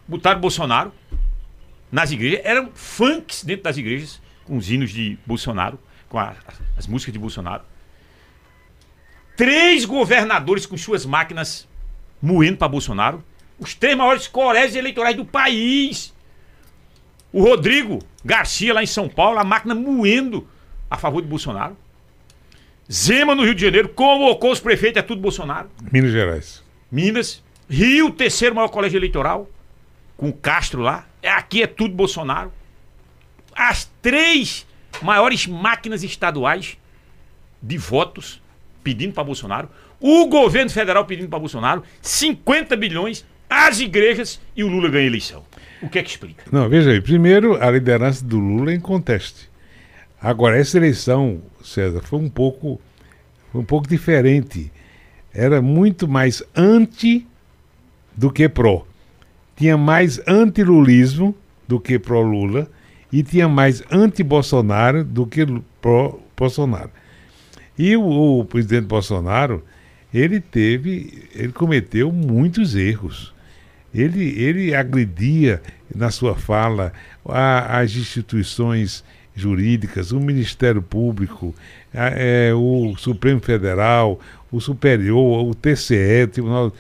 [0.07, 0.91] Botaram Bolsonaro
[1.91, 2.41] nas igrejas.
[2.43, 5.79] Eram funks dentro das igrejas, com os hinos de Bolsonaro,
[6.09, 6.35] com a-
[6.77, 7.63] as músicas de Bolsonaro.
[9.37, 11.67] Três governadores com suas máquinas
[12.21, 13.23] moendo para Bolsonaro.
[13.59, 16.13] Os três maiores colégios eleitorais do país.
[17.31, 20.47] O Rodrigo Garcia, lá em São Paulo, a máquina moendo
[20.89, 21.77] a favor de Bolsonaro.
[22.91, 25.69] Zema no Rio de Janeiro, convocou os prefeitos, é tudo Bolsonaro.
[25.91, 26.63] Minas Gerais.
[26.91, 27.41] Minas.
[27.69, 29.49] Rio, terceiro maior colégio eleitoral,
[30.17, 31.07] com o Castro lá.
[31.21, 32.51] É, Aqui é tudo Bolsonaro.
[33.55, 34.67] As três
[35.01, 36.77] maiores máquinas estaduais
[37.61, 38.41] de votos
[38.83, 39.69] pedindo para Bolsonaro.
[40.01, 41.83] O governo federal pedindo para Bolsonaro.
[42.01, 45.43] 50 bilhões, as igrejas e o Lula ganha a eleição.
[45.81, 46.43] O que é que explica?
[46.51, 46.99] Não, veja aí.
[46.99, 49.49] Primeiro, a liderança do Lula é em conteste.
[50.19, 52.81] Agora, essa eleição, César, foi um pouco,
[53.51, 54.71] foi um pouco diferente.
[55.33, 57.27] Era muito mais anti
[58.15, 58.85] do que pró.
[59.55, 61.35] Tinha mais anti-lulismo
[61.67, 62.67] do que pró-Lula
[63.11, 65.45] e tinha mais anti-Bolsonaro do que
[65.81, 66.89] pró-Bolsonaro.
[67.77, 69.63] E o, o presidente Bolsonaro,
[70.13, 73.33] ele teve, ele cometeu muitos erros.
[73.93, 75.61] Ele, ele agredia
[75.93, 76.93] na sua fala
[77.25, 79.03] a- as instituições
[79.35, 81.53] jurídicas, o Ministério Público,
[81.93, 84.19] a- é, o Supremo Federal,
[84.51, 86.73] o Superior, o TCE, Tribunal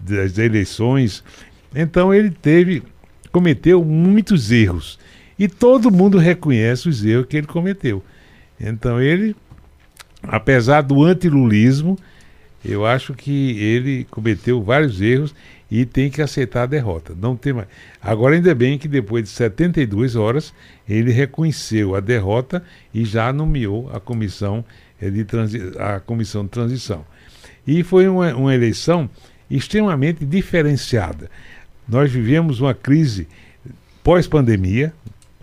[0.00, 1.22] das Eleições.
[1.74, 2.82] Então ele teve,
[3.30, 4.98] cometeu muitos erros.
[5.38, 8.02] E todo mundo reconhece os erros que ele cometeu.
[8.60, 9.34] Então ele,
[10.22, 11.98] apesar do antilulismo,
[12.64, 15.34] eu acho que ele cometeu vários erros
[15.70, 17.14] e tem que aceitar a derrota.
[17.18, 17.66] Não tem mais.
[18.00, 20.52] Agora, ainda bem que depois de 72 horas
[20.88, 22.62] ele reconheceu a derrota
[22.92, 24.64] e já nomeou a comissão
[25.00, 27.04] eh, de, transi a comissão de transição.
[27.66, 29.08] E foi uma, uma eleição
[29.50, 31.30] extremamente diferenciada.
[31.88, 33.26] Nós vivemos uma crise
[34.04, 34.92] pós-pandemia,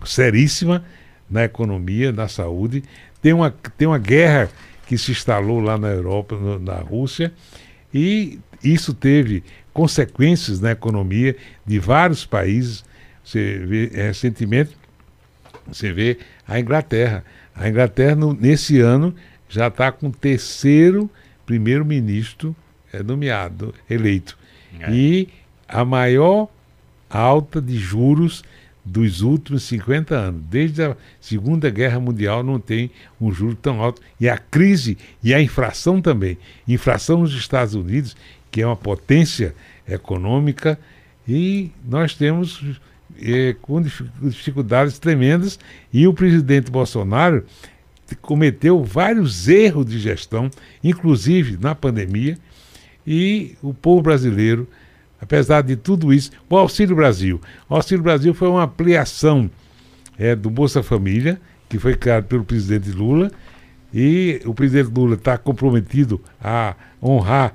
[0.04, 0.84] seríssima
[1.28, 2.82] na economia, na saúde.
[3.20, 4.48] Tem uma, tem uma guerra
[4.90, 7.32] que se instalou lá na Europa, no- na Rússia,
[7.94, 12.84] e isso teve consequências na economia de vários países.
[13.24, 14.76] Você vê eh, recentemente,
[15.64, 17.24] você vê a Inglaterra.
[17.54, 19.14] A Inglaterra, no- nesse ano,
[19.48, 21.08] já está com o terceiro
[21.46, 22.56] primeiro-ministro
[22.92, 24.36] eh, nomeado, eleito.
[24.92, 25.28] E
[25.68, 26.48] a maior
[27.08, 28.42] alta de juros
[28.90, 30.42] dos últimos 50 anos.
[30.50, 32.90] Desde a Segunda Guerra Mundial não tem
[33.20, 34.02] um juro tão alto.
[34.20, 36.36] E a crise e a inflação também.
[36.66, 38.16] Inflação nos Estados Unidos,
[38.50, 39.54] que é uma potência
[39.88, 40.78] econômica,
[41.28, 42.64] e nós temos
[43.22, 45.58] eh, com dif- dificuldades tremendas.
[45.92, 47.44] E o presidente Bolsonaro
[48.20, 50.50] cometeu vários erros de gestão,
[50.82, 52.36] inclusive na pandemia,
[53.06, 54.66] e o povo brasileiro,
[55.20, 57.40] apesar de tudo isso, o Auxílio Brasil.
[57.68, 59.50] O Auxílio Brasil foi uma ampliação
[60.18, 63.30] é, do Bolsa Família, que foi criado pelo presidente Lula,
[63.92, 67.52] e o presidente Lula está comprometido a honrar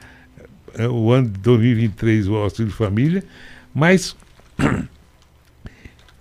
[0.77, 3.23] eh, o ano de 2023 o Auxílio Família,
[3.73, 4.15] mas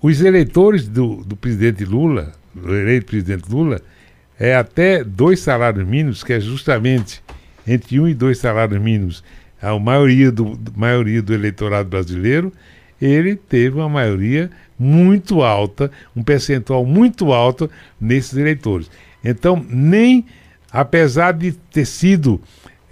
[0.01, 3.81] os eleitores do, do presidente Lula, do eleito presidente Lula,
[4.39, 7.23] é até dois salários mínimos, que é justamente
[7.67, 9.25] entre um e dois salários mínimos,
[9.65, 12.53] a maioria do, maioria do eleitorado brasileiro,
[13.01, 17.71] ele teve uma maioria muito alta, um percentual muito alto
[18.01, 18.91] nesses eleitores.
[19.25, 20.25] Então, nem,
[20.71, 22.41] apesar de ter sido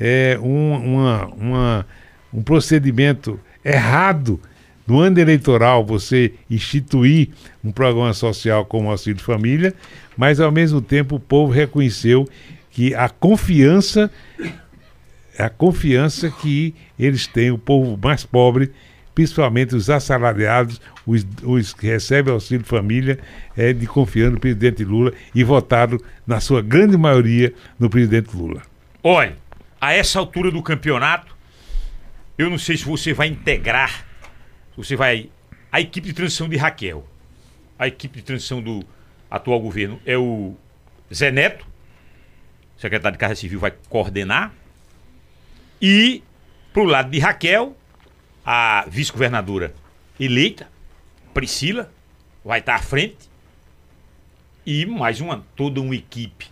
[0.00, 1.86] é, um, uma- uma-
[2.34, 4.40] um procedimento errado
[4.84, 7.28] no ano eleitoral você instituir
[7.62, 9.72] um programa social como o Auxílio Família,
[10.16, 12.26] mas ao mesmo tempo o povo reconheceu
[12.70, 14.10] que a confiança
[15.38, 18.72] a confiança que eles têm, o povo mais pobre,
[19.14, 23.18] principalmente os assalariados, os, os que recebem auxílio família,
[23.56, 28.62] é de confiar no presidente Lula e votaram, na sua grande maioria, no presidente Lula.
[29.02, 29.36] Olha,
[29.80, 31.36] a essa altura do campeonato,
[32.38, 34.06] eu não sei se você vai integrar,
[34.76, 35.28] você vai.
[35.70, 37.06] A equipe de transição de Raquel.
[37.78, 38.84] A equipe de transição do
[39.30, 40.54] atual governo é o
[41.12, 41.66] Zé Neto,
[42.76, 44.52] secretário de Casa Civil, vai coordenar.
[45.82, 46.22] E,
[46.72, 47.76] pro lado de Raquel,
[48.46, 49.74] a vice-governadora
[50.18, 50.68] eleita,
[51.34, 51.92] Priscila,
[52.44, 53.28] vai estar à frente.
[54.64, 56.46] E mais uma, toda uma equipe.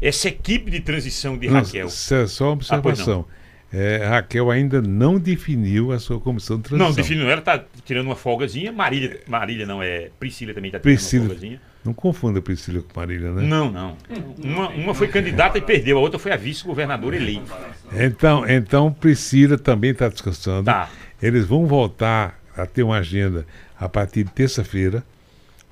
[0.00, 1.86] Essa equipe de transição de Raquel.
[1.86, 3.26] Não, só uma observação.
[3.72, 6.88] É, Raquel ainda não definiu a sua comissão de transição.
[6.88, 8.70] Não, definindo ela, tá tirando uma folgazinha.
[8.70, 10.10] Marília, Marília não, é.
[10.20, 11.22] Priscila também tá tirando Priscila.
[11.22, 11.60] uma folgazinha.
[11.82, 13.42] Não confunda Priscila com Marília, né?
[13.42, 13.96] Não, não.
[14.38, 17.52] Uma, uma foi candidata e perdeu, a outra foi a vice-governadora eleita.
[17.92, 20.66] Então, então Priscila também está descansando.
[20.66, 20.90] Tá.
[21.20, 23.46] Eles vão voltar a ter uma agenda
[23.80, 25.02] a partir de terça-feira.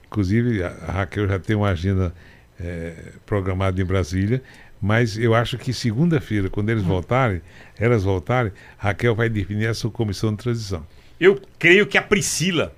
[0.06, 2.12] Inclusive, a Raquel já tem uma agenda
[2.58, 4.42] eh, programada em Brasília.
[4.80, 7.42] Mas eu acho que segunda-feira, quando eles voltarem,
[7.78, 10.86] elas voltarem, Raquel vai definir a sua comissão de transição.
[11.20, 12.74] Eu creio que a Priscila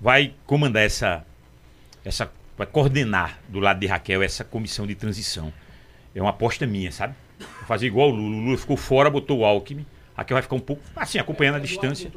[0.00, 1.24] vai comandar essa.
[2.04, 5.52] essa vai coordenar do lado de Raquel essa comissão de transição.
[6.14, 7.14] É uma aposta minha, sabe?
[7.38, 8.36] Vou fazer igual o Lula.
[8.36, 9.84] O Lula ficou fora, botou o Alckmin.
[10.16, 12.10] Aqui vai ficar um pouco, assim, acompanhando a distância.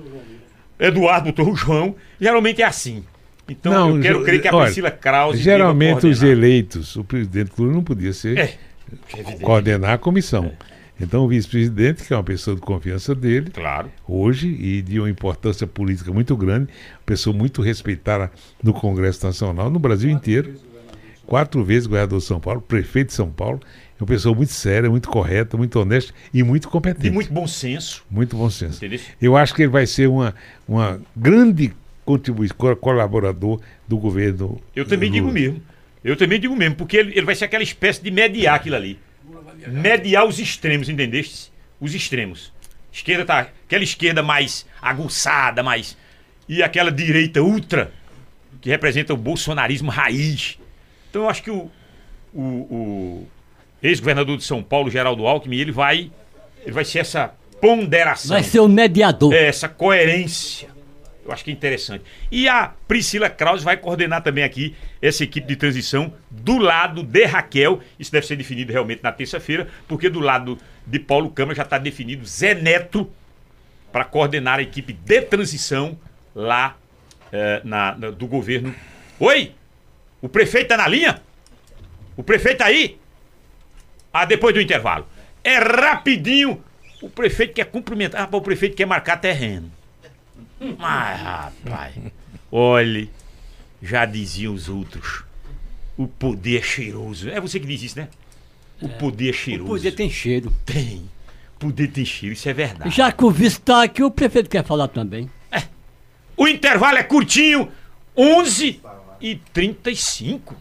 [0.79, 1.95] Eduardo botou o João.
[2.21, 3.03] Geralmente é assim.
[3.49, 5.41] Então eu quero crer que a olha, Priscila Krause.
[5.41, 8.57] Geralmente os eleitos, o presidente Lula não podia ser é
[9.13, 9.43] evidente.
[9.43, 10.51] coordenar a comissão.
[11.01, 13.89] Então o vice-presidente, que é uma pessoa de confiança dele, Claro.
[14.07, 16.67] hoje e de uma importância política muito grande,
[17.05, 18.29] pessoa muito respeitada
[18.61, 20.55] no Congresso Nacional, no Brasil inteiro.
[21.25, 24.89] Quatro vezes governador de São Paulo, prefeito de São Paulo, é uma pessoa muito séria,
[24.89, 27.03] muito correta, muito honesta e muito competente.
[27.03, 28.03] De muito bom senso.
[28.09, 28.77] Muito bom senso.
[28.77, 28.99] Entendeu?
[29.21, 30.33] Eu acho que ele vai ser uma,
[30.67, 31.71] uma grande
[32.03, 34.59] contribuição, co- colaborador do governo.
[34.75, 35.39] Eu também digo Lula.
[35.39, 35.61] mesmo.
[36.03, 38.99] Eu também digo mesmo, porque ele, ele vai ser aquela espécie de mediar aquilo ali.
[39.67, 41.51] Mediar os extremos, entendeste?
[41.79, 42.53] Os extremos.
[42.91, 43.39] Esquerda tá.
[43.39, 45.97] Aquela esquerda mais aguçada, mais.
[46.47, 47.91] E aquela direita ultra,
[48.61, 50.57] que representa o bolsonarismo raiz.
[51.09, 51.69] Então eu acho que o,
[52.33, 53.27] o, o
[53.83, 56.11] ex-governador de São Paulo, Geraldo Alckmin, ele vai.
[56.63, 58.35] Ele vai ser essa ponderação.
[58.35, 59.33] Vai ser o mediador.
[59.33, 60.69] É, essa coerência.
[61.29, 62.03] Eu acho que é interessante.
[62.31, 67.23] E a Priscila Krause vai coordenar também aqui essa equipe de transição do lado de
[67.25, 67.81] Raquel.
[67.99, 70.57] Isso deve ser definido realmente na terça-feira, porque do lado
[70.87, 73.09] de Paulo Câmara já está definido Zé Neto
[73.91, 75.97] para coordenar a equipe de transição
[76.33, 76.75] lá
[77.31, 78.73] eh, na, na- do governo.
[79.19, 79.51] Oi!
[80.21, 81.21] O prefeito tá na linha?
[82.17, 82.97] O prefeito aí?
[84.11, 85.07] Ah, depois do intervalo.
[85.43, 86.63] É rapidinho.
[87.03, 88.27] O prefeito quer cumprimentar.
[88.31, 89.71] Ah, o prefeito quer marcar terreno.
[90.77, 91.95] Mas, rapaz,
[92.51, 93.09] olhe,
[93.81, 95.23] já diziam os outros.
[95.97, 97.29] O poder é cheiroso.
[97.29, 98.07] É você que diz isso, né?
[98.81, 99.71] O poder é cheiroso.
[99.71, 100.53] O poder tem cheiro.
[100.65, 101.09] Tem.
[101.57, 102.95] Poder tem cheiro, isso é verdade.
[102.95, 105.29] Já que o vice está aqui, o prefeito quer falar também.
[106.37, 107.69] O intervalo é curtinho,
[108.15, 108.81] 11
[109.19, 110.55] e 35.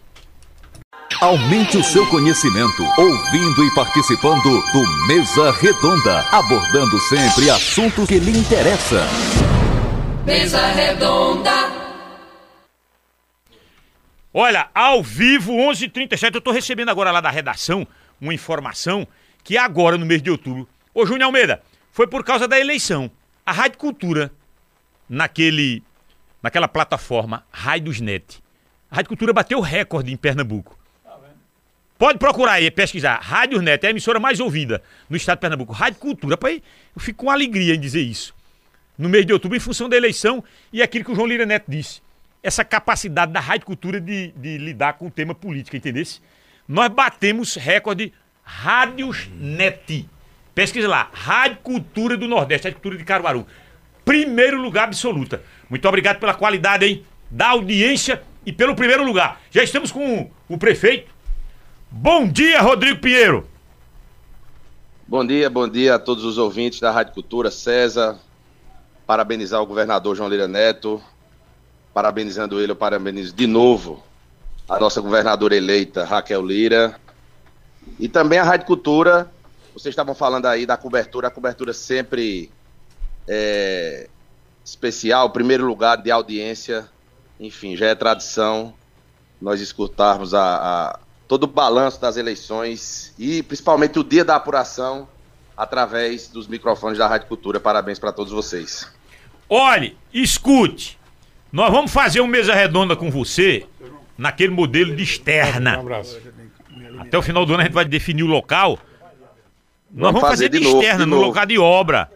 [1.20, 8.36] Aumente o seu conhecimento ouvindo e participando do Mesa Redonda, abordando sempre assuntos que lhe
[8.36, 9.06] interessam.
[10.28, 11.50] Mesa redonda.
[14.34, 17.88] Olha, ao vivo, 11h37, eu tô recebendo agora lá da redação
[18.20, 19.09] uma informação
[19.42, 23.10] que agora, no mês de outubro, ô Júnior Almeida, foi por causa da eleição.
[23.46, 24.30] A Rádio Cultura,
[25.09, 25.82] naquele,
[26.42, 28.42] naquela plataforma Raiosnet,
[28.90, 30.78] a Rádio Cultura bateu recorde em Pernambuco.
[31.96, 33.18] Pode procurar aí, pesquisar.
[33.22, 35.72] Rádio Net é a emissora mais ouvida no estado de Pernambuco.
[35.72, 36.36] Rádio Cultura.
[36.36, 36.62] Pai,
[36.94, 38.36] eu fico com alegria em dizer isso.
[38.98, 40.42] No mês de outubro, em função da eleição
[40.72, 42.02] e aquilo que o João Lira Neto disse.
[42.42, 46.20] Essa capacidade da Rádio Cultura de, de lidar com o tema político, entendesse?
[46.66, 48.12] Nós batemos recorde
[48.42, 50.08] Rádios Net.
[50.54, 51.08] Pesquisa lá.
[51.12, 53.46] Rádio Cultura do Nordeste, Rádio Cultura de Caruaru.
[54.04, 55.42] Primeiro lugar absoluta.
[55.70, 57.04] Muito obrigado pela qualidade, hein?
[57.30, 59.40] Da audiência e pelo primeiro lugar.
[59.50, 61.14] Já estamos com o prefeito.
[61.90, 63.46] Bom dia, Rodrigo Pinheiro.
[65.06, 68.18] Bom dia, bom dia a todos os ouvintes da Rádio Cultura, César.
[69.09, 71.02] Parabenizar o governador João Lira Neto.
[71.94, 74.02] Parabenizando ele, eu parabenizo de novo
[74.68, 77.01] a nossa governadora eleita, Raquel Lira.
[77.98, 79.32] E também a Rádio Cultura.
[79.72, 82.51] Vocês estavam falando aí da cobertura, a cobertura sempre
[83.26, 84.10] é,
[84.62, 86.86] especial, primeiro lugar de audiência.
[87.40, 88.74] Enfim, já é tradição
[89.40, 95.09] nós escutarmos a, a todo o balanço das eleições e principalmente o dia da apuração
[95.56, 97.59] através dos microfones da Rádio Cultura.
[97.59, 98.97] Parabéns para todos vocês.
[99.48, 100.98] Olhe, escute.
[101.50, 103.64] Nós vamos fazer uma mesa redonda com você
[104.16, 105.78] naquele modelo de externa.
[105.78, 106.20] Um abraço.
[106.98, 108.78] Até o final do ano a gente vai definir o local.
[109.90, 112.10] Nós Vamos vamos fazer, fazer de, de novo, externa, de no local de obra.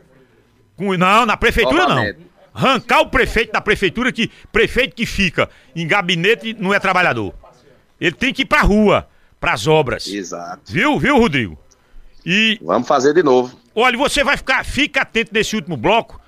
[0.76, 2.18] Com- não, na prefeitura Novamente.
[2.18, 2.32] não.
[2.54, 7.32] Arrancar o prefeito da prefeitura, que prefeito que fica em gabinete não é trabalhador.
[7.98, 9.08] Ele tem que ir pra rua,
[9.40, 10.06] pras obras.
[10.06, 10.70] Exato.
[10.70, 11.58] Viu, viu, Rodrigo?
[12.26, 13.58] E Vamos fazer de novo.
[13.74, 16.20] Olha, você vai ficar, fica atento nesse último bloco,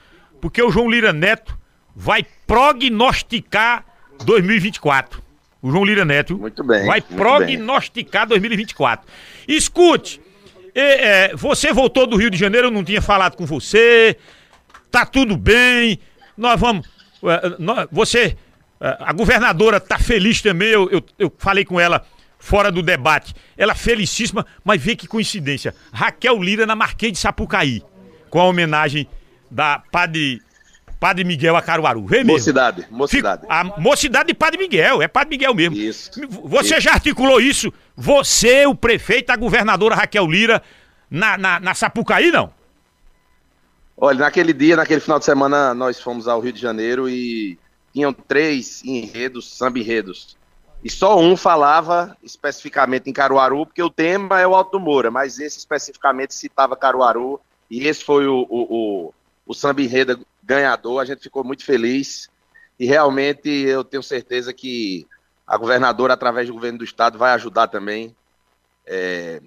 [0.45, 1.59] porque o João Lira Neto
[1.97, 3.83] vai prognosticar
[4.27, 5.23] 2024.
[5.63, 9.09] O João Lira Neto Muito bem, vai muito prognosticar 2024.
[9.49, 10.21] Escute,
[10.75, 14.19] é, é, você voltou do Rio de Janeiro, eu não tinha falado com você,
[14.91, 15.99] tá tudo bem,
[16.37, 16.87] nós vamos.
[17.25, 18.37] é, nós- você,
[18.79, 22.05] é, a governadora tá feliz também, eu, eu, eu falei com ela
[22.39, 23.35] fora do debate.
[23.57, 25.75] Ela felicíssima, mas vê que coincidência.
[25.91, 27.83] Raquel Lira na Marquês de Sapucaí,
[28.29, 29.09] com a homenagem
[29.51, 30.41] da Padre,
[31.01, 32.03] Padre Miguel a Caruaru.
[32.09, 32.33] Mesmo.
[32.33, 33.43] Mocidade, mocidade.
[33.43, 35.77] Fico- a mocidade de Padre Miguel, é Padre Miguel mesmo.
[35.77, 36.11] Isso,
[36.45, 36.81] Você isso.
[36.81, 37.73] já articulou isso?
[37.97, 40.63] Você, o prefeito, a governadora Raquel Lira,
[41.11, 42.53] na, na, na Sapucaí, não?
[43.97, 47.59] Olha, naquele dia, naquele final de semana, nós fomos ao Rio de Janeiro e
[47.93, 50.37] tinham três enredos, samba enredos.
[50.83, 55.39] e só um falava especificamente em Caruaru, porque o tema é o Alto Moura, mas
[55.39, 57.41] esse especificamente citava Caruaru,
[57.71, 58.63] e esse foi o, o,
[59.09, 59.15] o,
[59.47, 62.29] o samba enredo ganhador, a gente ficou muito feliz,
[62.79, 65.07] e realmente eu tenho certeza que
[65.47, 68.15] a governadora, através do governo do estado, vai ajudar também
[68.87, 69.41] é,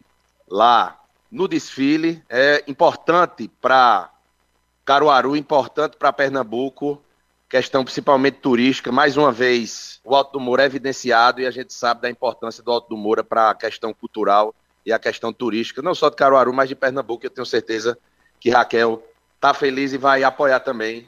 [0.47, 0.99] lá
[1.31, 2.23] no desfile.
[2.29, 4.11] É importante para
[4.85, 7.01] Caruaru, importante para Pernambuco,
[7.49, 8.91] questão principalmente turística.
[8.91, 12.63] Mais uma vez, o Alto do Moura é evidenciado e a gente sabe da importância
[12.63, 14.53] do Alto do Moura para a questão cultural
[14.85, 17.25] e a questão turística, não só de Caruaru, mas de Pernambuco.
[17.25, 17.97] Eu tenho certeza
[18.39, 19.03] que Raquel
[19.37, 21.07] está feliz e vai apoiar também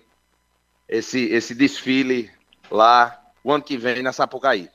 [0.88, 2.30] esse, esse desfile
[2.72, 4.69] lá o ano que vem na Sapucaí.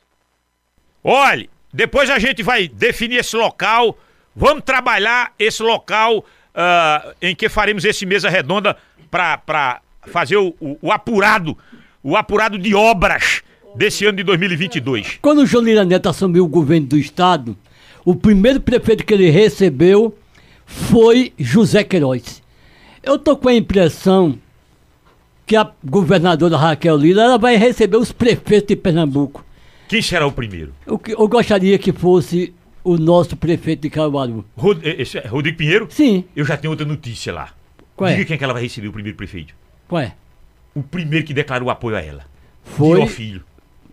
[1.03, 3.99] Olhe, depois a gente vai definir esse local,
[4.35, 8.77] vamos trabalhar esse local uh, em que faremos esse mesa redonda
[9.11, 11.57] para fazer o, o, o, apurado,
[12.03, 13.43] o apurado de obras
[13.77, 15.19] desse ano de 2022.
[15.23, 17.57] Quando o João Lira Neto assumiu o governo do estado,
[18.05, 20.17] o primeiro prefeito que ele recebeu
[20.67, 22.44] foi José Queiroz.
[23.05, 24.39] Eu tô com a impressão
[25.47, 29.45] que a governadora Raquel Lira ela vai receber os prefeitos de Pernambuco.
[29.89, 30.73] Quem será o primeiro?
[30.87, 34.45] Eu, eu gostaria que fosse o nosso prefeito de Caruaru.
[34.57, 35.87] Rod, esse é Rodrigo Pinheiro?
[35.91, 36.25] Sim.
[36.35, 37.51] Eu já tenho outra notícia lá.
[37.95, 38.15] Qual é?
[38.15, 39.55] Diga quem é que ela vai receber o primeiro prefeito.
[39.87, 40.15] Qual é?
[40.75, 42.25] O primeiro que declarou apoio a ela.
[42.65, 42.99] Foi.
[42.99, 43.45] Meu filho.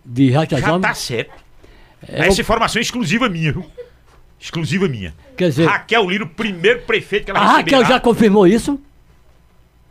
[0.04, 0.80] De Já Rachazão?
[0.80, 1.32] tá certo.
[2.08, 3.64] É, Essa informação é exclusiva minha, viu?
[4.40, 5.14] Exclusiva minha.
[5.36, 7.88] Quer dizer- Raquel Lira, o primeiro prefeito que ela A Raquel receberá.
[7.88, 8.80] já confirmou isso?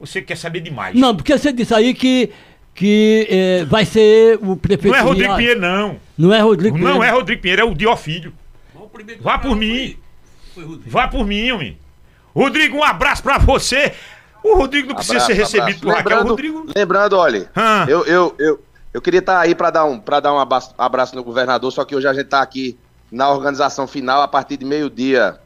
[0.02, 0.96] Você quer saber demais.
[1.00, 2.32] Não, porque você disse aí que,
[2.76, 4.92] que eh, vai ser o prefeito.
[4.94, 5.98] Não é Rodrigo Pinheiro, não.
[6.18, 7.04] Não é Rodrigo Não Pinheiro.
[7.04, 8.34] é Rodrigo Pinheiro, é o Dió Filho.
[9.22, 9.96] Vá por mim.
[10.88, 11.78] Vá por mim, homem.
[12.36, 13.94] Rodrigo, um abraço pra você.
[14.44, 15.82] O Rodrigo não precisa Abraço, ser recebido abraço.
[15.82, 16.04] por Raquel.
[16.04, 16.66] O Lembrando, Rodrigo.
[16.76, 17.86] lembrando, olha, Ah.
[17.88, 18.64] eu, eu, eu,
[18.94, 21.86] eu queria estar aí para dar um, pra dar um abraço, abraço no governador, só
[21.86, 22.76] que hoje a gente está aqui
[23.12, 25.38] na organização final, a partir de meio-dia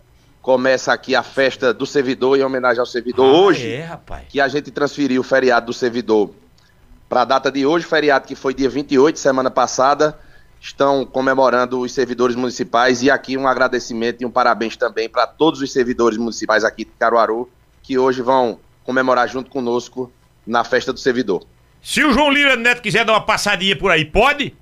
[0.45, 3.26] começa aqui a festa do servidor em homenagem ao servidor.
[3.26, 4.26] Ah, hoje, É, rapaz.
[4.30, 6.30] que a gente transferiu o feriado do servidor
[7.09, 10.15] para a data de hoje, feriado que foi dia 28, semana passada,
[10.61, 15.61] estão comemorando os servidores municipais e aqui um agradecimento e um parabéns também para todos
[15.63, 17.49] os servidores municipais aqui de Caruaru,
[17.81, 20.11] que hoje vão comemorar junto conosco
[20.45, 21.43] na festa do servidor.
[21.81, 24.55] Se o João Lira Neto quiser dar uma passadinha por aí, pode?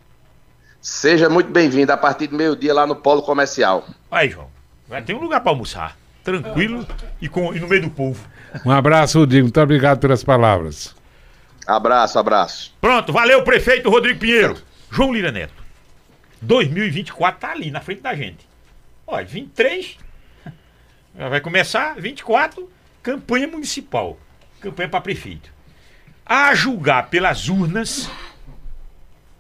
[0.80, 3.84] Seja muito bem-vindo a partir do meio-dia lá no Polo Comercial.
[4.10, 4.53] Aí, João.
[4.94, 5.98] Vai ter um lugar pra almoçar.
[6.24, 6.86] Tranquilo
[7.20, 8.24] e, com, e no meio do povo.
[8.64, 9.46] Um abraço, Rodrigo.
[9.46, 10.96] Muito obrigado pelas palavras.
[11.66, 12.76] Abraço, abraço.
[12.80, 14.56] Pronto, valeu, prefeito Rodrigo Pinheiro.
[14.92, 15.64] João Lira Neto.
[16.44, 18.48] 2024 tá ali na frente da gente.
[19.08, 19.98] Olha, 23.
[21.18, 22.70] Já vai começar, 24,
[23.02, 24.20] campanha municipal.
[24.62, 25.52] Campanha para prefeito.
[26.24, 28.08] A julgar pelas urnas,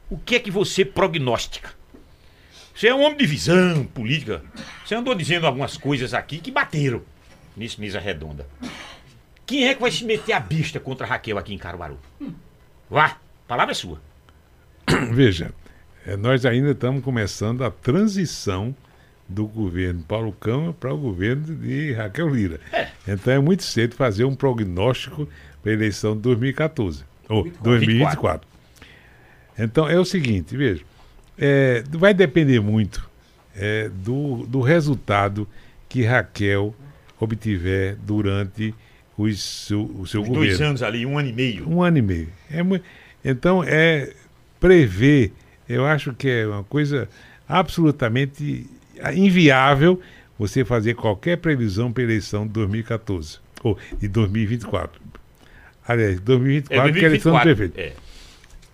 [0.09, 1.69] o que é que você prognostica?
[2.75, 4.41] Você é um homem de visão política.
[4.83, 7.01] Você andou dizendo algumas coisas aqui que bateram
[7.55, 8.47] nesse mesa redonda.
[9.45, 11.99] Quem é que vai se meter a besta contra a Raquel aqui em Caruaru?
[12.89, 13.17] Vá,
[13.47, 14.01] palavra é sua.
[15.11, 15.53] Veja,
[16.05, 18.75] eh, nós ainda estamos começando a transição
[19.27, 22.59] do governo Paulo Câmara para o governo de Raquel Lira.
[22.71, 22.89] É.
[23.07, 25.29] Então é muito cedo fazer um prognóstico
[25.61, 28.47] para a eleição de 2014 ou 2024.
[29.57, 30.83] Então é o seguinte, veja,
[31.37, 33.09] é, vai depender muito
[33.55, 35.47] é, do, do resultado
[35.87, 36.73] que Raquel
[37.19, 38.73] obtiver durante
[39.17, 40.33] os seu, o seu Os governo.
[40.33, 41.69] dois anos ali, um ano e meio.
[41.69, 42.29] Um ano e meio.
[42.51, 42.61] É
[43.23, 44.11] então, é
[44.59, 45.31] prever,
[45.67, 47.07] eu acho que é uma coisa
[47.47, 48.69] absolutamente
[49.15, 49.99] inviável
[50.37, 55.01] você fazer qualquer previsão para a eleição de 2014 ou de 2024.
[55.87, 57.79] Aliás, 2024, que é a eleição do prefeito.
[57.79, 57.93] É.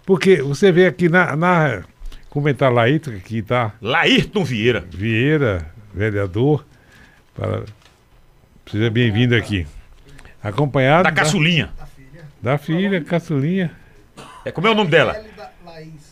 [0.06, 1.36] Porque você vê aqui na.
[1.36, 1.84] na
[2.30, 4.86] como é que tá Laírton, aqui está Laírton Vieira.
[4.90, 6.66] Vieira, vereador.
[7.36, 7.64] Para,
[8.70, 9.66] seja bem-vindo aqui.
[10.42, 11.70] Acompanhado Da caçulinha.
[12.42, 13.72] da filha, caçulinha.
[14.46, 15.22] É, como é o nome dela?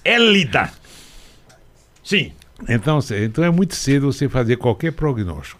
[0.03, 0.69] Élida.
[2.03, 2.31] Sim.
[2.67, 5.59] Então, então é muito cedo você fazer qualquer prognóstico.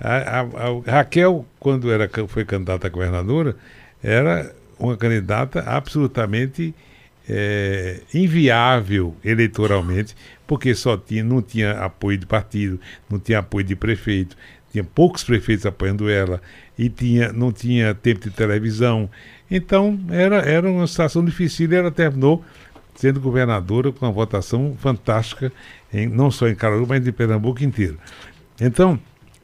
[0.00, 0.46] A, a-
[0.86, 3.56] a Raquel, quando era, foi candidata a governadora,
[4.02, 6.74] era uma candidata absolutamente
[7.28, 10.14] eh, inviável eleitoralmente,
[10.46, 12.80] porque só tinha, não tinha apoio de partido,
[13.10, 14.36] não tinha apoio de prefeito,
[14.70, 16.40] tinha poucos prefeitos apoiando ela,
[16.78, 19.08] e tinha, não tinha tempo de televisão.
[19.50, 22.44] Então era, era uma situação difícil e ela terminou
[22.94, 25.52] sendo governadora com uma votação fantástica,
[25.92, 27.98] em, não só em Caruaru, mas em Pernambuco inteiro.
[28.60, 28.98] Então,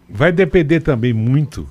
[0.09, 1.69] vai depender também muito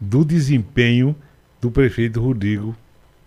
[0.00, 1.16] do desempenho
[1.60, 2.76] do prefeito Rodrigo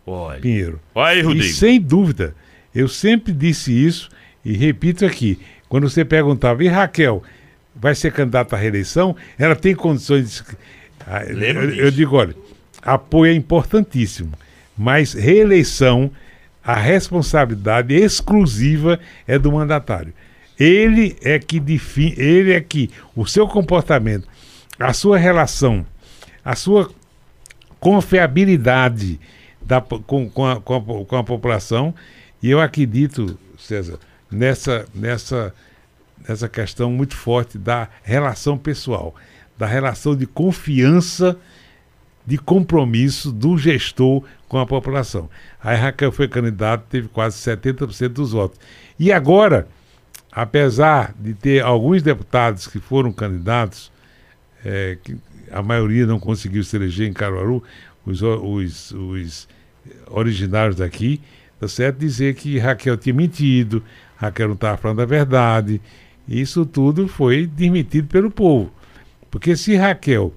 [0.10, 0.40] Olha.
[0.40, 0.80] Pinheiro.
[0.96, 1.54] Olha aí, E Rodrigo.
[1.54, 2.36] sem dúvida,
[2.74, 4.10] eu sempre disse isso
[4.44, 7.24] e repito aqui: Quando você perguntava, e Raquel,
[7.76, 9.16] vai ser candidata à reeleição?
[9.38, 10.58] Ela tem condições de.
[11.32, 11.82] Eu, disso.
[11.82, 12.36] eu digo, olha,
[12.82, 14.32] apoio é importantíssimo,
[14.78, 16.12] mas reeleição,
[16.64, 20.14] a responsabilidade exclusiva é do mandatário.
[20.60, 24.28] Ele é que define, ele é que o seu comportamento,
[24.78, 25.86] a sua relação,
[26.44, 26.92] a sua
[27.80, 29.20] confiabilidade
[29.70, 31.94] da, com, com, a, com, a, com a população,
[32.42, 34.00] e eu acredito, César,
[34.32, 35.54] nessa, nessa,
[36.28, 39.14] nessa questão muito forte da relação pessoal,
[39.56, 41.38] da relação de confiança,
[42.26, 45.30] de compromisso do gestor com a população.
[45.64, 48.60] Aí Raquel foi candidata, teve quase 70% dos votos.
[48.98, 49.68] E agora,
[50.32, 53.92] apesar de ter alguns deputados que foram candidatos,
[54.66, 55.16] é, que
[55.52, 57.64] a maioria não conseguiu se eleger em Caruaru,
[58.04, 59.48] os, os, os
[60.08, 61.22] originários daqui,
[61.60, 61.98] tá certo?
[61.98, 63.84] Dizer que Raquel tinha mentido,
[64.18, 65.82] Raquel não estava falando a verdade.
[66.28, 68.72] Isso tudo foi desmentido pelo povo.
[69.32, 70.34] Porque se Raquel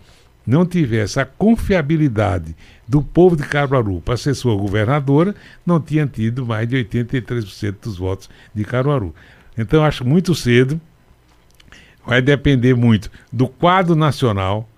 [0.46, 2.54] não tivesse a confiabilidade
[2.86, 7.96] do povo de Caruaru para ser sua governadora, não tinha tido mais de 83% dos
[7.96, 9.14] votos de Caruaru.
[9.56, 10.80] Então, acho muito cedo
[12.04, 14.68] vai depender muito do quadro nacional,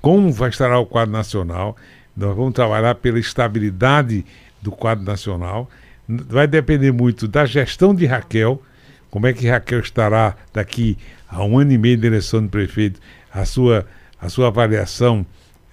[0.00, 1.76] como vai estar o quadro nacional.
[2.16, 4.24] Nós vamos trabalhar pela estabilidade
[4.60, 5.68] do quadro nacional.
[6.08, 8.62] Vai depender muito da gestão de Raquel,
[9.10, 10.96] como é que Raquel estará daqui
[11.28, 13.00] a um ano e meio de eleição de prefeito,
[13.32, 13.86] a sua,
[14.20, 15.24] a sua avaliação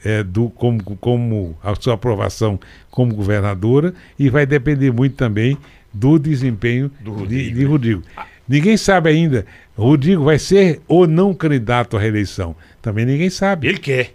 [0.03, 2.59] eh, do como, como a sua aprovação
[2.89, 5.57] como governadora e vai depender muito também
[5.93, 8.03] do desempenho Do de, Rodrigo, de Rodrigo.
[8.47, 9.45] Ninguém sabe ainda.
[9.77, 12.55] Rodrigo vai ser ou não candidato à reeleição.
[12.81, 13.67] Também ninguém sabe.
[13.67, 14.13] Ele quer.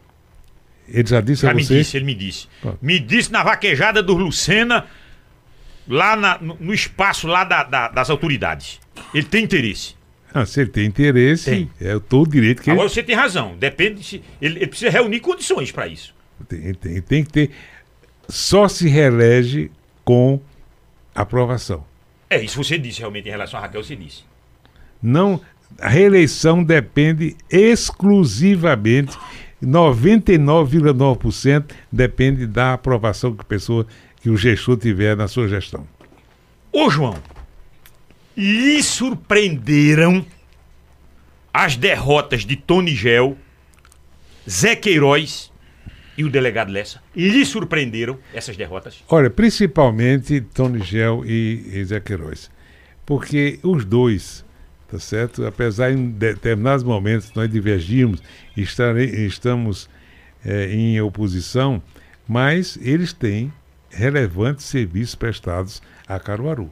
[0.88, 1.78] Ele já disse Já a me você.
[1.78, 2.46] disse, ele me disse.
[2.60, 2.78] Pronto.
[2.82, 4.86] Me disse na vaquejada do Lucena,
[5.88, 8.80] lá na- no, espaço lá da- da- das autoridades.
[9.14, 9.94] Ele tem interesse.
[10.32, 11.70] Ah, se ele tem interesse, Tem.
[11.80, 13.56] é todo o direito que Agora você tem razão.
[13.56, 14.22] Depende se.
[14.42, 16.12] Ele, ele precisa reunir condições para isso.
[16.50, 17.50] ele tem, tem, tem que ter.
[18.28, 19.70] Só se reelege
[20.04, 20.40] com
[21.14, 21.84] aprovação.
[22.28, 24.24] É, isso você disse realmente em relação a Raquel, você disse.
[25.00, 25.40] Não,
[25.78, 29.16] a reeleição depende exclusivamente,
[29.66, 33.86] 99,9% depende da aprovação que a pessoa,
[34.20, 35.86] que o gestor tiver na sua gestão.
[36.72, 37.16] Ô, João,
[38.36, 40.24] lhe surpreenderam
[41.52, 43.38] as derrotas de Tony Gel,
[44.48, 45.52] Zé Queiroz
[46.18, 47.00] e o delegado Lessa?
[47.14, 49.04] Lhe surpreenderam essas derrotas?
[49.08, 52.50] Olha, principalmente Tony Gel e, e Zé Queiroz.
[53.06, 54.44] Porque os dois,
[54.90, 55.44] tá certo?
[55.46, 58.22] Apesar em determinados momentos nós divergimos
[58.56, 59.88] estare- estamos
[60.44, 61.82] eh, em oposição,
[62.28, 63.52] mas eles têm
[63.90, 66.70] relevantes serviços prestados a Caruaru.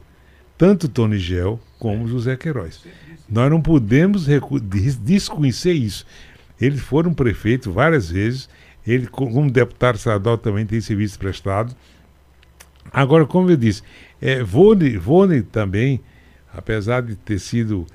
[0.57, 2.81] Tanto Tony Gel como José Queiroz.
[3.27, 4.27] Nós não podemos
[5.01, 6.05] desconhecer isso.
[6.61, 8.47] Eles foram prefeitos várias vezes,
[8.85, 11.75] ele, co- como deputado estadual, também tem serviço prestado.
[12.91, 13.81] Agora, como eu disse,
[14.21, 15.99] é, Vone, Vone também,
[16.53, 17.85] apesar de ter sido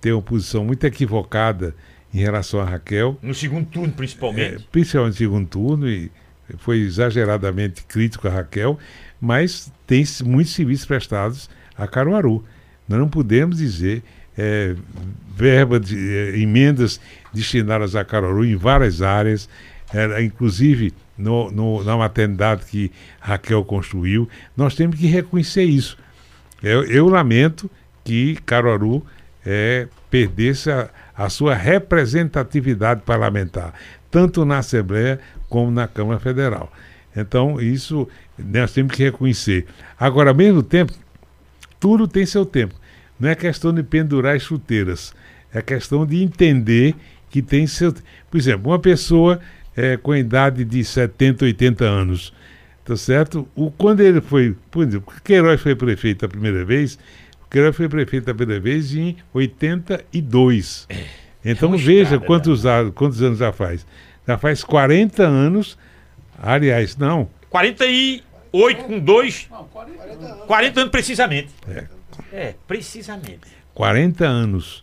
[0.00, 1.74] ter, uma posição muito equivocada
[2.12, 4.68] em relação a Raquel, No segundo turno, é, principalmente.
[4.72, 6.10] principalmente no segundo turno, e
[6.58, 8.78] foi exageradamente crítico a Raquel,
[9.20, 12.44] mas tem muitos serviços prestados a Caruaru.
[12.88, 14.02] Nós não podemos dizer
[14.36, 14.74] é,
[15.36, 17.00] verba de é, emendas
[17.32, 19.48] destinadas a Caruaru em várias áreas,
[19.94, 24.28] é, inclusive no, no- na maternidade que Raquel construiu.
[24.56, 25.96] Nós temos que reconhecer isso.
[26.62, 27.70] Eu, eu lamento
[28.02, 29.04] que Caruaru
[29.52, 33.74] é, perdesse a, a sua representatividade parlamentar,
[34.08, 35.18] tanto na Assembleia
[35.48, 36.72] como na Câmara Federal.
[37.16, 38.08] Então, isso
[38.38, 39.66] nós temos que reconhecer.
[39.98, 40.92] Agora, ao mesmo tempo,
[41.80, 42.76] tudo tem seu tempo.
[43.18, 45.12] Não é questão de pendurar as chuteiras.
[45.52, 46.94] É questão de entender
[47.28, 47.92] que tem seu.
[48.30, 49.40] Por exemplo, uma pessoa
[49.76, 52.32] é, com a idade de 70, 80 anos,
[52.84, 53.48] tá certo?
[53.56, 54.56] O, quando ele foi.
[54.70, 56.96] Por exemplo, Queiroz foi prefeito a primeira vez,
[57.50, 60.86] Queiroz foi prefeito a primeira vez em 82.
[61.44, 63.86] Então uma veja estrada, quantos, a- quantos anos já faz.
[64.26, 65.76] Já faz 40 anos.
[66.40, 69.48] Aliás, não, 48 com 2.
[70.46, 71.48] 40 anos precisamente.
[72.32, 73.40] É, precisamente.
[73.74, 74.82] 40 anos.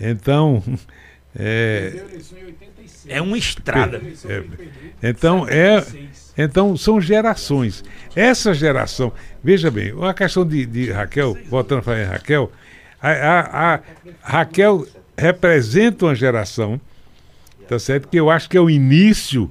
[0.00, 0.62] Então,
[1.36, 2.02] é,
[3.08, 4.00] É uma estrada.
[5.02, 5.84] então é,
[6.36, 7.84] então são gerações.
[8.16, 12.50] Essa geração, veja bem, a questão de, de Raquel, voltando a falar em Raquel,
[13.00, 13.80] a, a- a
[14.22, 14.86] Raquel
[15.16, 16.80] representa uma geração,
[17.68, 18.08] tá certo?
[18.08, 19.50] Que eu acho que é o início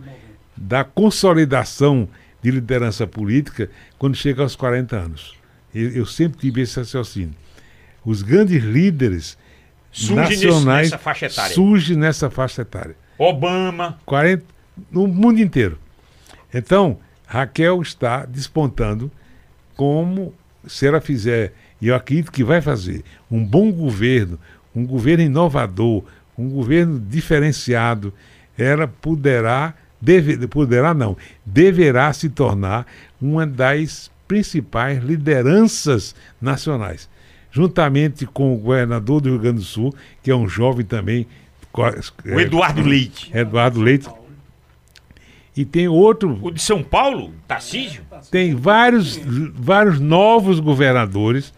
[0.57, 2.07] da consolidação
[2.41, 5.35] de liderança política quando chega aos 40 anos.
[5.73, 7.33] Eu, eu sempre tive esse raciocínio.
[8.03, 9.37] Os grandes líderes
[9.91, 11.53] Surge nesse- nacionais nessa faixa etária.
[11.53, 12.95] surge nessa faixa etária.
[13.17, 13.99] Obama.
[14.05, 14.43] 40,
[14.91, 15.77] no mundo inteiro.
[16.53, 19.09] Então, Raquel está despontando
[19.75, 20.33] como,
[20.67, 24.37] se ela fizer, e eu acredito que vai fazer, um bom governo,
[24.75, 26.03] um governo inovador,
[26.37, 28.13] um governo diferenciado,
[28.57, 32.85] ela poderá, deve, poderá não, deverá se tornar
[33.21, 37.09] uma das principais lideranças nacionais.
[37.51, 41.27] Juntamente com o governador do Rio Grande do Sul, que é um jovem também.
[42.25, 43.29] O Eduardo Leite.
[43.33, 44.09] Eduardo Leite.
[45.55, 46.39] E tem outro.
[46.41, 48.03] O de São Paulo, Tarcísio.
[48.29, 49.19] Tem vários,
[49.53, 51.53] vários novos governadores,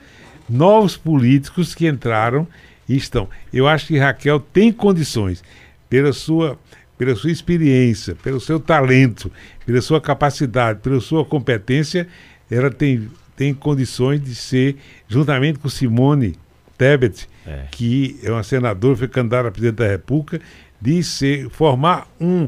[0.50, 2.48] novos políticos que entraram
[2.88, 3.30] e estão.
[3.54, 5.44] Eu acho que Raquel tem condições,
[5.90, 6.58] pela sua,
[6.98, 9.32] pela sua experiência, pelo seu talento,
[9.66, 12.08] pela sua capacidade, pela sua competência,
[12.50, 16.36] ela tem, tem condições de ser, juntamente com Simone
[16.78, 17.28] Tebet,
[17.72, 20.42] que é uma senadora, foi candidata a presidente da República,
[20.82, 22.48] de ser, formar um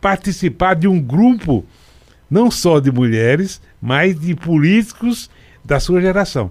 [0.00, 1.64] participar de um grupo
[2.30, 5.30] não só de mulheres, mas de políticos
[5.64, 6.50] da sua geração.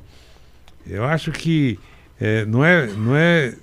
[0.86, 1.80] Eu acho que
[2.20, 3.54] eh, não é não é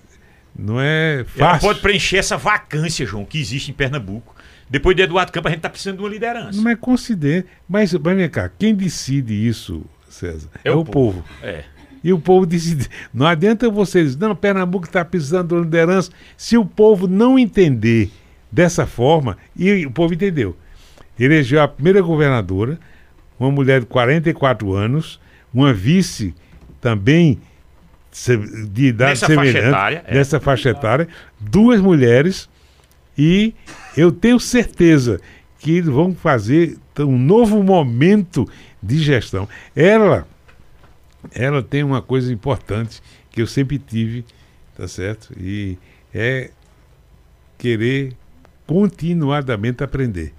[0.56, 1.68] não é Ela fácil.
[1.68, 4.34] pode preencher essa vacância, João, que existe em Pernambuco.
[4.70, 6.60] Depois de Eduardo Campos, a gente tá precisando de uma liderança.
[6.60, 7.46] Não é coincidência.
[7.68, 10.48] Mas, mas vem cá, quem decide isso, César?
[10.64, 11.24] É, o povo.
[11.42, 11.64] É.
[12.02, 12.88] E o povo decide.
[13.12, 16.10] Não adianta vocês, não, Pernambuco está precisando de uma liderança.
[16.36, 18.10] Se o povo não entender
[18.54, 20.56] dessa forma, e o povo entendeu.
[21.18, 22.78] Elegeu a primeira governadora,
[23.38, 25.20] uma mulher de 44 anos,
[25.52, 26.32] uma vice
[26.80, 27.40] também
[28.70, 30.14] de idade Nessa faixa semelhante, etária, é.
[30.14, 31.08] nessa faixa etária,
[31.40, 32.48] duas mulheres,
[33.18, 33.52] e
[33.96, 35.20] eu tenho certeza
[35.58, 38.48] que eles vão fazer um novo momento
[38.80, 39.48] de gestão.
[39.74, 40.28] Ela,
[41.32, 43.02] ela tem uma coisa importante
[43.32, 44.24] que eu sempre tive,
[44.76, 45.34] tá certo?
[45.36, 45.76] E
[46.14, 46.50] é
[47.58, 48.12] querer
[48.66, 50.32] continuadamente aprender.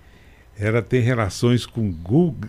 [0.57, 1.93] Ela tem relações com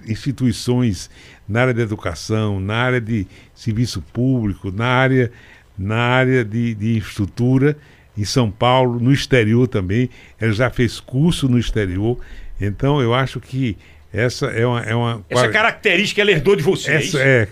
[0.06, 1.10] instituições
[1.48, 5.32] na área da educação, na área de serviço público, na área,
[5.76, 7.76] na área de, de infraestrutura,
[8.16, 10.08] em São Paulo, no exterior também.
[10.40, 12.18] Ela já fez curso no exterior.
[12.60, 13.76] Então, eu acho que
[14.12, 14.80] essa é uma.
[14.82, 16.92] É uma Essa característica ela herdou de você.
[16.92, 17.48] é essa, é,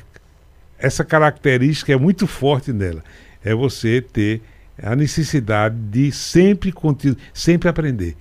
[0.79, 3.03] essa característica é muito forte nela.
[3.45, 4.41] É você ter
[4.83, 6.73] a necessidade de sempre
[7.33, 8.17] sempre aprender.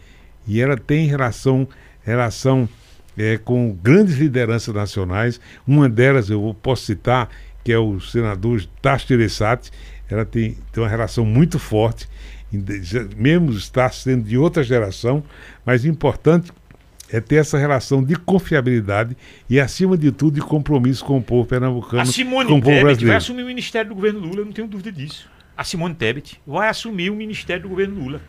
[0.47, 1.67] E ela tem relação,
[2.03, 2.67] relação
[3.17, 5.39] é, com grandes lideranças nacionais.
[5.67, 7.30] Uma delas eu posso citar,
[7.63, 9.71] que é o senador Tasso.
[10.09, 12.07] Ela tem, tem uma relação muito forte,
[13.17, 15.23] mesmo está sendo de outra geração,
[15.65, 16.51] mas importante
[17.09, 19.15] é ter essa relação de confiabilidade
[19.49, 22.65] e, acima de tudo, de compromisso com o povo pernambucano, A Simone com o povo
[22.65, 23.17] Tebet vai brasileiro.
[23.17, 25.30] assumir o ministério do governo Lula, eu não tenho dúvida disso.
[25.57, 28.21] A Simone Tebet vai assumir o ministério do governo Lula.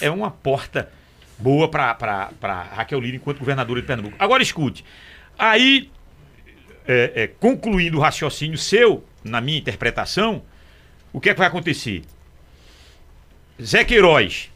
[0.00, 0.90] É uma porta
[1.38, 4.16] boa para Raquel Lira enquanto governadora de Pernambuco.
[4.18, 4.84] Agora escute.
[5.38, 5.90] Aí,
[6.86, 10.42] é, é, concluindo o raciocínio seu, na minha interpretação,
[11.12, 12.02] o que é que vai acontecer?
[13.60, 14.50] Zé Queiroz,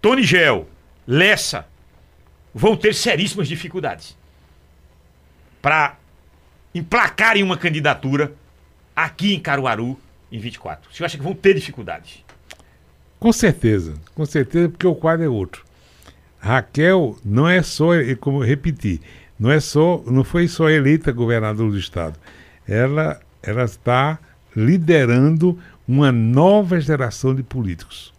[0.00, 0.68] Tony Gel,
[1.06, 1.66] Lessa
[2.54, 4.16] vão ter seríssimas dificuldades
[5.60, 5.96] para
[6.74, 8.32] emplacarem uma candidatura
[8.94, 10.00] aqui em Caruaru
[10.30, 10.90] em 24.
[10.92, 12.24] Você acha que vão ter dificuldades?
[13.18, 15.64] Com certeza, com certeza, porque o quadro é outro.
[16.38, 17.88] Raquel não é só,
[18.18, 19.00] como repeti,
[19.38, 22.18] não é só, não foi só eleita governadora do estado.
[22.66, 24.18] Ela, ela está
[24.56, 28.12] liderando uma nova geração de políticos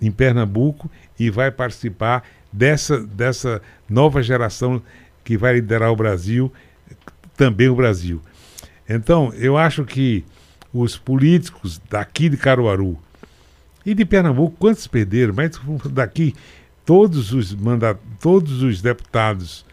[0.00, 4.82] em Pernambuco e vai participar dessa, dessa nova geração
[5.24, 6.52] que vai liderar o Brasil,
[7.36, 8.22] também o Brasil.
[8.88, 10.24] Então, eu acho que
[10.72, 12.98] os políticos daqui de Caruaru
[13.86, 15.32] e de Pernambuco, quantos perderam?
[15.34, 15.52] Mas
[15.90, 16.34] daqui,
[16.84, 19.64] todos os mandatos, todos os deputados,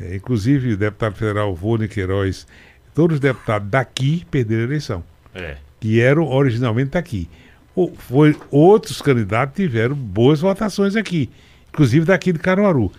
[0.00, 2.46] eh, inclusive o deputado federal Vônia Queiroz,
[2.94, 5.04] todos os deputados daqui perderam a eleição
[5.34, 5.56] É.
[5.80, 7.28] que eram originalmente daqui.
[7.74, 11.28] O- foi, outros candidatos tiveram boas votações aqui,
[11.68, 12.90] inclusive daqui de Caruaru.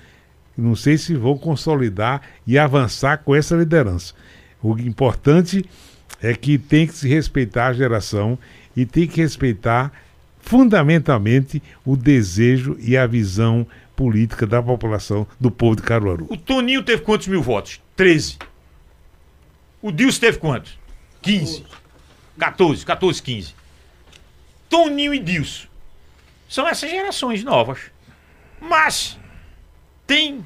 [0.55, 4.13] Não sei se vão consolidar e avançar com essa liderança.
[4.61, 5.63] O importante é
[6.39, 8.37] que tem que se respeitar a geração
[8.75, 9.91] e tem que respeitar
[10.39, 16.27] fundamentalmente o desejo e a visão política da população do povo de Caruaru.
[16.29, 17.81] O Toninho teve quantos mil votos?
[17.95, 18.37] 13.
[19.81, 20.77] O Dilson teve quantos?
[21.21, 21.65] 15.
[22.37, 23.55] 14, 14, 15.
[24.69, 25.67] Toninho e Dilson.
[26.47, 27.79] São essas gerações novas.
[28.61, 29.19] Mas
[30.05, 30.45] tem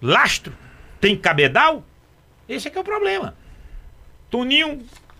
[0.00, 0.52] lastro,
[1.00, 1.84] tem cabedal.
[2.48, 3.34] Esse é que é o problema.
[4.38, 4.68] Toninho,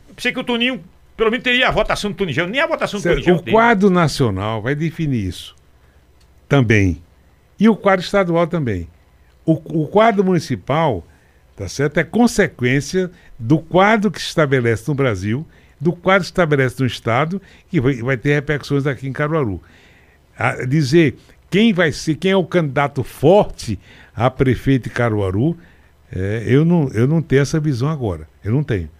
[0.09, 0.83] eu pensei que o Toninho
[1.17, 2.47] Pelo menos teria a votação do Tony Gel.
[2.47, 3.55] Nem a votação do Gel O tem.
[3.55, 5.57] quadro nacional vai definir isso
[6.49, 7.03] também.
[7.59, 8.87] E o quadro estadual também.
[9.45, 11.07] O, o quadro municipal,
[11.57, 11.99] tá certo?
[11.99, 15.47] É consequência do quadro que se estabelece no Brasil,
[15.81, 17.41] do quadro que se estabelece no Estado,
[17.73, 19.61] e vai, vai ter repercussões aqui em Caruaru.
[20.39, 21.17] A dizer
[21.51, 23.79] quem vai ser, quem é o candidato forte
[24.15, 25.57] a prefeito de Caruaru,
[26.13, 28.29] é, eu, não, eu não tenho essa visão agora.
[28.45, 28.91] Eu não tenho.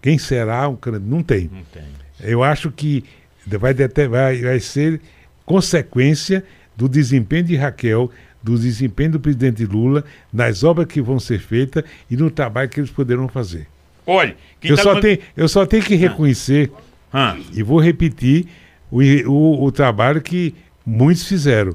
[0.00, 1.08] Quem será um candidato?
[1.08, 1.50] Não tenho.
[1.52, 1.82] Não tem.
[2.20, 3.04] Eu acho que
[3.46, 5.00] vai, deter- vai, vai ser
[5.44, 6.44] consequência
[6.76, 8.10] do desempenho de Raquel,
[8.42, 12.78] do desempenho do presidente Lula, nas obras que vão ser feitas e no trabalho que
[12.78, 13.66] eles poderão fazer.
[14.06, 16.70] Olha, Eu tá só, mand- tenho, eu só tenho que reconhecer,
[17.12, 18.46] Ah, e vou repetir,
[18.90, 20.54] o, o, o trabalho que
[20.86, 21.74] muitos fizeram.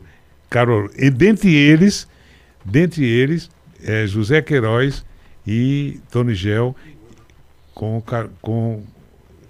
[0.49, 2.07] Carol, e dentre eles,
[2.63, 3.49] dentre eles,
[3.83, 5.03] é José Queiroz
[5.45, 6.75] e Tony Gel,
[7.83, 8.83] com, com,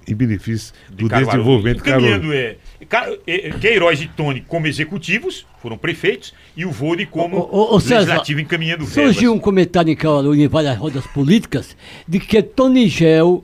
[0.07, 2.11] em benefício do desenvolvimento de Caruaru.
[2.13, 2.55] Caminhando é,
[2.89, 7.79] Ca- é, Queiroz e Tony como executivos, foram prefeitos, e o Vode como ô, ô,
[7.79, 9.13] César, legislativo encaminhando verbas.
[9.13, 11.75] Surgiu um comentário em Caruaru, em várias rodas políticas,
[12.07, 13.43] de que Tony Gel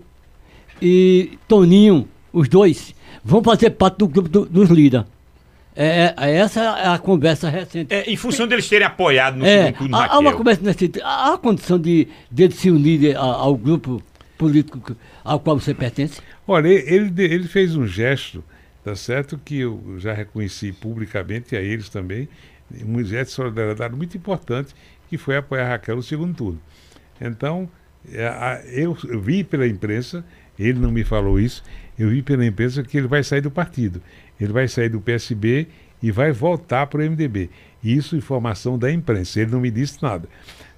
[0.82, 2.94] e Toninho, os dois,
[3.24, 5.06] vão fazer parte do grupo do- dos líderes.
[5.76, 7.94] É, é- essa é a conversa recente.
[7.94, 10.80] É, em função deles terem apoiado no É, segundo turno há, há uma conversa nesse
[10.80, 11.03] sentido.
[11.06, 14.02] Há a condição de, de se unir a- ao grupo
[14.40, 16.22] político ao qual você pertence?
[16.48, 18.44] Olha, ele, ele fez um gesto,
[18.84, 22.28] tá certo, que eu já reconheci publicamente, e a eles também,
[22.86, 24.74] um gesto de solidariedade muito importante,
[25.10, 26.61] que foi apoiar a Raquel no segundo turno.
[27.20, 27.70] Então,
[28.11, 30.24] é, eu, vi pela imprensa,
[30.57, 31.61] ele não me falou isso,
[31.98, 34.02] eu vi pela imprensa que ele vai sair do partido.
[34.40, 35.68] Ele vai sair do PSB
[36.02, 37.49] e vai voltar para o MDB.
[37.84, 40.30] Isso informação da imprensa, ele não me disse nada.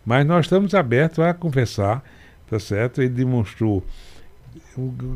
[0.03, 2.03] Mas nós estamos abertos a conversar,
[2.51, 3.01] tá certo?
[3.01, 3.81] Ele demonstrou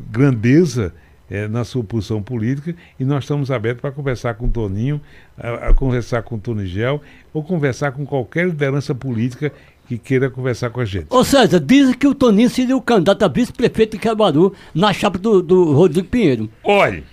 [0.10, 0.94] grandeza
[1.30, 5.02] eh, na sua posição política e nós estamos abertos para conversar com o Toninho,
[5.38, 7.02] a, a conversar com o Tony Gel
[7.34, 9.52] ou conversar com qualquer liderança política
[9.86, 11.08] que queira conversar com a gente.
[11.10, 15.18] Ô César, dizem que o Toninho seria o candidato a vice-prefeito de Caruaru na chapa
[15.18, 16.50] do, do Rodrigo Pinheiro.
[16.64, 17.04] Olha,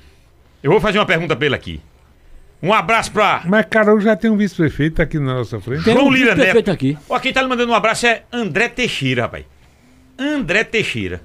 [0.63, 1.81] eu vou fazer uma pergunta pra ele aqui.
[2.63, 5.83] Um abraço pra Mas Carol já tem um vice-prefeito aqui na nossa frente.
[5.83, 6.71] Tem João um Lira vice-prefeito Neto.
[6.71, 6.97] aqui.
[7.09, 9.45] Ó, quem tá lhe mandando um abraço é André Teixeira, rapaz.
[10.19, 11.23] André Teixeira.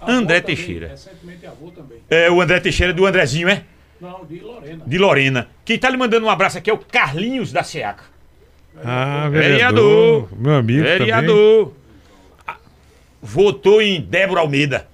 [0.00, 0.88] André Teixeira.
[0.88, 1.98] Recentemente avô também.
[2.08, 3.64] É, o André Teixeira é do Andrezinho, é?
[4.00, 4.84] Não, de Lorena.
[4.86, 5.48] De Lorena.
[5.64, 8.04] Quem tá lhe mandando um abraço aqui é o Carlinhos da SEACA.
[8.84, 10.28] Ah, Vereador.
[10.28, 10.28] vereador.
[10.40, 10.98] Meu amigo também.
[10.98, 11.72] Vereador.
[12.46, 12.56] Ah,
[13.20, 14.88] Votou em Débora Almeida.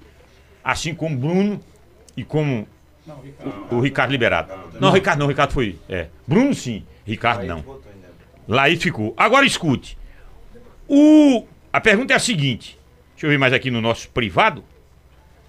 [0.62, 1.60] Assim como Bruno
[2.16, 2.66] e como
[3.70, 4.52] o, o Ricardo Liberado.
[4.80, 5.78] Não, Ricardo não, Ricardo foi.
[5.88, 6.06] É.
[6.26, 7.62] Bruno sim, Ricardo não.
[8.48, 9.12] Lá ficou.
[9.16, 9.98] Agora escute.
[10.88, 12.78] O, a pergunta é a seguinte.
[13.24, 14.62] Deixa eu ver mais aqui no nosso privado.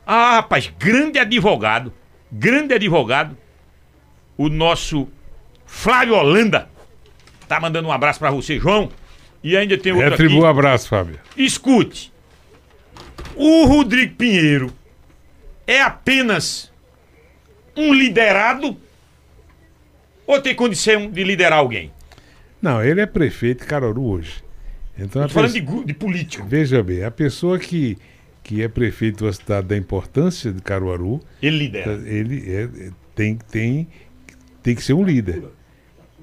[0.07, 1.91] Ah, rapaz, grande advogado.
[2.31, 3.37] Grande advogado.
[4.37, 5.09] O nosso
[5.65, 6.69] Flávio Holanda.
[7.49, 8.89] Tá mandando um abraço pra você, João.
[9.43, 10.57] E ainda tem outro Retribua aqui.
[10.57, 11.19] abraço, Fábio.
[11.35, 12.13] Escute.
[13.35, 14.71] O Rodrigo Pinheiro
[15.67, 16.71] é apenas
[17.75, 18.77] um liderado
[20.25, 21.91] ou tem condição de liderar alguém?
[22.61, 24.44] Não, ele é prefeito de Caruaru hoje.
[24.97, 26.45] Então, a falando pessoa- de, de político.
[26.47, 27.97] Veja bem, a pessoa que,
[28.43, 32.01] que é prefeito de uma cidade da importância de Caruaru, Ele lidera.
[32.05, 32.69] ele é-
[33.13, 33.87] tem, tem,
[34.63, 35.43] tem que ser um líder.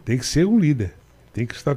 [0.05, 0.93] Tem que ser um líder.
[1.32, 1.77] Tem que estar.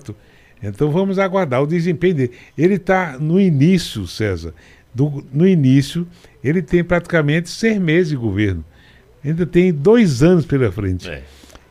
[0.63, 2.31] Então vamos aguardar o desempenho dele.
[2.57, 4.53] Ele está no início, César.
[4.93, 6.07] do- no início,
[6.41, 8.63] ele tem praticamente seis meses de governo.
[9.23, 11.09] Ainda tem dois anos pela frente.
[11.09, 11.21] É.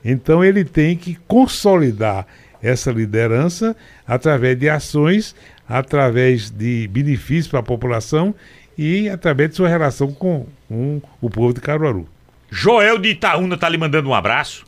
[0.04, 2.26] Então ele tem que consolidar
[2.64, 3.76] essa liderança
[4.06, 5.36] através de ações,
[5.68, 8.34] através de benefícios para a população
[8.76, 12.08] e através de sua relação com, com o povo de Caruaru.
[12.50, 14.64] Joel de Itaúna tá lhe mandando um abraço.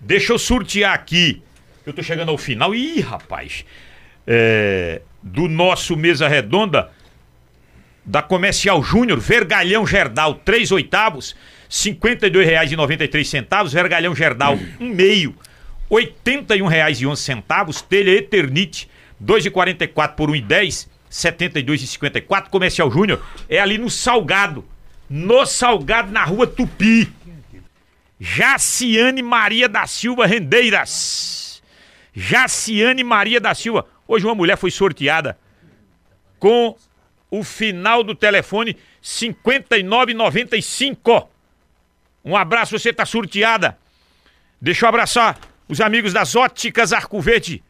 [0.00, 1.40] Deixa eu sortear aqui.
[1.86, 2.74] Eu tô chegando ao final.
[2.74, 3.64] Ih, rapaz.
[4.26, 6.90] É, do nosso Mesa Redonda,
[8.04, 11.36] da Comercial Júnior, Vergalhão Gerdal, 3 oitavos,
[11.70, 13.68] R$ 52,93.
[13.68, 15.34] Vergalhão Gerdal, 1 meio,
[15.90, 17.82] R$ 81,11.
[17.88, 18.88] Telha Eternite,
[19.22, 20.86] 2,44 por 1,10.
[20.86, 22.50] R$ 72,54.
[22.50, 24.62] Comercial Júnior é ali no Salgado.
[25.08, 27.10] No Salgado, na rua Tupi.
[28.20, 31.62] Jaciane Maria da Silva Rendeiras.
[32.14, 33.86] Jaciane Maria da Silva.
[34.06, 35.38] Hoje uma mulher foi sorteada
[36.38, 36.76] com
[37.30, 41.30] o final do telefone 5995.
[42.24, 43.78] Um abraço, você tá sorteada.
[44.60, 45.38] Deixa eu abraçar
[45.68, 47.62] os amigos das óticas Arco Verde.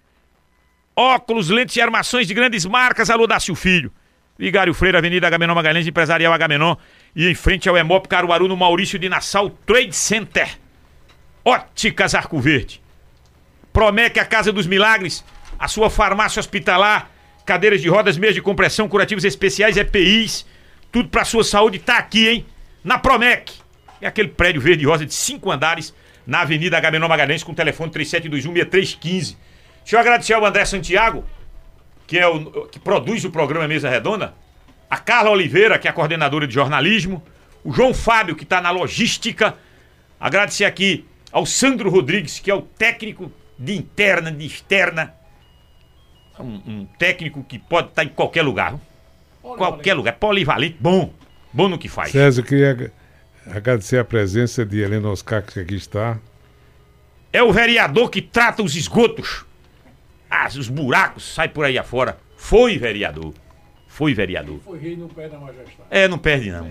[0.95, 3.11] Óculos, lentes e armações de grandes marcas.
[3.11, 3.93] Alô, Dácio Filho.
[4.39, 6.77] Vigário Freire, Avenida Agamenon Magalhães, Empresarial Agamenon.
[7.15, 10.49] e em frente ao Emop Caruaru, no Maurício de Nassau Trade Center.
[11.45, 12.81] Óticas Arco Verde.
[13.73, 15.25] Promec, a Casa dos Milagres,
[15.59, 17.11] a sua farmácia hospitalar,
[17.45, 20.47] cadeiras de rodas, meias de compressão, curativos especiais, EPIs,
[20.93, 22.47] tudo para sua saúde tá aqui, hein?
[22.85, 23.53] Na Promec.
[24.01, 25.93] É aquele prédio verde e rosa de cinco andares,
[26.29, 29.35] na Avenida Agamenon Magalhães, com o telefone 3721-6315.
[29.79, 31.25] Deixa eu agradecer ao André Santiago,
[32.07, 34.35] que, é o, que produz o programa Mesa Redonda,
[34.91, 37.23] a Carla Oliveira, que é a coordenadora de jornalismo,
[37.65, 39.57] o João Fábio, que está na logística.
[40.21, 45.15] Agradecer aqui ao Sandro Rodrigues, que é o técnico de interna, de externa.
[46.39, 48.79] Um, um técnico que pode estar em qualquer lugar.
[49.41, 50.13] Qualquer lugar.
[50.13, 51.11] Polivalente, bom.
[51.51, 52.13] Bom no que faz.
[52.13, 52.93] César, eu queria
[53.53, 56.19] agradecer a presença de Helena Oscar, que aqui está.
[57.33, 59.45] É o vereador que trata os esgotos.
[60.31, 62.19] Ah, os buracos, sai por aí afora.
[62.37, 63.33] Foi vereador.
[63.87, 64.61] Foi vereador.
[64.65, 65.73] Foi rei, não perde a majestade.
[65.91, 66.69] É, não perde não.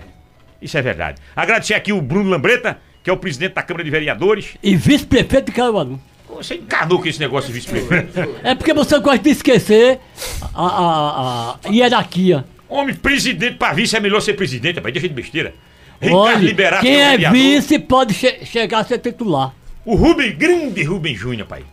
[0.60, 1.20] Isso é verdade.
[1.36, 4.56] Agradecer aqui o Bruno Lambreta, que é o presidente da Câmara de Vereadores.
[4.62, 6.00] E vice-prefeito de Caruaru.
[6.28, 8.12] Você encarnou com esse negócio de vice-prefeito.
[8.42, 9.98] É porque você gosta de esquecer
[10.54, 12.44] a, a- a hierarquia.
[12.68, 14.92] Homem, presidente pra vice é melhor ser presidente, rapaz.
[14.92, 15.54] Deixa de besteira.
[16.00, 17.32] Ricardo Olha, Liberato, quem é vereador.
[17.38, 19.52] vice pode che- chegar a ser titular.
[19.84, 21.64] O Rubem, grande Rubem Júnior, pai.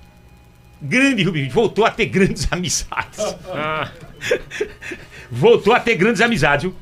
[0.81, 1.53] Grande Rubem Júnior.
[1.53, 3.19] Voltou a ter grandes amizades.
[3.53, 3.91] Ah.
[5.31, 6.75] Voltou a ter grandes amizades, viu?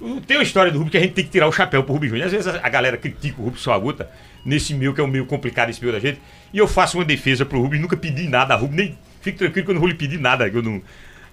[0.00, 1.92] O- Tem uma história do Rubem que a gente tem que tirar o chapéu pro
[1.94, 2.26] Rubem Júnior.
[2.26, 4.10] Às vezes a, galera critica o Rubem só aguta
[4.44, 6.20] nesse meio que é um meio complicado esse meio da gente.
[6.52, 9.64] E eu faço uma defesa pro Rubem, nunca pedi nada a Rubem, nem fique tranquilo
[9.66, 10.48] que eu não vou lhe pedir nada.
[10.48, 10.80] Eu não,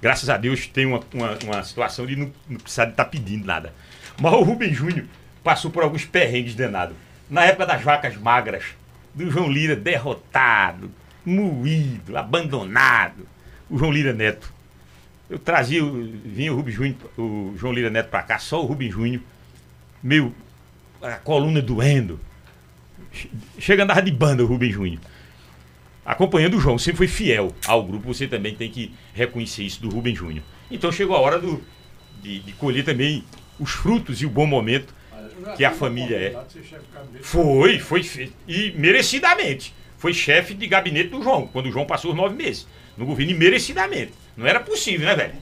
[0.02, 3.46] graças a Deus tenho uma, uma, uma situação de não, não precisar de estar pedindo
[3.46, 3.74] nada.
[4.20, 5.06] Mas o Rubem Júnior
[5.44, 6.96] passou por alguns perrengues danados.
[7.30, 8.64] Na época das vacas magras,
[9.14, 10.90] do João Lira derrotado,
[11.26, 13.28] moído, abandonado.
[13.70, 14.52] O João Lira Neto.
[15.30, 15.82] Eu trazia,
[16.24, 19.22] vinha o Rubem Júnior, o João Lira Neto pra cá, só o Rubem Júnior,
[20.02, 20.34] meio
[21.02, 22.18] a coluna doendo.
[23.12, 23.30] Che-
[23.60, 25.02] Chega andava de banda o Rubem Júnior.
[26.06, 29.90] Acompanhando o João, sempre foi fiel ao grupo, você também tem que reconhecer isso do
[29.90, 30.44] Rubem Júnior.
[30.72, 31.62] Então chegou a hora do,
[32.22, 33.26] de, de colher também
[33.60, 34.94] os frutos e o bom momento
[35.56, 36.36] que a família é.
[37.22, 38.34] Foi, foi feito.
[38.48, 39.74] E merecidamente.
[39.98, 42.68] Foi chefe de gabinete do João, quando o João passou os nove meses.
[42.98, 44.12] No governo, e merecidamente.
[44.36, 45.34] Não era possível, né, velho?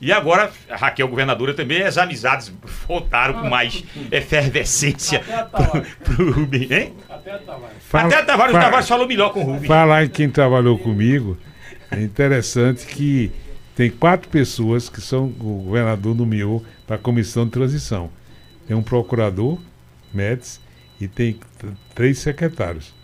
[0.00, 2.52] E agora, a Raquel, governadora, também, as amizades
[2.86, 5.20] voltaram com mais efervescência
[5.50, 5.82] pro,
[6.16, 6.92] pro Rubem, hein?
[7.08, 7.76] Até Tavares.
[7.88, 9.68] Fala- Até Tavares, o Tavares falou melhor com o Rubem.
[9.68, 11.38] Falar em quem trabalhou comigo,
[11.90, 13.30] é interessante que
[13.76, 18.10] tem quatro pessoas que são o governador nomeou para a comissão de transição.
[18.66, 19.58] Tem um procurador,
[20.12, 20.60] Médici,
[21.00, 21.38] e tem
[21.94, 22.94] três secretários.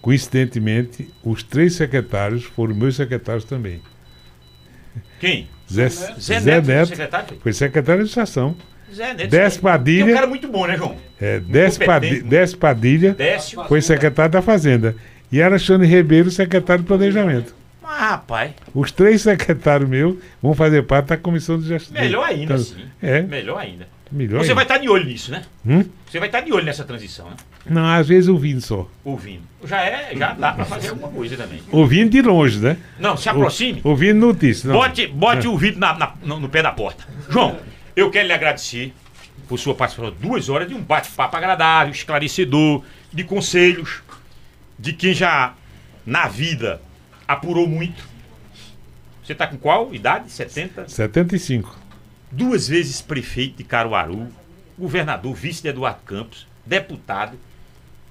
[0.00, 3.80] Coincidentemente, os três secretários foram meus secretários também.
[5.18, 5.48] Quem?
[5.72, 7.52] Zé, Zé Zé Neto, Neto, secretário, foi?
[7.52, 8.56] secretário de administração.
[8.94, 9.30] Zé Neto.
[9.30, 10.96] Décio Que é Padilha, um cara muito bom, né, João?
[11.20, 12.22] é, competente.
[12.22, 13.64] Décio Padilha Décio.
[13.64, 14.94] foi secretário da Fazenda.
[15.32, 17.54] E Alexandre Ribeiro, secretário de Planejamento.
[17.84, 18.52] Ah, rapaz.
[18.74, 22.00] Os três secretários meus vão fazer parte da comissão de gestão.
[22.00, 22.84] Melhor ainda, Então, sim.
[23.02, 23.86] É, Melhor ainda.
[24.10, 24.54] melhor Você ainda.
[24.54, 25.42] vai estar de olho nisso, né?
[25.66, 25.84] Hum?
[26.10, 27.36] Você vai estar de olho nessa transição, né?
[27.66, 28.88] Não, às vezes ouvindo só.
[29.04, 29.42] Ouvindo.
[29.64, 31.60] Já é, já dá pra fazer alguma coisa também.
[31.72, 32.76] Ouvindo de longe, né?
[32.98, 33.80] Não, se aproxime.
[33.84, 34.68] Ou- ouvindo notícia.
[34.68, 34.76] Não.
[34.76, 37.04] Bote, bote o ouvido na- na- no, no pé da porta.
[37.30, 37.56] João,
[37.96, 38.92] eu quero lhe agradecer
[39.48, 40.14] por sua participação.
[40.20, 42.82] Duas horas de um bate-papo agradável, esclarecedor,
[43.12, 44.02] de conselhos,
[44.78, 45.54] de quem já
[46.06, 46.80] na vida
[47.26, 48.06] apurou muito.
[49.22, 50.30] Você tá com qual idade?
[50.30, 50.88] 70?
[50.88, 51.78] 75.
[52.30, 54.28] duas vezes prefeito de Caruaru,
[54.78, 57.38] governador, vice de Eduardo Campos, deputado,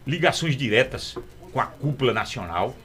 [0.07, 1.15] ligações diretas
[1.51, 2.75] com a cúpula nacional.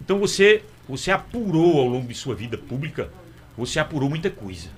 [0.00, 3.08] Então você, você apurou ao longo de sua vida pública,
[3.56, 4.68] você apurou muita coisa.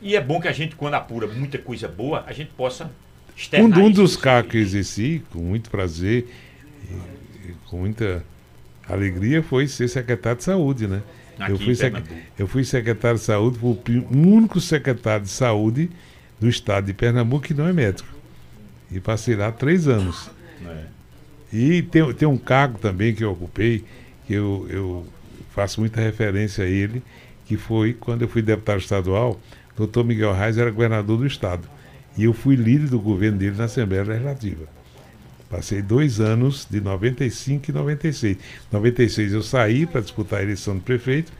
[0.00, 2.90] E é bom que a gente, quando apura muita coisa boa, a gente possa Um,
[3.36, 4.00] externar um isso.
[4.00, 6.26] dos cargos que exerci, com muito prazer
[7.66, 8.24] com muita
[8.88, 11.02] alegria, foi ser secretário de saúde, né?
[11.38, 12.02] Aqui eu, fui sec-
[12.38, 15.88] eu fui secretário de saúde, fui o único secretário de saúde
[16.40, 18.08] do estado de Pernambuco que não é médico.
[18.90, 20.30] E passei lá três anos.
[20.66, 20.84] É.
[21.52, 23.84] E tem, tem um cargo também que eu ocupei,
[24.26, 25.06] que eu, eu
[25.54, 27.02] faço muita referência a ele,
[27.46, 29.40] que foi quando eu fui deputado estadual,
[29.74, 31.68] o doutor Miguel Reis era governador do estado.
[32.16, 34.66] E eu fui líder do governo dele na Assembleia Legislativa.
[35.48, 38.36] Passei dois anos, de 95 e 96.
[38.70, 41.32] 96 eu saí para disputar a eleição do prefeito,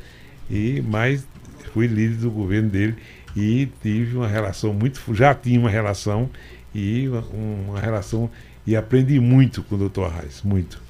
[0.50, 1.26] e mais
[1.74, 2.96] fui líder do governo dele
[3.36, 5.00] e tive uma relação muito.
[5.14, 6.30] Já tinha uma relação
[6.74, 8.30] e uma, relação.
[8.66, 10.80] E aprendi muito com o doutor Reis, muito.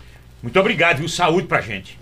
[0.43, 1.09] Muito obrigado, viu?
[1.09, 1.99] Saúde pra gente.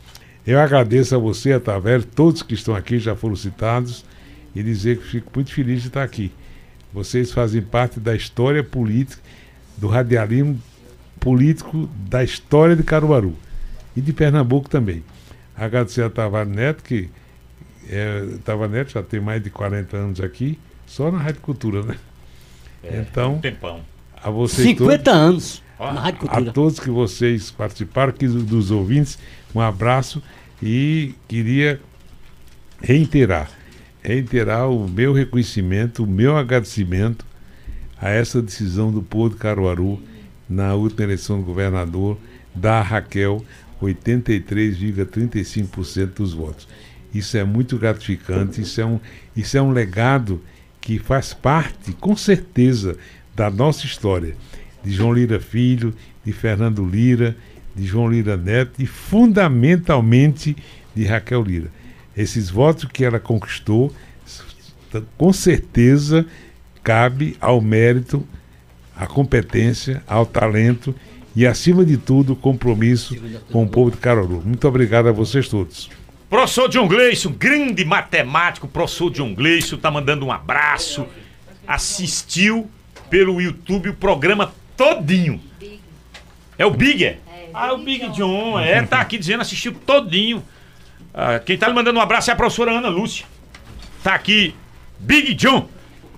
[0.46, 4.04] Eu agradeço a você, a Taver, todos que estão aqui já foram citados,
[4.54, 6.32] e dizer que fico muito feliz de estar aqui.
[6.92, 9.20] Vocês fazem parte da história política,
[9.76, 10.58] do radialismo
[11.26, 13.34] político da história de Caruaru
[13.96, 15.02] e de Pernambuco também.
[15.56, 17.10] Agradecer a Tavares Neto, que
[17.90, 21.96] é, Tavares Neto já tem mais de 40 anos aqui, só na Rádio Cultura, né?
[22.80, 23.80] É, então, um tempão.
[24.22, 26.52] a vocês 50 todos, anos Ó, na Rádio a Cultura.
[26.52, 29.18] todos que vocês participaram, que dos ouvintes,
[29.52, 30.22] um abraço
[30.62, 31.80] e queria
[32.80, 33.50] reiterar,
[34.00, 37.26] reiterar o meu reconhecimento, o meu agradecimento
[38.00, 40.00] a essa decisão do povo de Caruaru
[40.48, 42.16] na última eleição do governador
[42.54, 43.44] da Raquel
[43.82, 46.66] 83,35% dos votos.
[47.12, 48.98] Isso é muito gratificante, isso é, um,
[49.36, 50.42] isso é um legado
[50.80, 52.96] que faz parte, com certeza,
[53.34, 54.36] da nossa história.
[54.82, 55.94] De João Lira Filho,
[56.24, 57.36] de Fernando Lira,
[57.74, 60.56] de João Lira Neto e fundamentalmente
[60.94, 61.70] de Raquel Lira.
[62.16, 63.92] Esses votos que ela conquistou,
[65.18, 66.24] com certeza,
[66.82, 68.26] cabe ao mérito,
[68.96, 70.94] à competência, ao talento
[71.34, 73.14] e, acima de tudo, o compromisso
[73.52, 74.42] com o povo de Caruaru.
[74.44, 75.90] Muito obrigado a vocês todos.
[76.30, 81.06] Professor John Gleison, grande matemático, professor John Gleison, tá mandando um abraço.
[81.68, 82.68] Assistiu
[83.10, 85.40] pelo YouTube o programa todinho.
[86.58, 87.18] É o Big, é?
[87.52, 90.42] Ah, é o Big John, é, tá aqui dizendo, assistiu todinho.
[91.14, 93.24] Ah, quem tá lhe mandando um abraço é a professora Ana Lúcia.
[94.02, 94.54] Tá aqui,
[94.98, 95.68] Big John.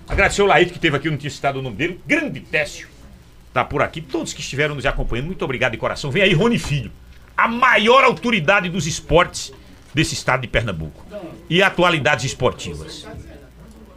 [0.08, 2.00] Agradecer o Laíto que teve aqui, eu não tinha citado o nome dele.
[2.06, 2.88] Grande Técio.
[3.52, 4.00] Tá por aqui.
[4.00, 6.10] Todos que estiveram nos acompanhando, muito obrigado de coração.
[6.10, 6.90] Vem aí, Rony Filho.
[7.36, 9.52] A maior autoridade dos esportes
[9.94, 11.04] desse estado de Pernambuco.
[11.48, 13.06] E atualidades esportivas.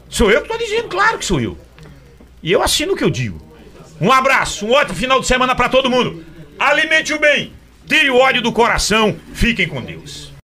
[0.09, 1.57] Sou eu que tô dizendo, claro que sou eu.
[2.43, 3.41] E eu assino o que eu digo.
[3.99, 6.25] Um abraço, um ótimo final de semana para todo mundo.
[6.59, 7.53] Alimente o bem,
[7.87, 10.30] tire o ódio do coração, fiquem com Deus.